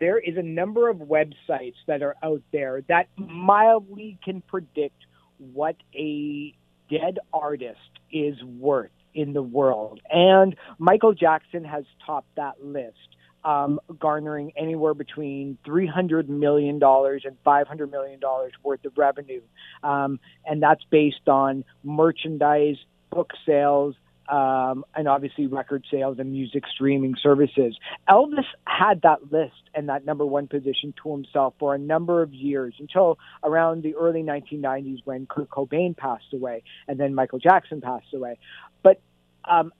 there 0.00 0.18
is 0.18 0.36
a 0.36 0.42
number 0.42 0.88
of 0.88 0.96
websites 0.96 1.76
that 1.86 2.02
are 2.02 2.16
out 2.20 2.42
there 2.50 2.82
that 2.88 3.08
mildly 3.16 4.18
can 4.24 4.40
predict 4.40 4.96
what 5.38 5.76
a 5.94 6.52
dead 6.90 7.20
artist 7.32 7.78
is 8.10 8.42
worth 8.42 8.90
in 9.14 9.32
the 9.32 9.42
world, 9.42 10.00
and 10.10 10.56
Michael 10.78 11.14
Jackson 11.14 11.64
has 11.64 11.84
topped 12.04 12.34
that 12.34 12.60
list 12.60 12.96
um, 13.44 13.80
garnering 13.98 14.52
anywhere 14.56 14.94
between 14.94 15.58
$300 15.66 16.28
million 16.28 16.74
and 16.74 16.82
$500 16.82 17.90
million 17.90 18.20
worth 18.62 18.84
of 18.84 18.92
revenue. 18.96 19.42
Um, 19.82 20.20
and 20.44 20.62
that's 20.62 20.84
based 20.90 21.28
on 21.28 21.64
merchandise, 21.82 22.76
book 23.10 23.30
sales, 23.46 23.94
um, 24.30 24.84
and 24.94 25.08
obviously 25.08 25.46
record 25.46 25.84
sales 25.90 26.18
and 26.20 26.30
music 26.30 26.64
streaming 26.72 27.16
services. 27.20 27.76
Elvis 28.08 28.44
had 28.64 29.02
that 29.02 29.32
list 29.32 29.54
and 29.74 29.88
that 29.88 30.04
number 30.04 30.24
one 30.24 30.46
position 30.46 30.94
to 31.02 31.10
himself 31.10 31.54
for 31.58 31.74
a 31.74 31.78
number 31.78 32.22
of 32.22 32.32
years 32.32 32.74
until 32.78 33.18
around 33.42 33.82
the 33.82 33.96
early 33.96 34.22
1990s 34.22 34.98
when 35.04 35.26
Kurt 35.26 35.50
Cobain 35.50 35.96
passed 35.96 36.32
away 36.32 36.62
and 36.86 36.98
then 36.98 37.14
Michael 37.14 37.40
Jackson 37.40 37.80
passed 37.80 38.14
away. 38.14 38.38
But 38.84 39.00
um, 39.44 39.72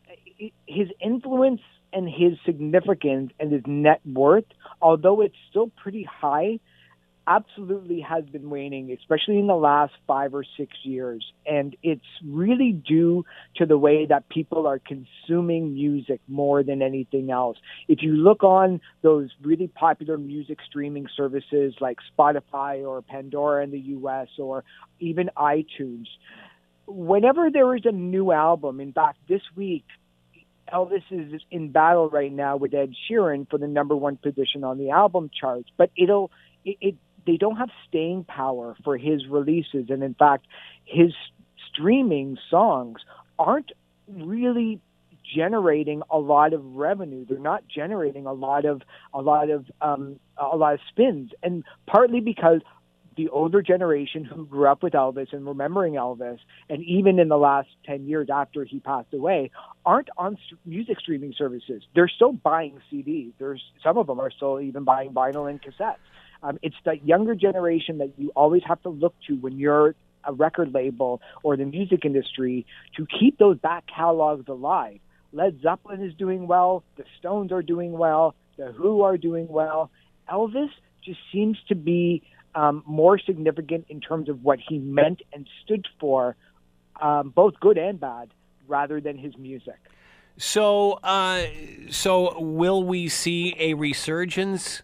his 0.67 0.89
influence 1.01 1.61
and 1.93 2.09
his 2.09 2.39
significance 2.45 3.33
and 3.39 3.53
his 3.53 3.63
net 3.67 4.01
worth, 4.07 4.45
although 4.81 5.21
it's 5.21 5.37
still 5.51 5.71
pretty 5.83 6.05
high, 6.05 6.59
absolutely 7.27 8.01
has 8.01 8.25
been 8.25 8.51
waning, 8.51 8.91
especially 8.91 9.39
in 9.39 9.47
the 9.47 9.55
last 9.55 9.93
five 10.07 10.35
or 10.35 10.45
six 10.57 10.73
years. 10.83 11.25
And 11.47 11.77
it's 11.83 12.05
really 12.27 12.73
due 12.73 13.25
to 13.57 13.67
the 13.67 13.79
way 13.79 14.07
that 14.07 14.29
people 14.29 14.67
are 14.67 14.81
consuming 14.81 15.75
music 15.75 16.21
more 16.27 16.63
than 16.63 16.83
anything 16.83 17.31
else. 17.31 17.57
If 17.89 18.03
you 18.03 18.15
look 18.15 18.43
on 18.43 18.81
those 19.03 19.31
really 19.43 19.69
popular 19.69 20.19
music 20.19 20.59
streaming 20.67 21.07
services 21.17 21.75
like 21.81 21.99
Spotify 22.19 22.87
or 22.87 23.03
Pandora 23.03 23.63
in 23.63 23.71
the 23.71 23.81
US 23.81 24.29
or 24.39 24.65
even 24.99 25.31
iTunes, 25.37 26.07
whenever 26.87 27.51
there 27.51 27.77
is 27.77 27.83
a 27.85 27.93
new 27.93 28.33
album, 28.33 28.81
in 28.81 28.93
fact, 28.93 29.19
this 29.29 29.43
week, 29.55 29.85
Elvis 30.73 31.03
is 31.11 31.41
in 31.51 31.71
battle 31.71 32.09
right 32.09 32.33
now 32.33 32.57
with 32.57 32.75
Ed 32.75 32.93
Sheeran 33.09 33.49
for 33.51 33.59
the 33.59 33.67
number 33.67 33.97
one 33.97 34.17
position 34.17 34.65
on 34.65 34.79
the 34.79 34.91
album 34.91 35.31
charts, 35.39 35.69
but 35.77 35.91
it'll 35.97 36.31
it, 36.65 36.77
it 36.81 36.95
they 37.27 37.37
don't 37.37 37.57
have 37.57 37.71
staying 37.89 38.25
power 38.25 38.77
for 38.85 38.97
his 38.97 39.27
releases, 39.27 39.91
and 39.91 40.03
in 40.03 40.15
fact, 40.15 40.47
his 40.85 41.13
streaming 41.71 42.39
songs 42.51 43.01
aren't 43.39 43.73
really 44.09 44.81
generating 45.35 46.03
a 46.11 46.19
lot 46.19 46.53
of 46.53 46.65
revenue. 46.65 47.25
They're 47.29 47.39
not 47.39 47.63
generating 47.69 48.27
a 48.27 48.33
lot 48.33 48.65
of 48.65 48.83
a 49.15 49.21
lot 49.21 49.51
of 49.51 49.67
um, 49.81 50.19
a 50.37 50.57
lot 50.57 50.75
of 50.75 50.81
spins, 50.89 51.31
and 51.43 51.65
partly 51.87 52.21
because 52.21 52.61
the 53.17 53.29
older 53.29 53.63
generation 53.63 54.25
who 54.25 54.47
grew 54.47 54.69
up 54.69 54.83
with 54.83 54.93
Elvis 54.93 55.33
and 55.33 55.47
remembering 55.47 55.95
Elvis, 55.95 56.39
and 56.69 56.83
even 56.85 57.19
in 57.19 57.29
the 57.29 57.37
last 57.37 57.69
10 57.87 58.07
years 58.07 58.29
after 58.33 58.65
he 58.65 58.81
passed 58.81 59.13
away, 59.13 59.51
aren't 59.85 60.09
on 60.17 60.39
music 60.65 61.01
streaming 61.01 61.35
services. 61.37 61.83
They're 61.95 62.09
still 62.09 62.33
buying 62.33 62.81
CDs. 62.93 63.33
There's 63.39 63.63
some 63.83 63.99
of 63.99 64.07
them 64.07 64.21
are 64.21 64.31
still 64.31 64.61
even 64.61 64.85
buying 64.85 65.13
vinyl 65.13 65.51
and 65.51 65.61
cassettes. 65.61 65.97
Um, 66.43 66.59
it's 66.63 66.77
the 66.85 66.97
younger 67.05 67.35
generation 67.35 67.99
that 67.99 68.13
you 68.17 68.33
always 68.35 68.63
have 68.67 68.81
to 68.83 68.89
look 68.89 69.15
to 69.27 69.35
when 69.35 69.59
you're 69.59 69.95
a 70.25 70.33
record 70.33 70.73
label 70.73 71.21
or 71.43 71.57
the 71.57 71.65
music 71.65 72.05
industry 72.05 72.67
to 72.97 73.07
keep 73.07 73.39
those 73.39 73.59
back 73.59 73.85
catalogs 73.87 74.49
alive. 74.49 74.99
Led 75.33 75.61
Zeppelin 75.63 76.03
is 76.03 76.15
doing 76.15 76.47
well, 76.47 76.83
the 76.97 77.05
Stones 77.19 77.53
are 77.53 77.63
doing 77.63 77.93
well, 77.93 78.35
the 78.57 78.73
Who 78.73 79.03
are 79.03 79.17
doing 79.17 79.47
well. 79.49 79.91
Elvis 80.31 80.71
just 81.05 81.21
seems 81.33 81.57
to 81.69 81.75
be 81.75 82.23
um, 82.55 82.83
more 82.87 83.19
significant 83.19 83.87
in 83.89 84.01
terms 84.01 84.29
of 84.29 84.43
what 84.43 84.59
he 84.69 84.79
meant 84.79 85.23
and 85.33 85.49
stood 85.65 85.87
for, 85.99 86.37
um, 87.01 87.31
both 87.31 87.55
good 87.61 87.79
and 87.79 88.01
bad, 88.01 88.31
rather 88.67 89.01
than 89.01 89.17
his 89.17 89.37
music. 89.39 89.79
So, 90.37 90.93
uh, 91.03 91.45
so 91.91 92.39
will 92.41 92.83
we 92.83 93.09
see 93.09 93.55
a 93.59 93.75
resurgence 93.75 94.83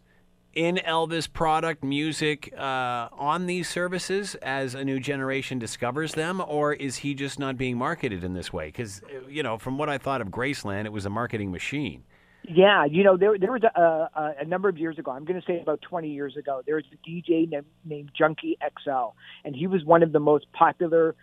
in 0.57 0.77
Elvis 0.77 1.31
product 1.31 1.85
music 1.85 2.53
uh, 2.57 3.09
on 3.13 3.47
these 3.47 3.69
services 3.69 4.35
as 4.37 4.75
a 4.75 4.85
new 4.85 4.99
generation 4.99 5.59
discovers 5.59 6.15
them, 6.15 6.43
or 6.47 6.73
is 6.73 6.97
he 6.97 7.15
just 7.15 7.39
not 7.39 7.59
being 7.59 7.77
marketed 7.77 8.25
in 8.25 8.33
this 8.33 8.53
way? 8.53 8.67
Because 8.67 9.03
you 9.29 9.43
know, 9.43 9.59
from 9.59 9.77
what 9.77 9.89
I 9.89 9.99
thought 9.99 10.21
of 10.21 10.29
Graceland, 10.29 10.87
it 10.87 10.93
was 10.93 11.05
a 11.05 11.11
marketing 11.11 11.53
machine. 11.53 12.05
Yeah, 12.49 12.85
you 12.85 13.03
know, 13.03 13.17
there 13.17 13.37
there 13.39 13.51
was 13.51 13.63
a, 13.65 13.81
a, 13.81 14.35
a 14.41 14.45
number 14.45 14.69
of 14.69 14.79
years 14.79 14.99
ago. 14.99 15.11
I'm 15.11 15.25
going 15.25 15.41
to 15.41 15.47
say 15.47 15.61
about 15.61 15.81
20 15.83 16.11
years 16.11 16.37
ago. 16.37 16.63
There 16.65 16.77
was 16.77 16.85
a 16.93 17.09
DJ 17.09 17.49
named, 17.49 17.67
named 17.85 18.11
Junkie 18.17 18.57
XL, 18.85 19.15
and 19.45 19.55
he 19.57 19.67
was 19.67 19.85
one 19.85 20.03
of 20.03 20.13
the 20.13 20.21
most 20.21 20.47
popular 20.53 21.17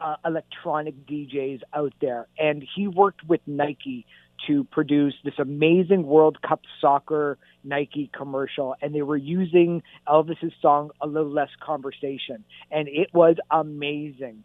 uh, 0.00 0.16
electronic 0.24 1.06
DJs 1.06 1.60
out 1.72 1.92
there. 2.00 2.26
And 2.38 2.66
he 2.74 2.88
worked 2.88 3.22
with 3.28 3.40
Nike 3.46 4.06
to 4.46 4.64
produce 4.64 5.14
this 5.24 5.34
amazing 5.38 6.04
World 6.06 6.38
Cup 6.42 6.62
soccer 6.80 7.38
Nike 7.62 8.10
commercial, 8.16 8.74
and 8.82 8.94
they 8.94 9.02
were 9.02 9.16
using 9.16 9.82
Elvis's 10.08 10.52
song 10.60 10.90
"A 11.00 11.06
Little 11.06 11.30
Less 11.30 11.50
Conversation," 11.60 12.44
and 12.72 12.88
it 12.88 13.10
was 13.12 13.36
amazing. 13.50 14.42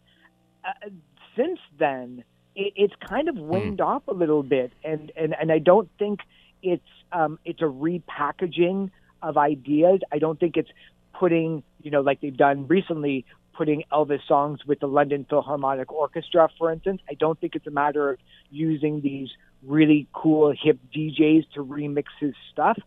Uh, 0.64 0.90
since 1.36 1.58
then 1.78 2.24
it, 2.56 2.72
it's 2.74 2.94
kind 3.06 3.28
of 3.28 3.36
waned 3.36 3.78
mm. 3.78 3.86
off 3.86 4.02
a 4.08 4.14
little 4.14 4.42
bit, 4.42 4.72
and 4.82 5.12
and 5.16 5.36
and 5.38 5.52
I 5.52 5.58
don't 5.58 5.88
think 5.98 6.20
it's 6.62 6.82
um, 7.12 7.38
it's 7.44 7.60
a 7.60 7.66
repackaging 7.66 8.90
of 9.22 9.36
ideas. 9.36 10.00
I 10.10 10.18
don't 10.18 10.40
think 10.40 10.56
it's 10.56 10.70
putting 11.14 11.62
you 11.82 11.90
know 11.90 12.00
like 12.00 12.20
they've 12.20 12.36
done 12.36 12.66
recently 12.66 13.24
putting 13.54 13.84
Elvis 13.90 14.20
songs 14.26 14.66
with 14.66 14.80
the 14.80 14.86
London 14.86 15.24
Philharmonic 15.28 15.90
Orchestra, 15.92 16.48
for 16.58 16.70
instance. 16.72 17.00
I 17.08 17.14
don't 17.14 17.40
think 17.40 17.54
it's 17.54 17.66
a 17.66 17.70
matter 17.70 18.10
of 18.10 18.18
using 18.50 19.00
these 19.00 19.30
really 19.62 20.06
cool 20.12 20.52
hip 20.58 20.78
DJs 20.94 21.50
to 21.54 21.64
remix 21.64 22.04
his 22.20 22.34
stuff. 22.52 22.78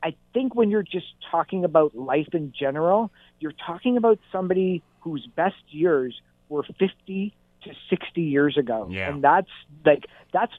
I 0.00 0.14
think 0.32 0.54
when 0.54 0.70
you're 0.70 0.84
just 0.84 1.06
talking 1.30 1.64
about 1.64 1.96
life 1.96 2.28
in 2.32 2.52
general, 2.58 3.10
you're 3.40 3.54
talking 3.66 3.96
about 3.96 4.20
somebody 4.30 4.82
whose 5.00 5.26
best 5.34 5.62
years 5.70 6.20
were 6.48 6.64
50 6.78 7.34
to 7.64 7.70
60 7.90 8.20
years 8.20 8.56
ago. 8.56 8.88
Yeah. 8.90 9.10
And 9.10 9.22
that's 9.22 9.50
like, 9.84 10.06
that's 10.32 10.52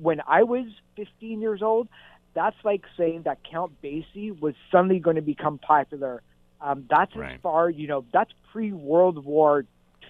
when 0.00 0.20
I 0.26 0.42
was 0.42 0.66
15 0.96 1.40
years 1.40 1.62
old. 1.62 1.88
That's 2.34 2.56
like 2.64 2.84
saying 2.96 3.22
that 3.22 3.38
Count 3.50 3.72
Basie 3.82 4.38
was 4.38 4.54
suddenly 4.70 4.98
going 4.98 5.16
to 5.16 5.22
become 5.22 5.58
popular. 5.58 6.22
Um, 6.60 6.84
that's 6.88 7.14
right. 7.16 7.34
as 7.34 7.40
far, 7.40 7.70
you 7.70 7.86
know, 7.86 8.04
that's 8.12 8.32
pre 8.52 8.72
World 8.72 9.24
War 9.24 9.64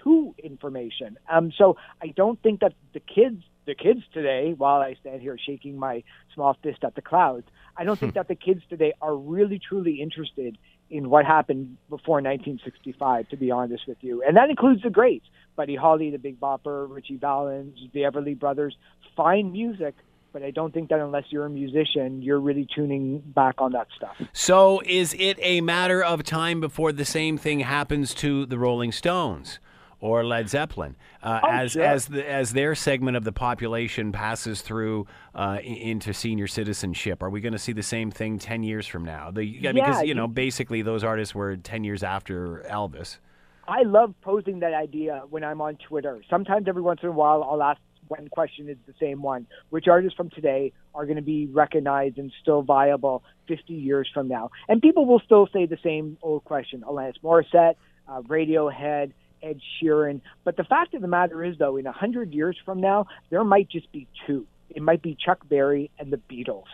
II 0.05 0.33
information. 0.43 1.17
Um, 1.29 1.51
so 1.57 1.77
I 2.01 2.07
don't 2.07 2.41
think 2.41 2.61
that 2.61 2.73
the 2.93 2.99
kids, 2.99 3.43
the 3.65 3.75
kids 3.75 4.01
today, 4.13 4.53
while 4.57 4.81
I 4.81 4.95
stand 4.99 5.21
here 5.21 5.37
shaking 5.37 5.77
my 5.77 6.03
small 6.33 6.57
fist 6.61 6.83
at 6.83 6.95
the 6.95 7.01
clouds, 7.01 7.47
I 7.75 7.83
don't 7.83 7.99
think 7.99 8.15
that 8.15 8.27
the 8.27 8.35
kids 8.35 8.61
today 8.69 8.93
are 9.01 9.15
really 9.15 9.59
truly 9.59 10.01
interested 10.01 10.57
in 10.89 11.09
what 11.09 11.25
happened 11.25 11.77
before 11.89 12.15
1965, 12.15 13.29
to 13.29 13.37
be 13.37 13.51
honest 13.51 13.83
with 13.87 13.97
you. 14.01 14.23
And 14.23 14.37
that 14.37 14.49
includes 14.49 14.83
the 14.83 14.89
greats 14.89 15.25
Buddy 15.55 15.75
Holly, 15.75 16.11
the 16.11 16.19
Big 16.19 16.39
Bopper, 16.39 16.87
Ritchie 16.89 17.17
Valens, 17.17 17.77
the 17.93 18.01
Everly 18.01 18.37
Brothers. 18.37 18.75
Fine 19.15 19.51
music, 19.51 19.95
but 20.31 20.43
I 20.43 20.51
don't 20.51 20.73
think 20.73 20.89
that 20.89 20.99
unless 20.99 21.23
you're 21.29 21.45
a 21.45 21.49
musician, 21.49 22.21
you're 22.21 22.39
really 22.39 22.67
tuning 22.73 23.19
back 23.19 23.55
on 23.57 23.71
that 23.71 23.87
stuff. 23.95 24.15
So, 24.33 24.81
is 24.85 25.15
it 25.17 25.37
a 25.41 25.61
matter 25.61 26.03
of 26.03 26.23
time 26.23 26.61
before 26.61 26.91
the 26.91 27.05
same 27.05 27.37
thing 27.37 27.61
happens 27.61 28.13
to 28.15 28.45
the 28.45 28.59
Rolling 28.59 28.91
Stones? 28.91 29.59
Or 29.99 30.23
Led 30.23 30.49
Zeppelin, 30.49 30.95
uh, 31.23 31.39
oh, 31.43 31.49
as 31.49 31.71
sure. 31.71 31.83
as 31.83 32.05
the, 32.07 32.29
as 32.29 32.53
their 32.53 32.75
segment 32.75 33.17
of 33.17 33.23
the 33.23 33.31
population 33.31 34.11
passes 34.11 34.61
through 34.61 35.07
uh, 35.33 35.57
into 35.63 36.13
senior 36.13 36.47
citizenship. 36.47 37.23
Are 37.23 37.29
we 37.29 37.41
going 37.41 37.53
to 37.53 37.59
see 37.59 37.73
the 37.73 37.83
same 37.83 38.11
thing 38.11 38.37
ten 38.39 38.63
years 38.63 38.85
from 38.85 39.03
now? 39.03 39.31
The, 39.31 39.43
yeah, 39.43 39.71
because 39.71 40.03
you 40.03 40.13
know, 40.13 40.27
basically, 40.27 40.81
those 40.81 41.03
artists 41.03 41.33
were 41.33 41.57
ten 41.57 41.83
years 41.83 42.03
after 42.03 42.65
Elvis. 42.69 43.17
I 43.67 43.81
love 43.83 44.13
posing 44.21 44.59
that 44.59 44.73
idea 44.73 45.23
when 45.29 45.43
I'm 45.43 45.61
on 45.61 45.75
Twitter. 45.75 46.21
Sometimes, 46.29 46.67
every 46.67 46.81
once 46.81 47.01
in 47.03 47.09
a 47.09 47.11
while, 47.11 47.43
I'll 47.43 47.61
ask 47.61 47.81
one 48.07 48.29
question 48.29 48.69
is 48.69 48.77
the 48.85 48.93
same 48.99 49.21
one: 49.21 49.47
Which 49.69 49.87
artists 49.87 50.15
from 50.15 50.29
today 50.29 50.73
are 50.93 51.05
going 51.05 51.17
to 51.17 51.23
be 51.23 51.47
recognized 51.47 52.17
and 52.17 52.31
still 52.41 52.61
viable 52.61 53.23
50 53.47 53.73
years 53.73 54.09
from 54.13 54.27
now? 54.27 54.51
And 54.69 54.81
people 54.81 55.05
will 55.05 55.21
still 55.25 55.47
say 55.51 55.65
the 55.65 55.79
same 55.83 56.17
old 56.21 56.45
question: 56.45 56.83
Alanis 56.87 57.15
Morissette, 57.23 57.75
uh, 58.07 58.21
Radiohead. 58.21 59.13
Ed 59.41 59.59
Sheeran. 59.81 60.21
But 60.43 60.57
the 60.57 60.63
fact 60.63 60.93
of 60.93 61.01
the 61.01 61.07
matter 61.07 61.43
is, 61.43 61.57
though, 61.57 61.77
in 61.77 61.85
a 61.87 61.91
hundred 61.91 62.33
years 62.33 62.57
from 62.65 62.79
now, 62.79 63.07
there 63.29 63.43
might 63.43 63.69
just 63.69 63.91
be 63.91 64.07
two. 64.25 64.45
It 64.69 64.81
might 64.81 65.01
be 65.01 65.15
Chuck 65.15 65.47
Berry 65.47 65.89
and 65.99 66.11
the 66.11 66.17
Beatles. 66.29 66.65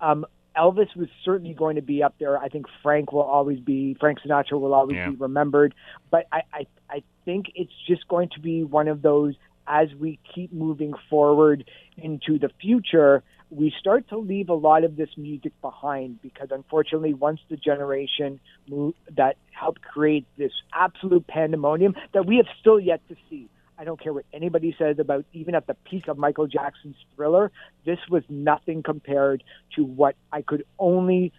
Um, 0.00 0.26
Elvis 0.56 0.94
was 0.96 1.08
certainly 1.24 1.54
going 1.54 1.76
to 1.76 1.82
be 1.82 2.02
up 2.02 2.14
there. 2.18 2.36
I 2.38 2.48
think 2.48 2.66
Frank 2.82 3.12
will 3.12 3.22
always 3.22 3.60
be 3.60 3.94
Frank 4.00 4.18
Sinatra 4.20 4.60
will 4.60 4.74
always 4.74 4.96
Yeah. 4.96 5.10
be 5.10 5.16
remembered. 5.16 5.74
But 6.10 6.26
I, 6.32 6.42
I 6.52 6.66
I 6.90 7.02
think 7.24 7.46
it's 7.54 7.72
just 7.86 8.08
going 8.08 8.30
to 8.30 8.40
be 8.40 8.64
one 8.64 8.88
of 8.88 9.02
those 9.02 9.34
as 9.68 9.94
we 9.94 10.18
keep 10.34 10.52
moving 10.52 10.94
forward 11.10 11.68
into 11.96 12.38
the 12.38 12.48
future, 12.60 13.22
we 13.50 13.72
start 13.78 14.08
to 14.10 14.18
leave 14.18 14.48
a 14.48 14.54
lot 14.54 14.84
of 14.84 14.96
this 14.96 15.10
music 15.16 15.52
behind 15.60 16.20
because 16.22 16.48
unfortunately, 16.50 17.14
once 17.14 17.40
the 17.48 17.56
generation 17.56 18.40
move, 18.68 18.94
that 19.16 19.36
helped 19.50 19.82
create 19.82 20.26
this 20.36 20.52
absolute 20.72 21.26
pandemonium 21.26 21.94
that 22.12 22.26
we 22.26 22.36
have 22.36 22.46
still 22.60 22.78
yet 22.78 23.00
to 23.08 23.16
see. 23.30 23.48
I 23.78 23.84
don't 23.84 24.00
care 24.00 24.12
what 24.12 24.24
anybody 24.32 24.74
says 24.76 24.98
about 24.98 25.24
even 25.32 25.54
at 25.54 25.66
the 25.66 25.74
peak 25.74 26.08
of 26.08 26.18
Michael 26.18 26.48
Jackson's 26.48 26.96
Thriller, 27.14 27.52
this 27.86 27.98
was 28.10 28.24
nothing 28.28 28.82
compared 28.82 29.44
to 29.76 29.84
what 29.84 30.16
I 30.32 30.42
could 30.42 30.64
only 30.78 31.32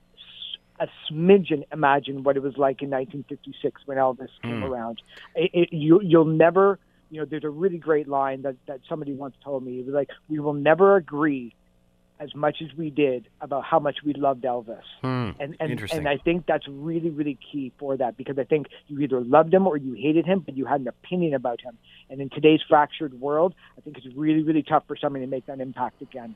a 0.80 0.88
smidgen 1.12 1.64
imagine 1.74 2.24
what 2.24 2.38
it 2.38 2.44
was 2.44 2.56
like 2.56 2.82
in 2.82 2.90
1956 2.90 3.82
when 3.86 3.98
Elvis 3.98 4.30
came 4.42 4.62
hmm. 4.62 4.64
around. 4.64 5.02
It, 5.36 5.52
it, 5.54 5.70
you, 5.74 6.00
you'll 6.02 6.24
never, 6.24 6.80
you 7.10 7.20
know, 7.20 7.26
there's 7.26 7.44
a 7.44 7.50
really 7.50 7.78
great 7.78 8.08
line 8.08 8.44
that, 8.44 8.56
that 8.68 8.80
somebody 8.88 9.14
once 9.14 9.36
told 9.44 9.66
me. 9.66 9.80
It 9.80 9.86
was 9.86 9.94
like, 9.94 10.10
we 10.30 10.40
will 10.40 10.54
never 10.54 10.96
agree 10.96 11.54
as 12.20 12.36
much 12.36 12.58
as 12.62 12.76
we 12.78 12.90
did 12.90 13.30
about 13.40 13.64
how 13.64 13.80
much 13.80 13.98
we 14.06 14.14
loved 14.14 14.44
Elvis. 14.44 14.82
Hmm. 15.02 15.32
And 15.40 15.56
and, 15.60 15.72
Interesting. 15.72 16.00
and 16.00 16.10
I 16.10 16.18
think 16.18 16.46
that's 16.46 16.66
really, 16.68 17.10
really 17.10 17.38
key 17.52 17.72
for 17.80 17.96
that 17.98 18.18
because 18.18 18.38
I 18.38 18.44
think 18.44 18.68
you 18.88 19.00
either 19.00 19.22
loved 19.22 19.54
him 19.54 19.66
or 19.68 19.78
you 19.78 19.94
hated 19.94 20.26
him, 20.26 20.40
but 20.40 20.58
you 20.58 20.66
had 20.66 20.82
an 20.82 20.88
opinion 20.88 21.34
about 21.34 21.62
him. 21.62 21.78
And 22.10 22.20
in 22.22 22.30
today's 22.30 22.60
fractured 22.68 23.20
world, 23.20 23.56
I 23.78 23.82
think 23.82 23.98
it's 23.98 24.08
really, 24.16 24.44
really 24.44 24.64
tough 24.64 24.84
for 24.88 24.98
somebody 24.98 25.26
to 25.26 25.32
make 25.32 25.46
that 25.46 25.60
impact 25.60 26.02
again. 26.02 26.36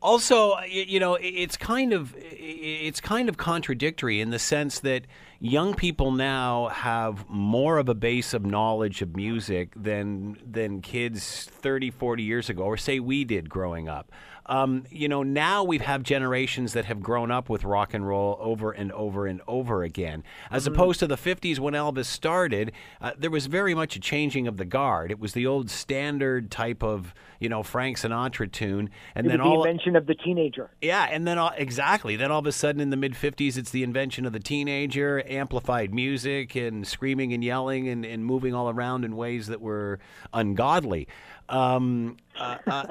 Also, 0.00 0.58
you 0.68 1.00
know, 1.00 1.18
it's 1.20 1.56
kind 1.56 1.92
of 1.92 2.14
it's 2.18 3.00
kind 3.00 3.28
of 3.28 3.36
contradictory 3.36 4.20
in 4.20 4.30
the 4.30 4.38
sense 4.38 4.80
that 4.80 5.06
young 5.40 5.74
people 5.74 6.12
now 6.12 6.68
have 6.68 7.28
more 7.28 7.78
of 7.78 7.88
a 7.88 7.94
base 7.94 8.34
of 8.34 8.46
knowledge 8.46 9.02
of 9.02 9.16
music 9.16 9.72
than 9.74 10.36
than 10.48 10.80
kids 10.80 11.44
30, 11.50 11.90
40 11.90 12.22
years 12.22 12.48
ago, 12.48 12.62
or 12.62 12.76
say 12.76 13.00
we 13.00 13.24
did 13.24 13.48
growing 13.48 13.88
up. 13.88 14.12
Um, 14.46 14.84
you 14.90 15.08
know, 15.08 15.22
now 15.22 15.64
we 15.64 15.78
have 15.78 16.02
generations 16.02 16.74
that 16.74 16.84
have 16.84 17.00
grown 17.02 17.30
up 17.30 17.48
with 17.48 17.64
rock 17.64 17.94
and 17.94 18.06
roll 18.06 18.36
over 18.40 18.72
and 18.72 18.92
over 18.92 19.26
and 19.26 19.40
over 19.48 19.82
again, 19.82 20.22
as 20.50 20.66
opposed 20.66 21.00
to 21.00 21.06
the 21.06 21.16
50s 21.16 21.58
when 21.58 21.74
Elvis 21.74 22.04
started. 22.06 22.72
Uh, 23.00 23.12
there 23.16 23.30
was 23.30 23.46
very 23.46 23.74
much 23.74 23.96
a 23.96 24.00
changing 24.00 24.46
of 24.46 24.56
the 24.58 24.64
guard. 24.66 25.10
It 25.10 25.18
was 25.18 25.32
the 25.32 25.46
old 25.46 25.70
standard 25.70 26.50
type 26.50 26.82
of, 26.82 27.14
you 27.40 27.48
know, 27.48 27.62
Frank 27.62 27.96
Sinatra 27.98 28.50
tune, 28.52 28.90
and 29.14 29.26
It 29.26 29.30
then 29.30 29.38
was 29.38 29.46
the 29.46 29.50
all 29.50 29.64
invention 29.64 29.96
of 29.96 30.06
the 30.06 30.14
teenager. 30.14 30.70
yeah, 30.82 31.08
and 31.10 31.26
then 31.26 31.38
all, 31.38 31.52
exactly. 31.56 32.16
Then 32.16 32.30
all 32.30 32.40
of 32.40 32.46
a 32.46 32.52
sudden, 32.52 32.80
in 32.80 32.90
the 32.90 32.96
mid 32.96 33.14
'50s, 33.14 33.56
it's 33.56 33.70
the 33.70 33.82
invention 33.82 34.26
of 34.26 34.32
the 34.32 34.40
teenager, 34.40 35.22
amplified 35.26 35.94
music, 35.94 36.54
and 36.54 36.86
screaming 36.86 37.32
and 37.32 37.42
yelling 37.42 37.88
and, 37.88 38.04
and 38.04 38.24
moving 38.24 38.54
all 38.54 38.68
around 38.68 39.04
in 39.04 39.16
ways 39.16 39.46
that 39.46 39.60
were 39.60 39.98
ungodly. 40.32 41.08
Um, 41.48 42.16
uh, 42.38 42.56
uh, 42.66 42.84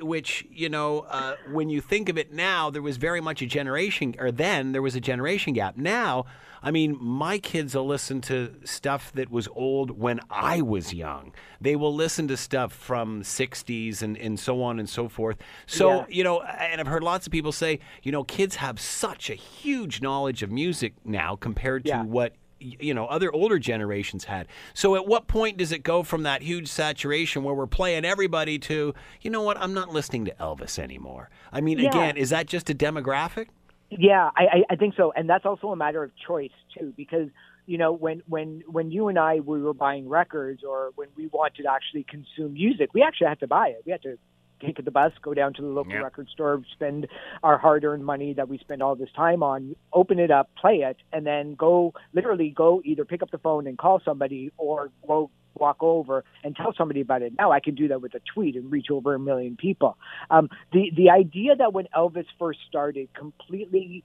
which 0.00 0.46
you 0.50 0.68
know, 0.68 1.00
uh, 1.08 1.36
when 1.52 1.70
you 1.70 1.80
think 1.80 2.08
of 2.08 2.18
it 2.18 2.32
now, 2.32 2.70
there 2.70 2.82
was 2.82 2.96
very 2.96 3.20
much 3.20 3.40
a 3.42 3.46
generation, 3.46 4.14
or 4.18 4.30
then 4.32 4.72
there 4.72 4.82
was 4.82 4.94
a 4.96 5.00
generation 5.00 5.54
gap. 5.54 5.76
Now, 5.76 6.24
I 6.62 6.70
mean, 6.70 6.96
my 7.00 7.38
kids 7.38 7.74
will 7.74 7.86
listen 7.86 8.20
to 8.22 8.54
stuff 8.64 9.12
that 9.14 9.30
was 9.30 9.48
old 9.54 9.92
when 9.98 10.20
I 10.30 10.60
was 10.60 10.92
young. 10.92 11.32
They 11.60 11.76
will 11.76 11.94
listen 11.94 12.28
to 12.28 12.36
stuff 12.36 12.72
from 12.72 13.22
'60s 13.22 14.02
and 14.02 14.16
and 14.18 14.38
so 14.38 14.62
on 14.62 14.78
and 14.78 14.88
so 14.88 15.08
forth. 15.08 15.38
So 15.66 15.88
Yeah. 16.00 16.04
you 16.08 16.24
know, 16.24 16.40
and 16.42 16.80
I've 16.80 16.86
heard 16.88 17.02
lots 17.04 17.26
of 17.26 17.32
people 17.32 17.52
say, 17.52 17.78
you 18.02 18.12
know, 18.12 18.24
kids 18.24 18.56
have 18.56 18.80
such 18.80 19.30
a 19.30 19.34
huge 19.34 20.02
knowledge 20.02 20.42
of 20.42 20.50
music 20.50 20.94
now 21.04 21.36
compared 21.36 21.84
to 21.84 21.90
Yeah. 21.90 22.02
what 22.02 22.34
you 22.80 22.94
know 22.94 23.06
other 23.06 23.32
older 23.32 23.58
generations 23.58 24.24
had. 24.24 24.46
So 24.74 24.96
at 24.96 25.06
what 25.06 25.26
point 25.26 25.56
does 25.56 25.72
it 25.72 25.82
go 25.82 26.02
from 26.02 26.22
that 26.22 26.42
huge 26.42 26.68
saturation 26.68 27.42
where 27.44 27.54
we're 27.54 27.66
playing 27.66 28.04
everybody 28.04 28.58
to 28.60 28.94
you 29.20 29.30
know 29.30 29.42
what 29.42 29.56
I'm 29.58 29.74
not 29.74 29.90
listening 29.90 30.24
to 30.26 30.34
Elvis 30.34 30.78
anymore? 30.78 31.30
I 31.52 31.60
mean, 31.60 31.78
Yeah. 31.78 31.88
again, 31.88 32.16
is 32.16 32.30
that 32.30 32.46
just 32.46 32.70
a 32.70 32.74
demographic? 32.74 33.48
Yeah, 33.90 34.30
I, 34.36 34.42
I, 34.44 34.62
I 34.70 34.76
think 34.76 34.94
so, 34.96 35.12
and 35.14 35.28
that's 35.28 35.44
also 35.44 35.68
a 35.68 35.76
matter 35.76 36.02
of 36.02 36.12
choice 36.26 36.50
too, 36.78 36.94
because 36.96 37.28
you 37.66 37.78
know 37.78 37.92
when 37.92 38.22
when 38.26 38.62
when 38.66 38.90
you 38.90 39.08
and 39.08 39.18
I 39.18 39.40
we 39.40 39.62
were 39.62 39.74
buying 39.74 40.08
records 40.08 40.62
or 40.64 40.92
when 40.94 41.08
we 41.16 41.26
wanted 41.26 41.62
to 41.62 41.70
actually 41.70 42.04
consume 42.04 42.54
music, 42.54 42.94
we 42.94 43.02
actually 43.02 43.28
had 43.28 43.40
to 43.40 43.46
buy 43.46 43.68
it. 43.68 43.82
We 43.84 43.92
had 43.92 44.02
to 44.02 44.16
take 44.64 44.82
the 44.84 44.90
bus, 44.90 45.12
go 45.22 45.34
down 45.34 45.52
to 45.54 45.62
the 45.62 45.68
local 45.68 45.92
Yep. 45.92 46.04
record 46.04 46.28
store, 46.28 46.62
spend 46.72 47.06
our 47.42 47.58
hard-earned 47.58 48.04
money 48.04 48.32
that 48.34 48.48
we 48.48 48.58
spend 48.58 48.82
all 48.82 48.94
this 48.96 49.10
time 49.14 49.42
on, 49.42 49.76
open 49.92 50.18
it 50.18 50.30
up, 50.30 50.50
play 50.56 50.76
it, 50.82 50.96
and 51.12 51.26
then 51.26 51.54
go 51.54 51.92
literally 52.12 52.50
go 52.50 52.80
either 52.84 53.04
pick 53.04 53.22
up 53.22 53.30
the 53.30 53.38
phone 53.38 53.66
and 53.66 53.76
call 53.78 54.00
somebody 54.04 54.52
or 54.56 54.90
go 55.06 55.30
walk 55.54 55.76
over 55.82 56.24
and 56.44 56.56
tell 56.56 56.72
somebody 56.72 57.00
about 57.02 57.20
it. 57.22 57.34
Now 57.36 57.52
I 57.52 57.60
can 57.60 57.74
do 57.74 57.88
that 57.88 58.00
with 58.00 58.14
a 58.14 58.20
tweet 58.34 58.56
and 58.56 58.72
reach 58.72 58.90
over 58.90 59.14
a 59.14 59.18
million 59.18 59.56
people. 59.56 59.98
Um, 60.30 60.48
the 60.72 60.90
the 60.96 61.10
idea 61.10 61.56
that 61.56 61.72
when 61.72 61.86
Elvis 61.96 62.26
first 62.38 62.60
started, 62.68 63.12
completely. 63.14 64.04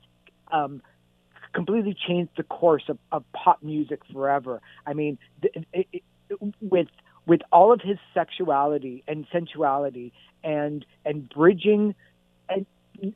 Um, 0.51 0.82
completely 1.53 1.95
changed 2.08 2.32
the 2.38 2.43
course 2.43 2.84
of, 2.89 2.97
of 3.12 3.24
pop 3.34 3.64
music 3.64 4.01
forever. 4.14 4.62
I 4.86 4.93
mean, 4.93 5.18
th- 5.41 5.66
it, 5.74 5.88
it, 5.93 6.03
with 6.62 6.88
with 7.28 7.41
all 7.51 7.71
of 7.71 7.82
his 7.82 7.97
sexuality 8.13 9.03
and 9.07 9.28
sensuality 9.32 10.13
and 10.43 10.86
and 11.05 11.30
bridging 11.30 11.93
and, 12.49 12.65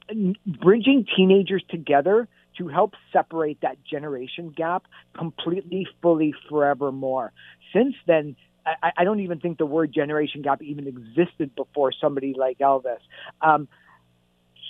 and 0.09 0.38
bridging 0.45 1.05
teenagers 1.16 1.64
together 1.70 2.28
to 2.57 2.68
help 2.68 2.93
separate 3.14 3.62
that 3.62 3.78
generation 3.84 4.53
gap 4.55 4.84
completely, 5.18 5.88
fully, 6.01 6.34
forevermore. 6.49 7.32
Since 7.74 7.95
then, 8.05 8.36
I, 8.66 8.91
I 8.97 9.03
don't 9.05 9.22
even 9.22 9.39
think 9.39 9.57
the 9.57 9.66
word 9.66 9.93
generation 9.93 10.41
gap 10.41 10.62
even 10.62 10.86
existed 10.86 11.55
before 11.55 11.91
somebody 11.93 12.36
like 12.38 12.59
Elvis. 12.59 12.99
Um, 13.41 13.68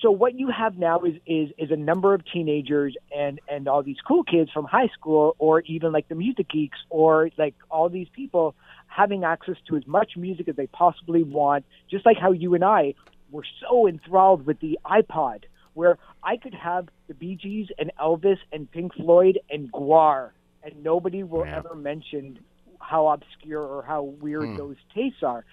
so 0.02 0.10
what 0.10 0.34
you 0.38 0.50
have 0.50 0.78
now 0.78 1.02
is, 1.02 1.16
is 1.26 1.50
is 1.58 1.70
a 1.72 1.76
number 1.76 2.14
of 2.14 2.22
teenagers 2.32 2.96
and 3.16 3.40
and 3.48 3.68
all 3.68 3.84
these 3.84 3.98
cool 4.08 4.24
kids 4.24 4.50
from 4.52 4.66
high 4.66 4.90
school 4.94 5.36
or 5.38 5.62
even 5.62 5.92
like 5.92 6.08
the 6.08 6.16
music 6.16 6.50
geeks 6.50 6.80
or 6.90 7.30
like 7.38 7.56
all 7.70 7.90
these 7.90 8.08
people 8.14 8.56
having 8.96 9.24
access 9.24 9.56
to 9.68 9.78
as 9.78 9.86
much 9.88 10.12
music 10.18 10.48
as 10.50 10.56
they 10.56 10.68
possibly 10.68 11.24
want 11.24 11.64
just 11.90 12.06
like 12.06 12.18
how 12.18 12.32
you 12.32 12.54
and 12.56 12.64
I 12.64 12.94
were 13.32 13.46
so 13.62 13.88
enthralled 13.88 14.46
with 14.46 14.60
the 14.60 14.78
iPod 14.86 15.44
where 15.74 15.98
I 16.24 16.36
could 16.36 16.54
have 16.54 16.90
the 17.08 17.14
Bee 17.14 17.36
Gees 17.42 17.68
and 17.80 17.92
Elvis 17.98 18.38
and 18.52 18.70
Pink 18.70 18.94
Floyd 18.96 19.40
and 19.50 19.72
Gwar 19.72 20.32
and 20.64 20.84
nobody 20.84 21.24
will 21.24 21.46
Yeah. 21.46 21.58
ever 21.60 21.76
mention 21.76 22.40
how 22.80 23.08
obscure 23.08 23.64
or 23.64 23.84
how 23.84 24.02
weird 24.04 24.58
those 24.58 24.76
tastes 24.94 25.24
are 25.24 25.46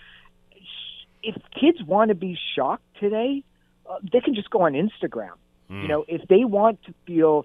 if 1.23 1.35
kids 1.61 1.83
want 1.83 2.09
to 2.11 2.15
be 2.15 2.39
shocked 2.55 2.85
today, 3.01 3.43
uh, 3.89 3.97
they 4.13 4.21
can 4.21 4.35
just 4.35 4.51
go 4.51 4.63
on 4.63 4.73
Instagram. 4.75 5.33
You 5.83 5.89
know, 5.89 6.05
if 6.09 6.27
they 6.29 6.45
want 6.45 6.83
to 6.85 6.95
feel 7.07 7.45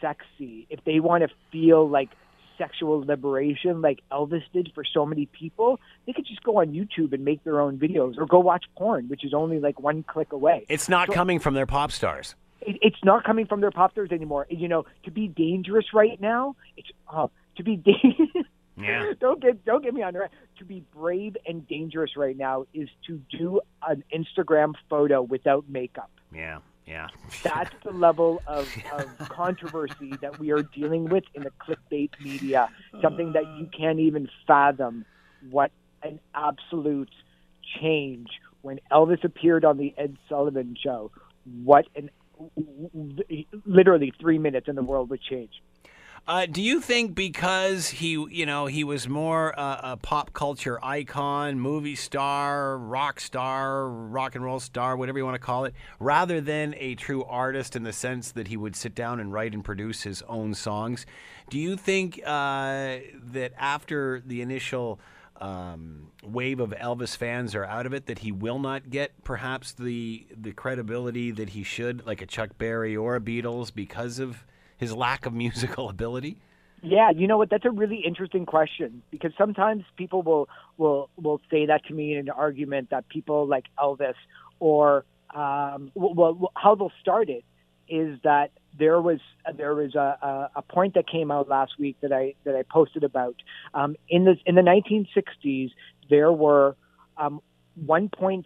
sexy, 0.00 0.66
if 0.70 0.84
they 0.84 1.00
want 1.00 1.24
to 1.24 1.28
feel 1.50 1.88
like 1.88 2.10
sexual 2.58 3.00
liberation, 3.00 3.80
like 3.80 4.00
Elvis 4.10 4.42
did 4.52 4.70
for 4.74 4.84
so 4.84 5.04
many 5.06 5.26
people, 5.26 5.80
they 6.06 6.12
could 6.12 6.26
just 6.26 6.42
go 6.42 6.60
on 6.60 6.68
YouTube 6.72 7.12
and 7.12 7.24
make 7.24 7.42
their 7.44 7.60
own 7.60 7.78
videos 7.78 8.18
or 8.18 8.26
go 8.26 8.38
watch 8.38 8.64
porn, 8.76 9.08
which 9.08 9.24
is 9.24 9.34
only 9.34 9.60
like 9.60 9.80
one 9.80 10.02
click 10.02 10.32
away. 10.32 10.64
It's 10.68 10.88
not 10.88 11.08
coming 11.08 11.38
from 11.38 11.54
their 11.54 11.66
pop 11.66 11.92
stars. 11.92 12.34
It, 12.60 12.78
it's 12.82 13.02
not 13.04 13.24
coming 13.24 13.46
from 13.46 13.60
their 13.60 13.70
pop 13.70 13.92
stars 13.92 14.10
anymore. 14.12 14.46
You 14.50 14.68
know, 14.68 14.84
to 15.04 15.10
be 15.10 15.28
dangerous 15.28 15.86
right 15.92 16.20
now, 16.20 16.56
it's 16.76 16.88
uh, 17.12 17.28
to 17.56 17.62
be 17.62 17.76
dangerous. 17.76 18.46
Yeah. 18.76 19.12
don't 19.20 19.40
get 19.40 19.64
don't 19.64 19.84
get 19.84 19.94
me 19.94 20.02
on 20.02 20.14
the 20.14 20.18
right. 20.18 20.30
To 20.58 20.64
be 20.64 20.82
brave 20.96 21.36
and 21.46 21.64
dangerous 21.68 22.16
right 22.16 22.36
now 22.36 22.66
is 22.74 22.88
to 23.06 23.20
do 23.30 23.60
an 23.86 24.02
Instagram 24.12 24.74
photo 24.90 25.22
without 25.22 25.68
makeup. 25.68 26.10
Yeah, 26.34 26.58
yeah. 26.86 27.08
That's 27.42 27.74
the 27.82 27.92
level 27.92 28.42
of, 28.46 28.68
of 28.92 29.18
controversy 29.28 30.14
that 30.20 30.38
we 30.38 30.50
are 30.50 30.62
dealing 30.62 31.06
with 31.06 31.24
in 31.34 31.44
the 31.44 31.50
clickbait 31.50 32.10
media. 32.20 32.68
Uh. 32.92 33.00
Something 33.00 33.32
that 33.32 33.44
you 33.58 33.68
can't 33.76 34.00
even 34.00 34.28
fathom. 34.46 35.04
What 35.50 35.70
an 36.02 36.20
absolute 36.34 37.10
change 37.80 38.28
when 38.62 38.80
Elvis 38.90 39.24
appeared 39.24 39.64
on 39.64 39.78
the 39.78 39.94
Ed 39.96 40.16
Sullivan 40.28 40.76
Show. 40.80 41.10
What 41.62 41.86
an 41.96 42.10
literally 43.64 44.12
three 44.20 44.38
minutes 44.38 44.68
and 44.68 44.76
the 44.76 44.82
world 44.82 45.10
would 45.10 45.22
change. 45.22 45.62
Uh, 46.26 46.46
do 46.46 46.62
you 46.62 46.80
think 46.80 47.14
because 47.14 47.88
he, 47.88 48.12
you 48.12 48.46
know, 48.46 48.64
he 48.64 48.82
was 48.82 49.06
more 49.06 49.58
uh, 49.60 49.92
a 49.92 49.96
pop 49.98 50.32
culture 50.32 50.82
icon, 50.82 51.60
movie 51.60 51.94
star, 51.94 52.78
rock 52.78 53.20
star, 53.20 53.86
rock 53.86 54.34
and 54.34 54.42
roll 54.42 54.58
star, 54.58 54.96
whatever 54.96 55.18
you 55.18 55.24
want 55.24 55.34
to 55.34 55.38
call 55.38 55.66
it, 55.66 55.74
rather 56.00 56.40
than 56.40 56.74
a 56.78 56.94
true 56.94 57.24
artist 57.24 57.76
in 57.76 57.82
the 57.82 57.92
sense 57.92 58.32
that 58.32 58.48
he 58.48 58.56
would 58.56 58.74
sit 58.74 58.94
down 58.94 59.20
and 59.20 59.34
write 59.34 59.52
and 59.52 59.62
produce 59.62 60.02
his 60.02 60.22
own 60.22 60.54
songs? 60.54 61.04
Do 61.50 61.58
you 61.58 61.76
think 61.76 62.22
uh, 62.24 63.00
that 63.32 63.52
after 63.58 64.22
the 64.24 64.40
initial 64.40 65.00
um, 65.42 66.10
wave 66.22 66.58
of 66.58 66.70
Elvis 66.70 67.14
fans 67.14 67.54
are 67.54 67.66
out 67.66 67.84
of 67.84 67.92
it, 67.92 68.06
that 68.06 68.20
he 68.20 68.32
will 68.32 68.58
not 68.58 68.88
get 68.88 69.24
perhaps 69.24 69.72
the 69.72 70.26
the 70.34 70.52
credibility 70.52 71.32
that 71.32 71.50
he 71.50 71.62
should, 71.62 72.06
like 72.06 72.22
a 72.22 72.26
Chuck 72.26 72.56
Berry 72.56 72.96
or 72.96 73.14
a 73.14 73.20
Beatles, 73.20 73.74
because 73.74 74.18
of 74.18 74.46
his 74.76 74.94
lack 74.94 75.26
of 75.26 75.32
musical 75.32 75.88
ability? 75.88 76.38
Yeah, 76.82 77.10
you 77.10 77.26
know 77.26 77.38
what? 77.38 77.48
That's 77.48 77.64
a 77.64 77.70
really 77.70 78.02
interesting 78.04 78.44
question 78.44 79.02
because 79.10 79.32
sometimes 79.38 79.84
people 79.96 80.22
will 80.22 80.48
will 80.76 81.08
will 81.16 81.40
say 81.50 81.66
that 81.66 81.86
to 81.86 81.94
me 81.94 82.12
in 82.12 82.18
an 82.18 82.30
argument 82.30 82.90
that 82.90 83.08
people 83.08 83.46
like 83.46 83.64
Elvis 83.78 84.14
or 84.60 85.06
um, 85.34 85.90
well, 85.94 86.52
how 86.54 86.74
they'll 86.74 86.92
start 87.00 87.30
it 87.30 87.44
is 87.88 88.18
that 88.22 88.50
there 88.78 89.00
was 89.00 89.20
there 89.56 89.74
was 89.74 89.94
a, 89.94 90.18
a, 90.20 90.50
a 90.56 90.62
point 90.62 90.94
that 90.94 91.08
came 91.08 91.30
out 91.30 91.48
last 91.48 91.72
week 91.78 91.96
that 92.02 92.12
I 92.12 92.34
that 92.44 92.54
I 92.54 92.62
posted 92.62 93.02
about 93.02 93.36
um, 93.72 93.96
in 94.08 94.24
the 94.24 94.36
in 94.46 94.54
the 94.54 94.62
1960s 94.62 95.70
there 96.10 96.32
were 96.32 96.76
um, 97.16 97.40
1.6 97.86 98.44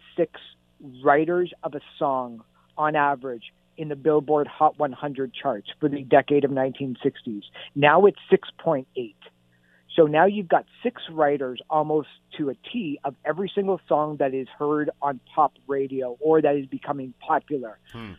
writers 1.03 1.51
of 1.63 1.75
a 1.75 1.81
song 1.97 2.41
on 2.77 2.95
average 2.95 3.51
in 3.79 3.87
the 3.87 3.95
Billboard 3.95 4.45
Hot 4.47 4.77
100 4.77 5.33
charts 5.33 5.69
for 5.79 5.87
the 5.87 6.03
decade 6.03 6.43
of 6.43 6.51
1960s. 6.51 7.43
Now 7.75 8.05
it's 8.05 8.19
6.8. 8.31 8.85
So 9.95 10.05
now 10.05 10.25
you've 10.25 10.49
got 10.49 10.65
six 10.83 11.01
writers 11.09 11.61
almost 11.69 12.09
to 12.37 12.49
a 12.49 12.55
T 12.71 12.99
of 13.03 13.15
every 13.25 13.51
single 13.55 13.79
song 13.87 14.17
that 14.17 14.33
is 14.33 14.47
heard 14.57 14.91
on 15.01 15.19
pop 15.33 15.53
radio 15.67 16.17
or 16.19 16.41
that 16.41 16.55
is 16.55 16.65
becoming 16.67 17.13
popular. 17.25 17.79
Hmm. 17.91 18.13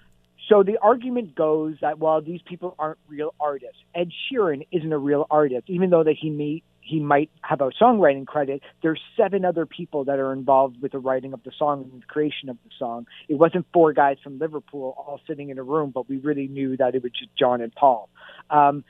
So 0.49 0.65
the 0.65 0.79
argument 0.79 1.35
goes 1.37 1.77
that 1.81 1.99
well, 1.99 2.21
these 2.21 2.41
people 2.43 2.75
aren't 2.79 2.99
real 3.07 3.35
artists. 3.39 3.79
Ed 3.95 4.11
Sheeran 4.11 4.67
isn't 4.73 4.93
a 4.93 4.99
real 4.99 5.27
artist, 5.31 5.65
even 5.69 5.91
though 5.91 6.03
that 6.03 6.17
he 6.21 6.29
may 6.29 6.63
he 6.81 7.01
might 7.01 7.31
have 7.43 7.61
a 7.61 7.71
songwriting 7.81 8.27
credit. 8.27 8.63
There's 8.83 9.01
seven 9.17 9.45
other 9.45 9.67
people 9.67 10.05
that 10.05 10.19
are 10.19 10.33
involved 10.33 10.81
with 10.81 10.93
the 10.93 10.99
writing 10.99 11.33
of 11.33 11.43
the 11.43 11.53
song 11.57 11.89
and 11.93 12.03
the 12.03 12.07
creation 12.07 12.49
of 12.49 12.57
the 12.65 12.71
song. 12.79 13.07
It 13.29 13.35
wasn't 13.35 13.67
four 13.73 13.93
guys 13.93 14.17
from 14.23 14.39
Liverpool 14.39 14.95
all 14.99 15.21
sitting 15.27 15.51
in 15.51 15.59
a 15.59 15.63
room, 15.63 15.91
but 15.95 16.09
we 16.09 16.17
really 16.17 16.49
knew 16.49 16.77
that 16.79 16.95
it 16.95 17.03
was 17.03 17.13
just 17.13 17.31
John 17.37 17.61
and 17.61 17.73
Paul. 17.75 18.09
Um, 18.51 18.85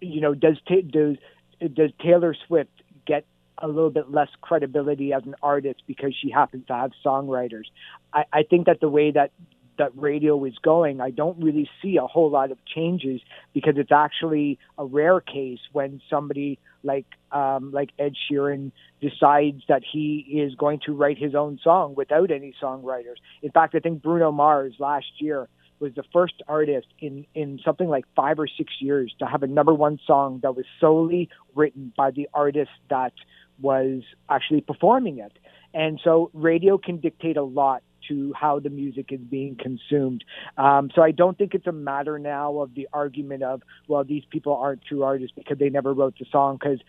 you 0.00 0.20
know, 0.20 0.34
does 0.34 0.58
does 0.68 1.16
does 1.60 1.90
Taylor 2.02 2.34
Swift 2.46 2.70
get 3.06 3.24
a 3.58 3.66
little 3.66 3.90
bit 3.90 4.10
less 4.10 4.28
credibility 4.40 5.12
as 5.12 5.22
an 5.24 5.34
artist 5.42 5.82
because 5.86 6.14
she 6.20 6.30
happens 6.30 6.66
to 6.68 6.74
have 6.74 6.92
songwriters? 7.04 7.64
I, 8.12 8.24
I 8.32 8.42
think 8.42 8.66
that 8.66 8.80
the 8.80 8.88
way 8.88 9.10
that 9.10 9.32
that 9.78 9.92
radio 9.96 10.44
is 10.44 10.54
going, 10.62 11.00
I 11.00 11.10
don't 11.10 11.42
really 11.42 11.68
see 11.82 11.96
a 11.96 12.06
whole 12.06 12.30
lot 12.30 12.50
of 12.50 12.58
changes 12.64 13.20
because 13.54 13.74
it's 13.76 13.92
actually 13.92 14.58
a 14.78 14.84
rare 14.84 15.20
case 15.20 15.60
when 15.72 16.00
somebody 16.10 16.58
like 16.82 17.06
um, 17.32 17.72
like 17.72 17.90
Ed 17.98 18.14
Sheeran 18.14 18.72
decides 19.00 19.62
that 19.68 19.82
he 19.90 20.42
is 20.44 20.54
going 20.54 20.80
to 20.86 20.92
write 20.92 21.18
his 21.18 21.34
own 21.34 21.58
song 21.62 21.94
without 21.94 22.30
any 22.30 22.54
songwriters. 22.62 23.16
In 23.42 23.50
fact, 23.50 23.74
I 23.74 23.80
think 23.80 24.02
Bruno 24.02 24.32
Mars 24.32 24.74
last 24.78 25.06
year 25.18 25.48
was 25.78 25.94
the 25.94 26.04
first 26.12 26.42
artist 26.46 26.86
in 27.00 27.26
in 27.34 27.58
something 27.64 27.88
like 27.88 28.04
five 28.14 28.38
or 28.38 28.46
six 28.46 28.72
years 28.80 29.14
to 29.18 29.26
have 29.26 29.42
a 29.42 29.46
number 29.46 29.74
one 29.74 29.98
song 30.06 30.40
that 30.42 30.54
was 30.54 30.66
solely 30.78 31.28
written 31.54 31.92
by 31.96 32.10
the 32.10 32.28
artist 32.34 32.70
that 32.88 33.12
was 33.60 34.02
actually 34.28 34.60
performing 34.60 35.18
it. 35.18 35.32
and 35.74 36.00
so 36.02 36.30
radio 36.32 36.78
can 36.78 36.96
dictate 36.98 37.36
a 37.36 37.42
lot 37.42 37.82
to 38.10 38.32
how 38.34 38.60
the 38.60 38.70
music 38.70 39.06
is 39.10 39.20
being 39.20 39.56
consumed. 39.56 40.22
Um, 40.58 40.90
so 40.94 41.02
I 41.02 41.12
don't 41.12 41.38
think 41.38 41.54
it's 41.54 41.66
a 41.66 41.72
matter 41.72 42.18
now 42.18 42.58
of 42.58 42.74
the 42.74 42.88
argument 42.92 43.42
of, 43.42 43.62
well, 43.88 44.04
these 44.04 44.24
people 44.30 44.54
aren't 44.54 44.84
true 44.84 45.02
artists 45.02 45.34
because 45.34 45.58
they 45.58 45.70
never 45.70 45.94
wrote 45.94 46.14
the 46.18 46.26
song. 46.30 46.58
Because 46.60 46.80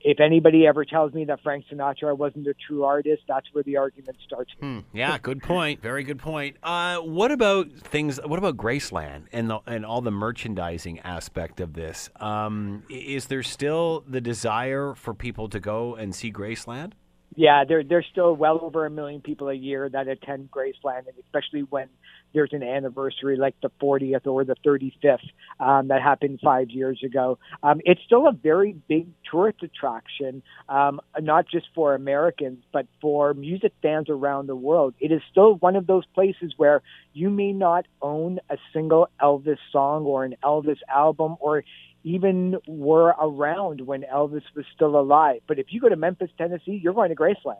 if 0.00 0.18
anybody 0.18 0.66
ever 0.66 0.84
tells 0.84 1.12
me 1.12 1.26
that 1.26 1.42
Frank 1.42 1.66
Sinatra 1.70 2.16
wasn't 2.16 2.46
a 2.46 2.54
true 2.66 2.84
artist, 2.84 3.22
that's 3.28 3.46
where 3.52 3.62
the 3.62 3.76
argument 3.76 4.16
starts. 4.26 4.50
Hmm. 4.58 4.80
Yeah, 4.92 5.18
good 5.18 5.42
point. 5.42 5.82
Very 5.82 6.04
good 6.04 6.18
point. 6.18 6.56
Uh, 6.62 6.96
what 6.98 7.30
about 7.30 7.70
things? 7.72 8.18
What 8.24 8.38
about 8.38 8.56
Graceland 8.56 9.24
and 9.32 9.50
the, 9.50 9.60
and 9.66 9.84
all 9.84 10.00
the 10.00 10.10
merchandising 10.10 11.00
aspect 11.00 11.60
of 11.60 11.74
this? 11.74 12.08
Um, 12.18 12.84
is 12.88 13.26
there 13.26 13.42
still 13.42 14.04
the 14.08 14.20
desire 14.20 14.94
for 14.94 15.12
people 15.14 15.48
to 15.50 15.60
go 15.60 15.94
and 15.94 16.14
see 16.14 16.32
Graceland? 16.32 16.92
Yeah, 17.36 17.64
there 17.66 17.84
there's 17.84 18.06
still 18.10 18.34
well 18.34 18.58
over 18.60 18.86
a 18.86 18.90
million 18.90 19.20
people 19.20 19.48
a 19.48 19.54
year 19.54 19.88
that 19.88 20.08
attend 20.08 20.50
Graceland, 20.50 21.06
and 21.06 21.16
especially 21.24 21.62
when 21.62 21.88
there's 22.34 22.50
an 22.52 22.62
anniversary 22.62 23.36
like 23.36 23.54
the 23.62 23.70
40th 23.80 24.26
or 24.26 24.44
the 24.44 24.56
35th 24.66 25.18
um, 25.60 25.88
that 25.88 26.02
happened 26.02 26.40
five 26.42 26.70
years 26.70 27.00
ago. 27.04 27.38
Um, 27.62 27.80
it's 27.84 28.00
still 28.04 28.26
a 28.26 28.32
very 28.32 28.72
big 28.88 29.08
tourist 29.30 29.62
attraction, 29.62 30.42
um, 30.68 31.00
not 31.20 31.46
just 31.48 31.66
for 31.74 31.94
Americans, 31.94 32.64
but 32.72 32.86
for 33.00 33.32
music 33.34 33.72
fans 33.80 34.08
around 34.08 34.46
the 34.48 34.56
world. 34.56 34.94
It 34.98 35.12
is 35.12 35.22
still 35.30 35.54
one 35.54 35.76
of 35.76 35.86
those 35.86 36.04
places 36.14 36.54
where 36.56 36.82
you 37.12 37.30
may 37.30 37.52
not 37.52 37.86
own 38.02 38.40
a 38.50 38.56
single 38.72 39.08
Elvis 39.22 39.58
song 39.72 40.04
or 40.04 40.24
an 40.24 40.34
Elvis 40.44 40.78
album 40.92 41.36
or 41.40 41.62
even 42.02 42.56
were 42.66 43.14
around 43.20 43.82
when 43.82 44.02
Elvis 44.02 44.42
was 44.54 44.64
still 44.74 44.98
alive. 44.98 45.40
But 45.46 45.58
if 45.58 45.66
you 45.70 45.80
go 45.80 45.88
to 45.88 45.96
Memphis, 45.96 46.30
Tennessee, 46.38 46.80
you're 46.82 46.94
going 46.94 47.10
to 47.10 47.16
Graceland 47.16 47.56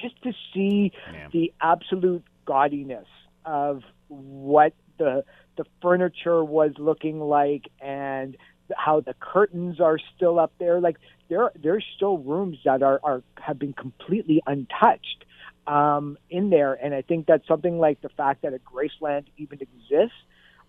just 0.00 0.20
to 0.22 0.32
see 0.52 0.92
Yeah. 1.12 1.28
the 1.32 1.52
absolute 1.60 2.24
gaudiness 2.46 3.06
of 3.44 3.82
what 4.08 4.72
the 4.98 5.24
the 5.56 5.64
furniture 5.80 6.44
was 6.44 6.72
looking 6.78 7.20
like 7.20 7.70
and 7.80 8.36
how 8.76 9.00
the 9.00 9.14
curtains 9.14 9.80
are 9.80 9.98
still 10.16 10.38
up 10.40 10.52
there. 10.58 10.80
Like 10.80 10.96
there 11.28 11.52
there's 11.54 11.84
still 11.96 12.18
rooms 12.18 12.58
that 12.64 12.82
are, 12.82 13.00
are 13.02 13.22
have 13.40 13.58
been 13.58 13.72
completely 13.72 14.42
untouched 14.46 15.24
um, 15.66 16.18
in 16.30 16.50
there. 16.50 16.74
And 16.74 16.94
I 16.94 17.02
think 17.02 17.26
that 17.26 17.42
something 17.46 17.78
like 17.78 18.00
the 18.00 18.08
fact 18.08 18.42
that 18.42 18.52
a 18.52 18.58
Graceland 18.58 19.26
even 19.36 19.60
exists 19.60 20.16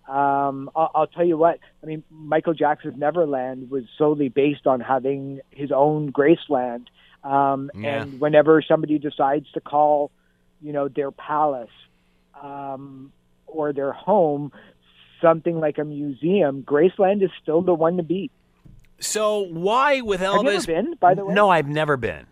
um, 0.07 0.69
I'll, 0.75 0.91
I'll 0.93 1.07
tell 1.07 1.25
you 1.25 1.37
what. 1.37 1.59
I 1.81 1.85
mean, 1.85 2.03
Michael 2.09 2.53
Jackson's 2.53 2.97
Neverland 2.97 3.69
was 3.69 3.83
solely 3.97 4.29
based 4.29 4.67
on 4.67 4.79
having 4.79 5.39
his 5.51 5.71
own 5.71 6.11
Graceland. 6.11 6.87
Um, 7.23 7.71
Yeah. 7.73 8.03
And 8.03 8.19
whenever 8.19 8.61
somebody 8.61 8.99
decides 8.99 9.51
to 9.53 9.61
call, 9.61 10.11
you 10.61 10.73
know, 10.73 10.87
their 10.87 11.11
palace 11.11 11.69
um, 12.41 13.11
or 13.47 13.73
their 13.73 13.93
home 13.93 14.51
something 15.21 15.59
like 15.59 15.77
a 15.77 15.83
museum, 15.83 16.61
Graceland 16.61 17.23
is 17.23 17.31
still 17.41 17.61
the 17.61 17.73
one 17.73 17.97
to 17.97 18.03
beat. 18.03 18.31
So 18.99 19.39
why 19.47 20.01
with 20.01 20.21
Elvis? 20.21 20.35
Have 20.35 20.43
you 20.43 20.51
ever 20.51 20.65
been, 20.83 20.95
by 20.99 21.15
the 21.15 21.25
way? 21.25 21.33
No, 21.33 21.49
I've 21.49 21.67
never 21.67 21.97
been. 21.97 22.25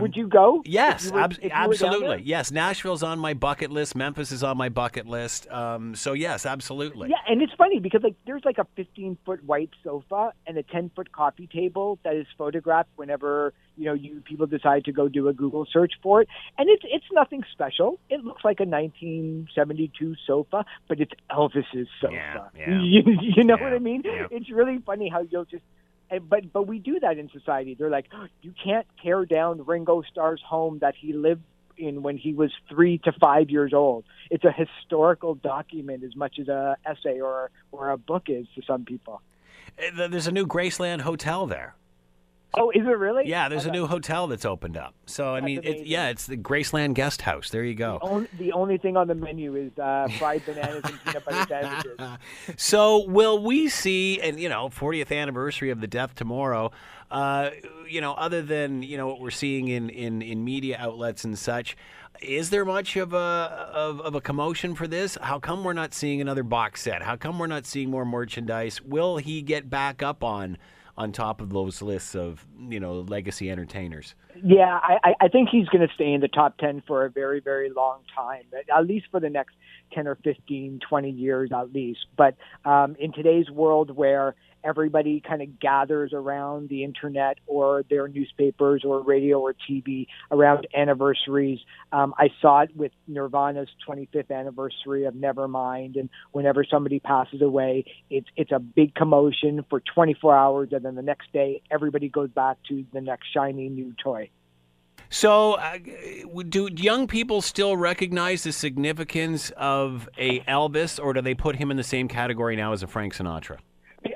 Would 0.00 0.16
you 0.16 0.26
go? 0.28 0.62
Yes, 0.64 1.06
you 1.06 1.12
were- 1.12 1.20
ab- 1.20 1.32
if 1.32 1.38
you 1.42 1.48
were 1.48 1.50
down 1.50 1.68
absolutely. 1.72 2.22
Yes, 2.24 2.50
Nashville's 2.50 3.02
on 3.02 3.18
my 3.18 3.34
bucket 3.34 3.70
list. 3.70 3.94
Memphis 3.96 4.30
is 4.32 4.42
on 4.42 4.56
my 4.56 4.68
bucket 4.68 5.06
list. 5.06 5.50
Um, 5.50 5.94
so 5.94 6.12
yes, 6.12 6.44
absolutely. 6.46 7.08
Yeah, 7.10 7.16
and 7.28 7.40
it's 7.42 7.52
funny 7.54 7.80
because 7.80 8.02
like 8.02 8.14
there's 8.26 8.44
like 8.44 8.58
a 8.58 8.66
15 8.76 9.16
foot 9.24 9.42
white 9.44 9.70
sofa 9.82 10.32
and 10.46 10.58
a 10.58 10.62
10 10.62 10.90
foot 10.94 11.12
coffee 11.12 11.46
table 11.46 11.98
that 12.04 12.14
is 12.16 12.26
photographed 12.36 12.90
whenever 12.96 13.52
you 13.76 13.86
know 13.86 13.94
you 13.94 14.22
people 14.24 14.46
decide 14.46 14.84
to 14.84 14.92
go 14.92 15.08
do 15.08 15.28
a 15.28 15.32
Google 15.32 15.66
search 15.72 15.94
for 16.02 16.20
it, 16.22 16.28
and 16.58 16.68
it's 16.68 16.82
it's 16.86 17.06
nothing 17.12 17.42
special. 17.52 17.98
It 18.10 18.24
looks 18.24 18.44
like 18.44 18.60
a 18.60 18.64
1972 18.64 20.14
sofa, 20.26 20.64
but 20.88 21.00
it's 21.00 21.12
Elvis's 21.30 21.88
sofa. 22.00 22.12
Yeah, 22.12 22.48
yeah. 22.56 22.80
You, 22.82 23.02
you 23.36 23.44
know 23.44 23.56
Yeah, 23.58 23.64
what 23.64 23.72
I 23.72 23.78
mean? 23.78 24.02
It's 24.04 24.50
really 24.50 24.78
funny 24.84 25.08
how 25.08 25.26
you'll 25.30 25.44
just. 25.44 25.64
And- 26.10 26.28
But 26.28 26.52
but 26.52 26.66
we 26.66 26.78
do 26.78 27.00
that 27.00 27.18
in 27.18 27.28
society. 27.30 27.74
They're 27.74 27.90
like, 27.90 28.06
you 28.42 28.52
can't 28.62 28.86
tear 29.02 29.24
down 29.24 29.64
Ringo 29.64 30.02
Starr's 30.02 30.42
home 30.42 30.78
that 30.80 30.94
he 30.96 31.12
lived 31.12 31.42
in 31.76 32.02
when 32.02 32.16
he 32.16 32.32
was 32.34 32.52
three 32.68 32.98
to 32.98 33.12
five 33.20 33.50
years 33.50 33.72
old. 33.72 34.04
It's 34.30 34.44
a 34.44 34.52
historical 34.52 35.34
document 35.34 36.04
as 36.04 36.14
much 36.14 36.38
as 36.38 36.48
a 36.48 36.76
essay 36.86 37.20
or 37.20 37.50
or 37.72 37.90
a 37.90 37.98
book 37.98 38.24
is 38.28 38.46
to 38.54 38.62
some 38.62 38.84
people. 38.84 39.20
Uh, 39.78 40.06
There's 40.08 40.28
a 40.28 40.32
new 40.32 40.46
Graceland 40.46 41.00
hotel 41.00 41.46
there. 41.46 41.74
Oh, 42.56 42.70
is 42.70 42.86
it 42.86 42.98
really? 42.98 43.28
Yeah, 43.28 43.48
there's 43.48 43.66
a 43.66 43.70
new 43.70 43.86
hotel 43.86 44.26
that's 44.26 44.44
opened 44.44 44.76
up. 44.76 44.94
So 45.06 45.34
I 45.34 45.40
mean, 45.40 45.60
it, 45.62 45.86
yeah, 45.86 46.08
it's 46.08 46.26
the 46.26 46.36
Graceland 46.36 46.94
Guest 46.94 47.22
House. 47.22 47.50
There 47.50 47.64
you 47.64 47.74
go. 47.74 47.98
On, 48.02 48.28
the 48.38 48.52
only 48.52 48.78
thing 48.78 48.96
on 48.96 49.08
the 49.08 49.14
menu 49.14 49.54
is 49.56 49.76
uh, 49.78 50.08
fried 50.18 50.44
bananas 50.46 50.82
and 50.84 51.04
peanut 51.04 51.24
butter 51.24 51.46
sandwiches. 51.48 52.18
So 52.56 53.04
will 53.06 53.42
we 53.42 53.68
see, 53.68 54.20
and 54.20 54.38
you 54.38 54.48
know, 54.48 54.68
40th 54.68 55.16
anniversary 55.16 55.70
of 55.70 55.80
the 55.80 55.86
death 55.86 56.14
tomorrow? 56.14 56.70
Uh, 57.10 57.50
you 57.88 58.00
know, 58.00 58.12
other 58.14 58.42
than 58.42 58.82
you 58.82 58.96
know 58.96 59.06
what 59.06 59.20
we're 59.20 59.30
seeing 59.30 59.68
in, 59.68 59.90
in, 59.90 60.22
in 60.22 60.44
media 60.44 60.76
outlets 60.78 61.24
and 61.24 61.38
such, 61.38 61.76
is 62.20 62.50
there 62.50 62.64
much 62.64 62.96
of 62.96 63.12
a 63.12 63.16
of, 63.16 64.00
of 64.00 64.14
a 64.14 64.20
commotion 64.20 64.74
for 64.74 64.86
this? 64.86 65.18
How 65.20 65.38
come 65.38 65.64
we're 65.64 65.72
not 65.72 65.94
seeing 65.94 66.20
another 66.20 66.42
box 66.42 66.82
set? 66.82 67.02
How 67.02 67.16
come 67.16 67.38
we're 67.38 67.46
not 67.46 67.66
seeing 67.66 67.90
more 67.90 68.04
merchandise? 68.04 68.80
Will 68.82 69.18
he 69.18 69.42
get 69.42 69.68
back 69.68 70.02
up 70.02 70.22
on 70.24 70.58
on 70.96 71.12
top 71.12 71.40
of 71.40 71.50
those 71.50 71.82
lists 71.82 72.14
of 72.14 72.46
you 72.68 72.80
know 72.80 73.00
legacy 73.00 73.50
entertainers? 73.50 74.14
Yeah, 74.42 74.78
I, 74.82 75.14
I- 75.20 75.28
think 75.28 75.48
he's 75.48 75.66
going 75.68 75.86
to 75.86 75.92
stay 75.94 76.12
in 76.12 76.20
the 76.20 76.28
top 76.28 76.58
10 76.58 76.82
for 76.86 77.04
a 77.04 77.10
very, 77.10 77.40
very 77.40 77.70
long 77.70 78.00
time, 78.14 78.42
at- 78.52 78.68
at 78.76 78.86
least 78.86 79.06
for 79.10 79.20
the 79.20 79.30
next 79.30 79.54
10 79.92 80.06
or 80.08 80.16
15, 80.24 80.80
20 80.88 81.10
years 81.10 81.50
at 81.52 81.72
least. 81.72 82.06
But 82.16 82.36
um, 82.64 82.96
in 82.98 83.12
today's 83.12 83.50
world 83.50 83.90
where 83.96 84.34
everybody 84.64 85.20
kind 85.20 85.42
of 85.42 85.60
gathers 85.60 86.12
around 86.12 86.68
the 86.68 86.82
internet 86.82 87.38
or 87.46 87.84
their 87.90 88.08
newspapers 88.08 88.82
or 88.84 89.02
radio 89.02 89.40
or 89.40 89.54
TV 89.68 90.06
around 90.30 90.66
anniversaries, 90.74 91.60
um, 91.92 92.14
I 92.18 92.30
saw 92.40 92.60
it 92.62 92.74
with 92.74 92.92
Nirvana's 93.06 93.68
25th 93.86 94.30
anniversary 94.30 95.04
of 95.04 95.14
Nevermind. 95.14 95.98
And 95.98 96.08
whenever 96.32 96.64
somebody 96.64 96.98
passes 96.98 97.42
away, 97.42 97.84
it's, 98.10 98.28
it's 98.36 98.52
a 98.52 98.58
big 98.58 98.94
commotion 98.94 99.64
for 99.68 99.80
24 99.80 100.36
hours. 100.36 100.68
And 100.72 100.84
then 100.84 100.94
the 100.94 101.02
next 101.02 101.32
day, 101.32 101.62
everybody 101.70 102.08
goes 102.08 102.30
back 102.30 102.56
to 102.68 102.84
the 102.92 103.00
next 103.00 103.28
shiny 103.32 103.68
new 103.68 103.94
toy. 104.02 104.30
So, 105.10 105.52
uh, 105.52 105.78
do 106.48 106.68
young 106.74 107.06
people 107.06 107.40
still 107.40 107.76
recognize 107.76 108.42
the 108.42 108.52
significance 108.52 109.50
of 109.50 110.08
a 110.18 110.40
Elvis, 110.40 111.02
or 111.02 111.12
do 111.12 111.20
they 111.20 111.34
put 111.34 111.56
him 111.56 111.70
in 111.70 111.76
the 111.76 111.84
same 111.84 112.08
category 112.08 112.56
now 112.56 112.72
as 112.72 112.82
a 112.82 112.86
Frank 112.86 113.14
Sinatra? 113.14 113.58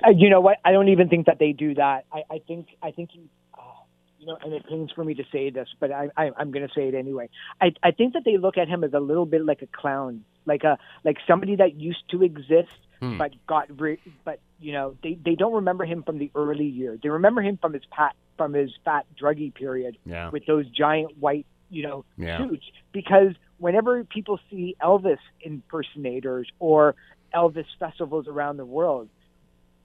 Uh, 0.07 0.11
you 0.11 0.31
know 0.31 0.41
what? 0.41 0.59
I 0.65 0.73
don't 0.73 0.89
even 0.89 1.09
think 1.09 1.27
that 1.27 1.39
they 1.39 1.53
do 1.53 1.75
that. 1.75 2.05
I, 2.13 2.23
I 2.31 2.39
think 2.47 2.69
I 2.83 2.91
think 2.91 3.11
you, 3.15 3.23
oh, 3.59 3.85
you 4.19 4.27
know, 4.27 4.37
and 4.43 4.53
it 4.53 4.67
pains 4.69 4.91
for 4.93 5.05
me 5.05 5.15
to 5.15 5.25
say 5.33 5.51
this, 5.51 5.69
but 5.81 5.91
I, 5.93 6.09
I 6.17 6.31
I'm 6.37 6.51
going 6.51 6.67
to 6.67 6.73
say 6.75 6.89
it 6.89 6.95
anyway. 6.95 7.29
I 7.61 7.73
I 7.83 7.91
think 7.93 8.15
that 8.15 8.25
they 8.25 8.37
look 8.37 8.59
at 8.59 8.69
him 8.69 8.85
as 8.85 8.93
a 8.93 9.01
little 9.01 9.27
bit 9.27 9.45
like 9.45 9.63
a 9.63 9.67
clown, 9.67 10.25
like 10.47 10.65
a 10.65 10.79
like 11.05 11.17
somebody 11.27 11.57
that 11.57 11.75
used 11.81 12.03
to 12.11 12.23
exist 12.23 12.71
but 13.01 13.31
got 13.47 13.81
ri- 13.81 14.01
but 14.25 14.41
you 14.59 14.73
know 14.73 14.97
they 15.05 15.17
they 15.25 15.37
don't 15.37 15.53
remember 15.55 15.85
him 15.85 16.03
from 16.03 16.19
the 16.19 16.33
early 16.35 16.65
years. 16.67 16.99
They 17.01 17.09
remember 17.11 17.41
him 17.43 17.57
from 17.57 17.73
his 17.73 17.85
pat 17.93 18.17
from 18.37 18.55
his 18.55 18.71
fat 18.85 19.07
druggy 19.21 19.55
period 19.55 19.97
Yeah. 20.05 20.31
with 20.31 20.47
those 20.47 20.67
giant 20.69 21.17
white 21.19 21.47
you 21.71 21.85
know 21.85 22.05
Yeah. 22.17 22.39
suits 22.39 22.65
because 22.93 23.35
whenever 23.59 24.03
people 24.03 24.41
see 24.51 24.75
Elvis 24.83 25.19
impersonators 25.41 26.49
or 26.59 26.97
Elvis 27.35 27.67
festivals 27.79 28.27
around 28.27 28.57
the 28.57 28.65
world, 28.67 29.09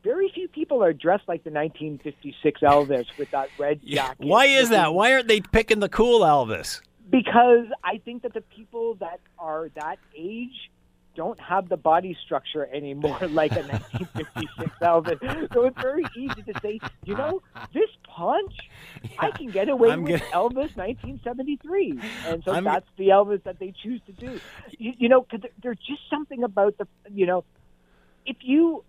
very 0.04 0.30
few 0.34 0.48
people 0.48 0.84
are 0.84 0.94
dressed 0.94 1.28
like 1.28 1.44
the 1.44 1.52
1956 1.52 2.62
Elvis 2.62 3.06
with 3.18 3.32
that 3.32 3.50
red 3.58 3.80
jacket. 3.86 4.26
Why 4.28 4.46
is 4.46 4.70
that? 4.70 4.94
Why 4.94 5.14
aren't 5.14 5.28
they 5.28 5.40
picking 5.42 5.80
the 5.80 5.90
cool 5.90 6.22
Elvis? 6.22 6.82
Because 7.10 7.68
I 7.84 7.98
think 8.04 8.24
that 8.24 8.34
the 8.34 8.42
people 8.42 8.96
that 8.96 9.20
are 9.40 9.70
that 9.76 10.00
age 10.18 10.70
don't 11.16 11.40
have 11.40 11.70
the 11.70 11.78
body 11.78 12.18
structure 12.26 12.68
anymore 12.74 13.18
like 13.30 13.52
a 13.52 13.62
1956 13.62 14.72
Elvis. 14.82 15.54
So 15.54 15.66
it's 15.66 15.80
very 15.80 16.06
easy 16.18 16.42
to 16.42 16.60
say, 16.60 16.80
you 17.06 17.16
know, 17.16 17.42
this 17.74 17.90
punch, 18.08 18.54
I 19.20 19.30
can 19.32 19.52
get 19.52 19.70
away 19.70 19.92
I'm 19.92 20.04
with 20.04 20.22
gonna- 20.22 20.32
Elvis 20.50 20.76
1973. 20.76 22.00
And 22.26 22.44
so 22.44 22.52
I'm- 22.52 22.64
that's 22.64 22.88
the 22.98 23.10
Elvis 23.10 23.44
that 23.44 23.60
they 23.60 23.74
choose 23.84 24.02
to 24.08 24.12
do. 24.12 24.40
You, 24.78 24.94
you 24.98 25.08
know, 25.10 25.22
because 25.22 25.50
there's 25.62 25.78
just 25.88 26.02
something 26.10 26.44
about 26.44 26.78
the, 26.80 26.88
you 27.14 27.26
know, 27.28 27.44
if 28.26 28.38
you 28.42 28.84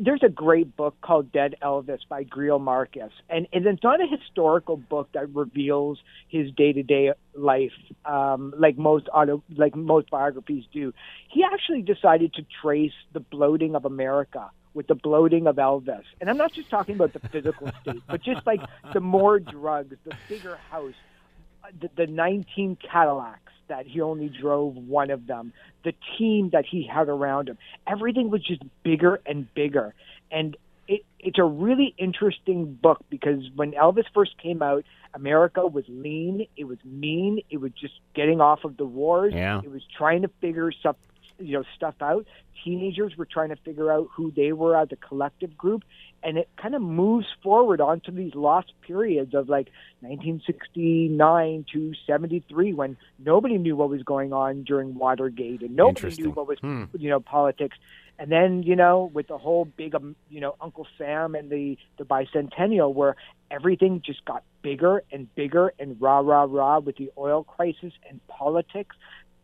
there's 0.00 0.22
a 0.22 0.28
great 0.28 0.76
book 0.76 0.94
called 1.00 1.32
Dead 1.32 1.56
Elvis 1.62 2.00
by 2.08 2.24
Greil 2.24 2.60
Marcus, 2.60 3.12
and, 3.28 3.46
and 3.52 3.66
it's 3.66 3.82
not 3.82 4.00
a 4.00 4.06
historical 4.06 4.76
book 4.76 5.08
that 5.14 5.34
reveals 5.34 5.98
his 6.28 6.50
day 6.52 6.72
to 6.72 6.82
day 6.82 7.12
life 7.34 7.72
um, 8.04 8.54
like 8.56 8.78
most 8.78 9.08
auto 9.12 9.42
like 9.56 9.74
most 9.74 10.10
biographies 10.10 10.64
do. 10.72 10.92
He 11.28 11.42
actually 11.44 11.82
decided 11.82 12.34
to 12.34 12.46
trace 12.62 12.92
the 13.12 13.20
bloating 13.20 13.74
of 13.74 13.84
America 13.84 14.50
with 14.74 14.86
the 14.86 14.94
bloating 14.94 15.46
of 15.46 15.56
Elvis, 15.56 16.04
and 16.20 16.30
I'm 16.30 16.36
not 16.36 16.52
just 16.52 16.70
talking 16.70 16.94
about 16.94 17.12
the 17.12 17.20
physical 17.28 17.70
state, 17.82 18.02
but 18.06 18.22
just 18.22 18.46
like 18.46 18.60
the 18.92 19.00
more 19.00 19.38
drugs, 19.40 19.96
the 20.04 20.16
bigger 20.28 20.56
house, 20.70 20.94
the, 21.80 21.90
the 21.96 22.06
19 22.06 22.76
Cadillacs 22.90 23.52
that 23.68 23.86
he 23.86 24.00
only 24.00 24.28
drove 24.28 24.76
one 24.76 25.10
of 25.10 25.26
them, 25.26 25.52
the 25.84 25.94
team 26.18 26.50
that 26.50 26.64
he 26.66 26.86
had 26.86 27.08
around 27.08 27.48
him. 27.48 27.58
Everything 27.86 28.30
was 28.30 28.42
just 28.44 28.62
bigger 28.82 29.20
and 29.26 29.52
bigger. 29.54 29.94
And 30.30 30.56
it, 30.86 31.02
it's 31.18 31.38
a 31.38 31.44
really 31.44 31.94
interesting 31.96 32.74
book 32.74 33.02
because 33.08 33.42
when 33.54 33.72
Elvis 33.72 34.04
first 34.12 34.36
came 34.38 34.62
out, 34.62 34.84
America 35.14 35.66
was 35.66 35.84
lean, 35.88 36.46
it 36.56 36.64
was 36.64 36.78
mean, 36.84 37.40
it 37.48 37.58
was 37.58 37.72
just 37.72 37.94
getting 38.14 38.40
off 38.40 38.64
of 38.64 38.76
the 38.76 38.84
wars, 38.84 39.32
Yeah. 39.34 39.60
it 39.64 39.70
was 39.70 39.82
trying 39.96 40.22
to 40.22 40.28
figure 40.40 40.70
stuff, 40.72 40.96
you 41.38 41.58
know, 41.58 41.64
stuff 41.76 41.94
out. 42.00 42.26
Teenagers 42.64 43.16
were 43.16 43.26
trying 43.26 43.50
to 43.50 43.56
figure 43.56 43.92
out 43.92 44.08
who 44.14 44.32
they 44.34 44.52
were 44.52 44.76
as 44.76 44.88
a 44.92 44.96
collective 44.96 45.56
group, 45.56 45.82
and 46.22 46.38
it 46.38 46.48
kind 46.60 46.74
of 46.74 46.82
moves 46.82 47.26
forward 47.42 47.80
onto 47.80 48.10
these 48.10 48.34
lost 48.34 48.72
periods 48.86 49.34
of 49.34 49.48
like 49.48 49.68
1969 50.00 51.66
to 51.72 51.92
73 52.06 52.72
when 52.72 52.96
nobody 53.18 53.58
knew 53.58 53.76
what 53.76 53.90
was 53.90 54.02
going 54.02 54.32
on 54.32 54.64
during 54.64 54.94
Watergate 54.94 55.62
and 55.62 55.76
nobody 55.76 56.14
knew 56.22 56.30
what 56.30 56.46
was 56.46 56.58
you 56.98 57.10
know 57.10 57.20
politics. 57.20 57.76
And 58.18 58.30
then 58.30 58.62
you 58.62 58.76
know 58.76 59.10
with 59.12 59.26
the 59.26 59.38
whole 59.38 59.64
big 59.64 59.94
um, 59.94 60.16
you 60.30 60.40
know 60.40 60.54
Uncle 60.60 60.86
Sam 60.96 61.34
and 61.34 61.50
the 61.50 61.76
the 61.98 62.04
bicentennial 62.04 62.94
where 62.94 63.16
everything 63.50 64.02
just 64.04 64.24
got 64.24 64.42
bigger 64.62 65.02
and 65.12 65.32
bigger 65.34 65.72
and 65.78 66.00
rah 66.00 66.20
rah 66.20 66.46
rah 66.48 66.78
with 66.78 66.96
the 66.96 67.10
oil 67.18 67.44
crisis 67.44 67.92
and 68.08 68.26
politics 68.28 68.96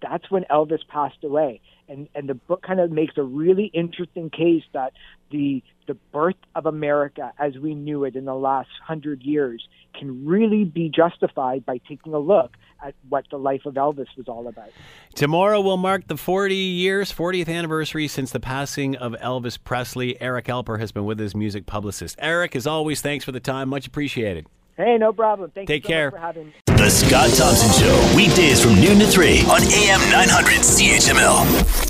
that's 0.03 0.31
when 0.31 0.45
Elvis 0.51 0.87
passed 0.89 1.23
away. 1.23 1.61
And 1.89 2.09
and 2.15 2.29
the 2.29 2.35
book 2.35 2.63
kind 2.63 2.81
of 2.81 2.91
makes 2.91 3.15
a 3.17 3.23
really 3.23 3.67
interesting 3.75 4.31
case 4.31 4.63
that 4.73 4.93
the 5.31 5.63
the 5.87 5.95
birth 6.13 6.37
of 6.55 6.67
America 6.67 7.33
as 7.39 7.57
we 7.59 7.75
knew 7.75 8.05
it 8.05 8.15
in 8.15 8.25
the 8.25 8.35
last 8.35 8.69
hundred 8.87 9.23
years 9.23 9.67
can 9.99 10.25
really 10.25 10.65
be 10.65 10.89
justified 10.89 11.67
by 11.67 11.79
taking 11.89 12.15
a 12.15 12.19
look 12.19 12.53
at 12.85 12.95
what 13.09 13.25
the 13.31 13.37
life 13.37 13.67
of 13.67 13.75
Elvis 13.75 14.07
was 14.17 14.29
all 14.29 14.47
about. 14.47 14.71
Tomorrow 15.15 15.61
will 15.61 15.77
mark 15.77 16.07
the 16.07 16.17
40 16.17 16.55
years, 16.55 17.13
40th 17.13 17.49
anniversary 17.49 18.09
since 18.09 18.31
the 18.31 18.41
passing 18.41 18.97
of 18.97 19.13
Elvis 19.15 19.59
Presley. 19.63 20.21
Eric 20.21 20.47
Alper 20.47 20.79
has 20.79 20.93
been 20.93 21.05
with 21.05 21.19
his 21.19 21.35
music 21.35 21.67
publicist. 21.67 22.17
Eric, 22.21 22.57
as 22.57 22.67
always, 22.67 23.01
thanks 23.01 23.25
for 23.25 23.33
the 23.33 23.41
time. 23.41 23.69
Much 23.69 23.87
appreciated. 23.87 24.47
Hey, 24.77 24.97
no 24.99 25.13
problem. 25.13 25.51
Thank 25.51 25.69
Take 25.69 25.85
you 25.85 25.89
so 25.89 25.93
care. 25.93 26.11
much 26.11 26.21
for 26.21 26.27
having 26.27 26.47
me. 26.47 26.53
The 26.67 26.89
Scott 26.89 27.31
Thompson 27.37 27.71
Show, 27.83 28.17
weekdays 28.17 28.63
from 28.63 28.75
noon 28.77 28.99
to 29.01 29.07
3 29.07 29.41
on 29.43 29.63
AM 29.63 30.01
900 30.11 30.61
CHML. 30.61 31.90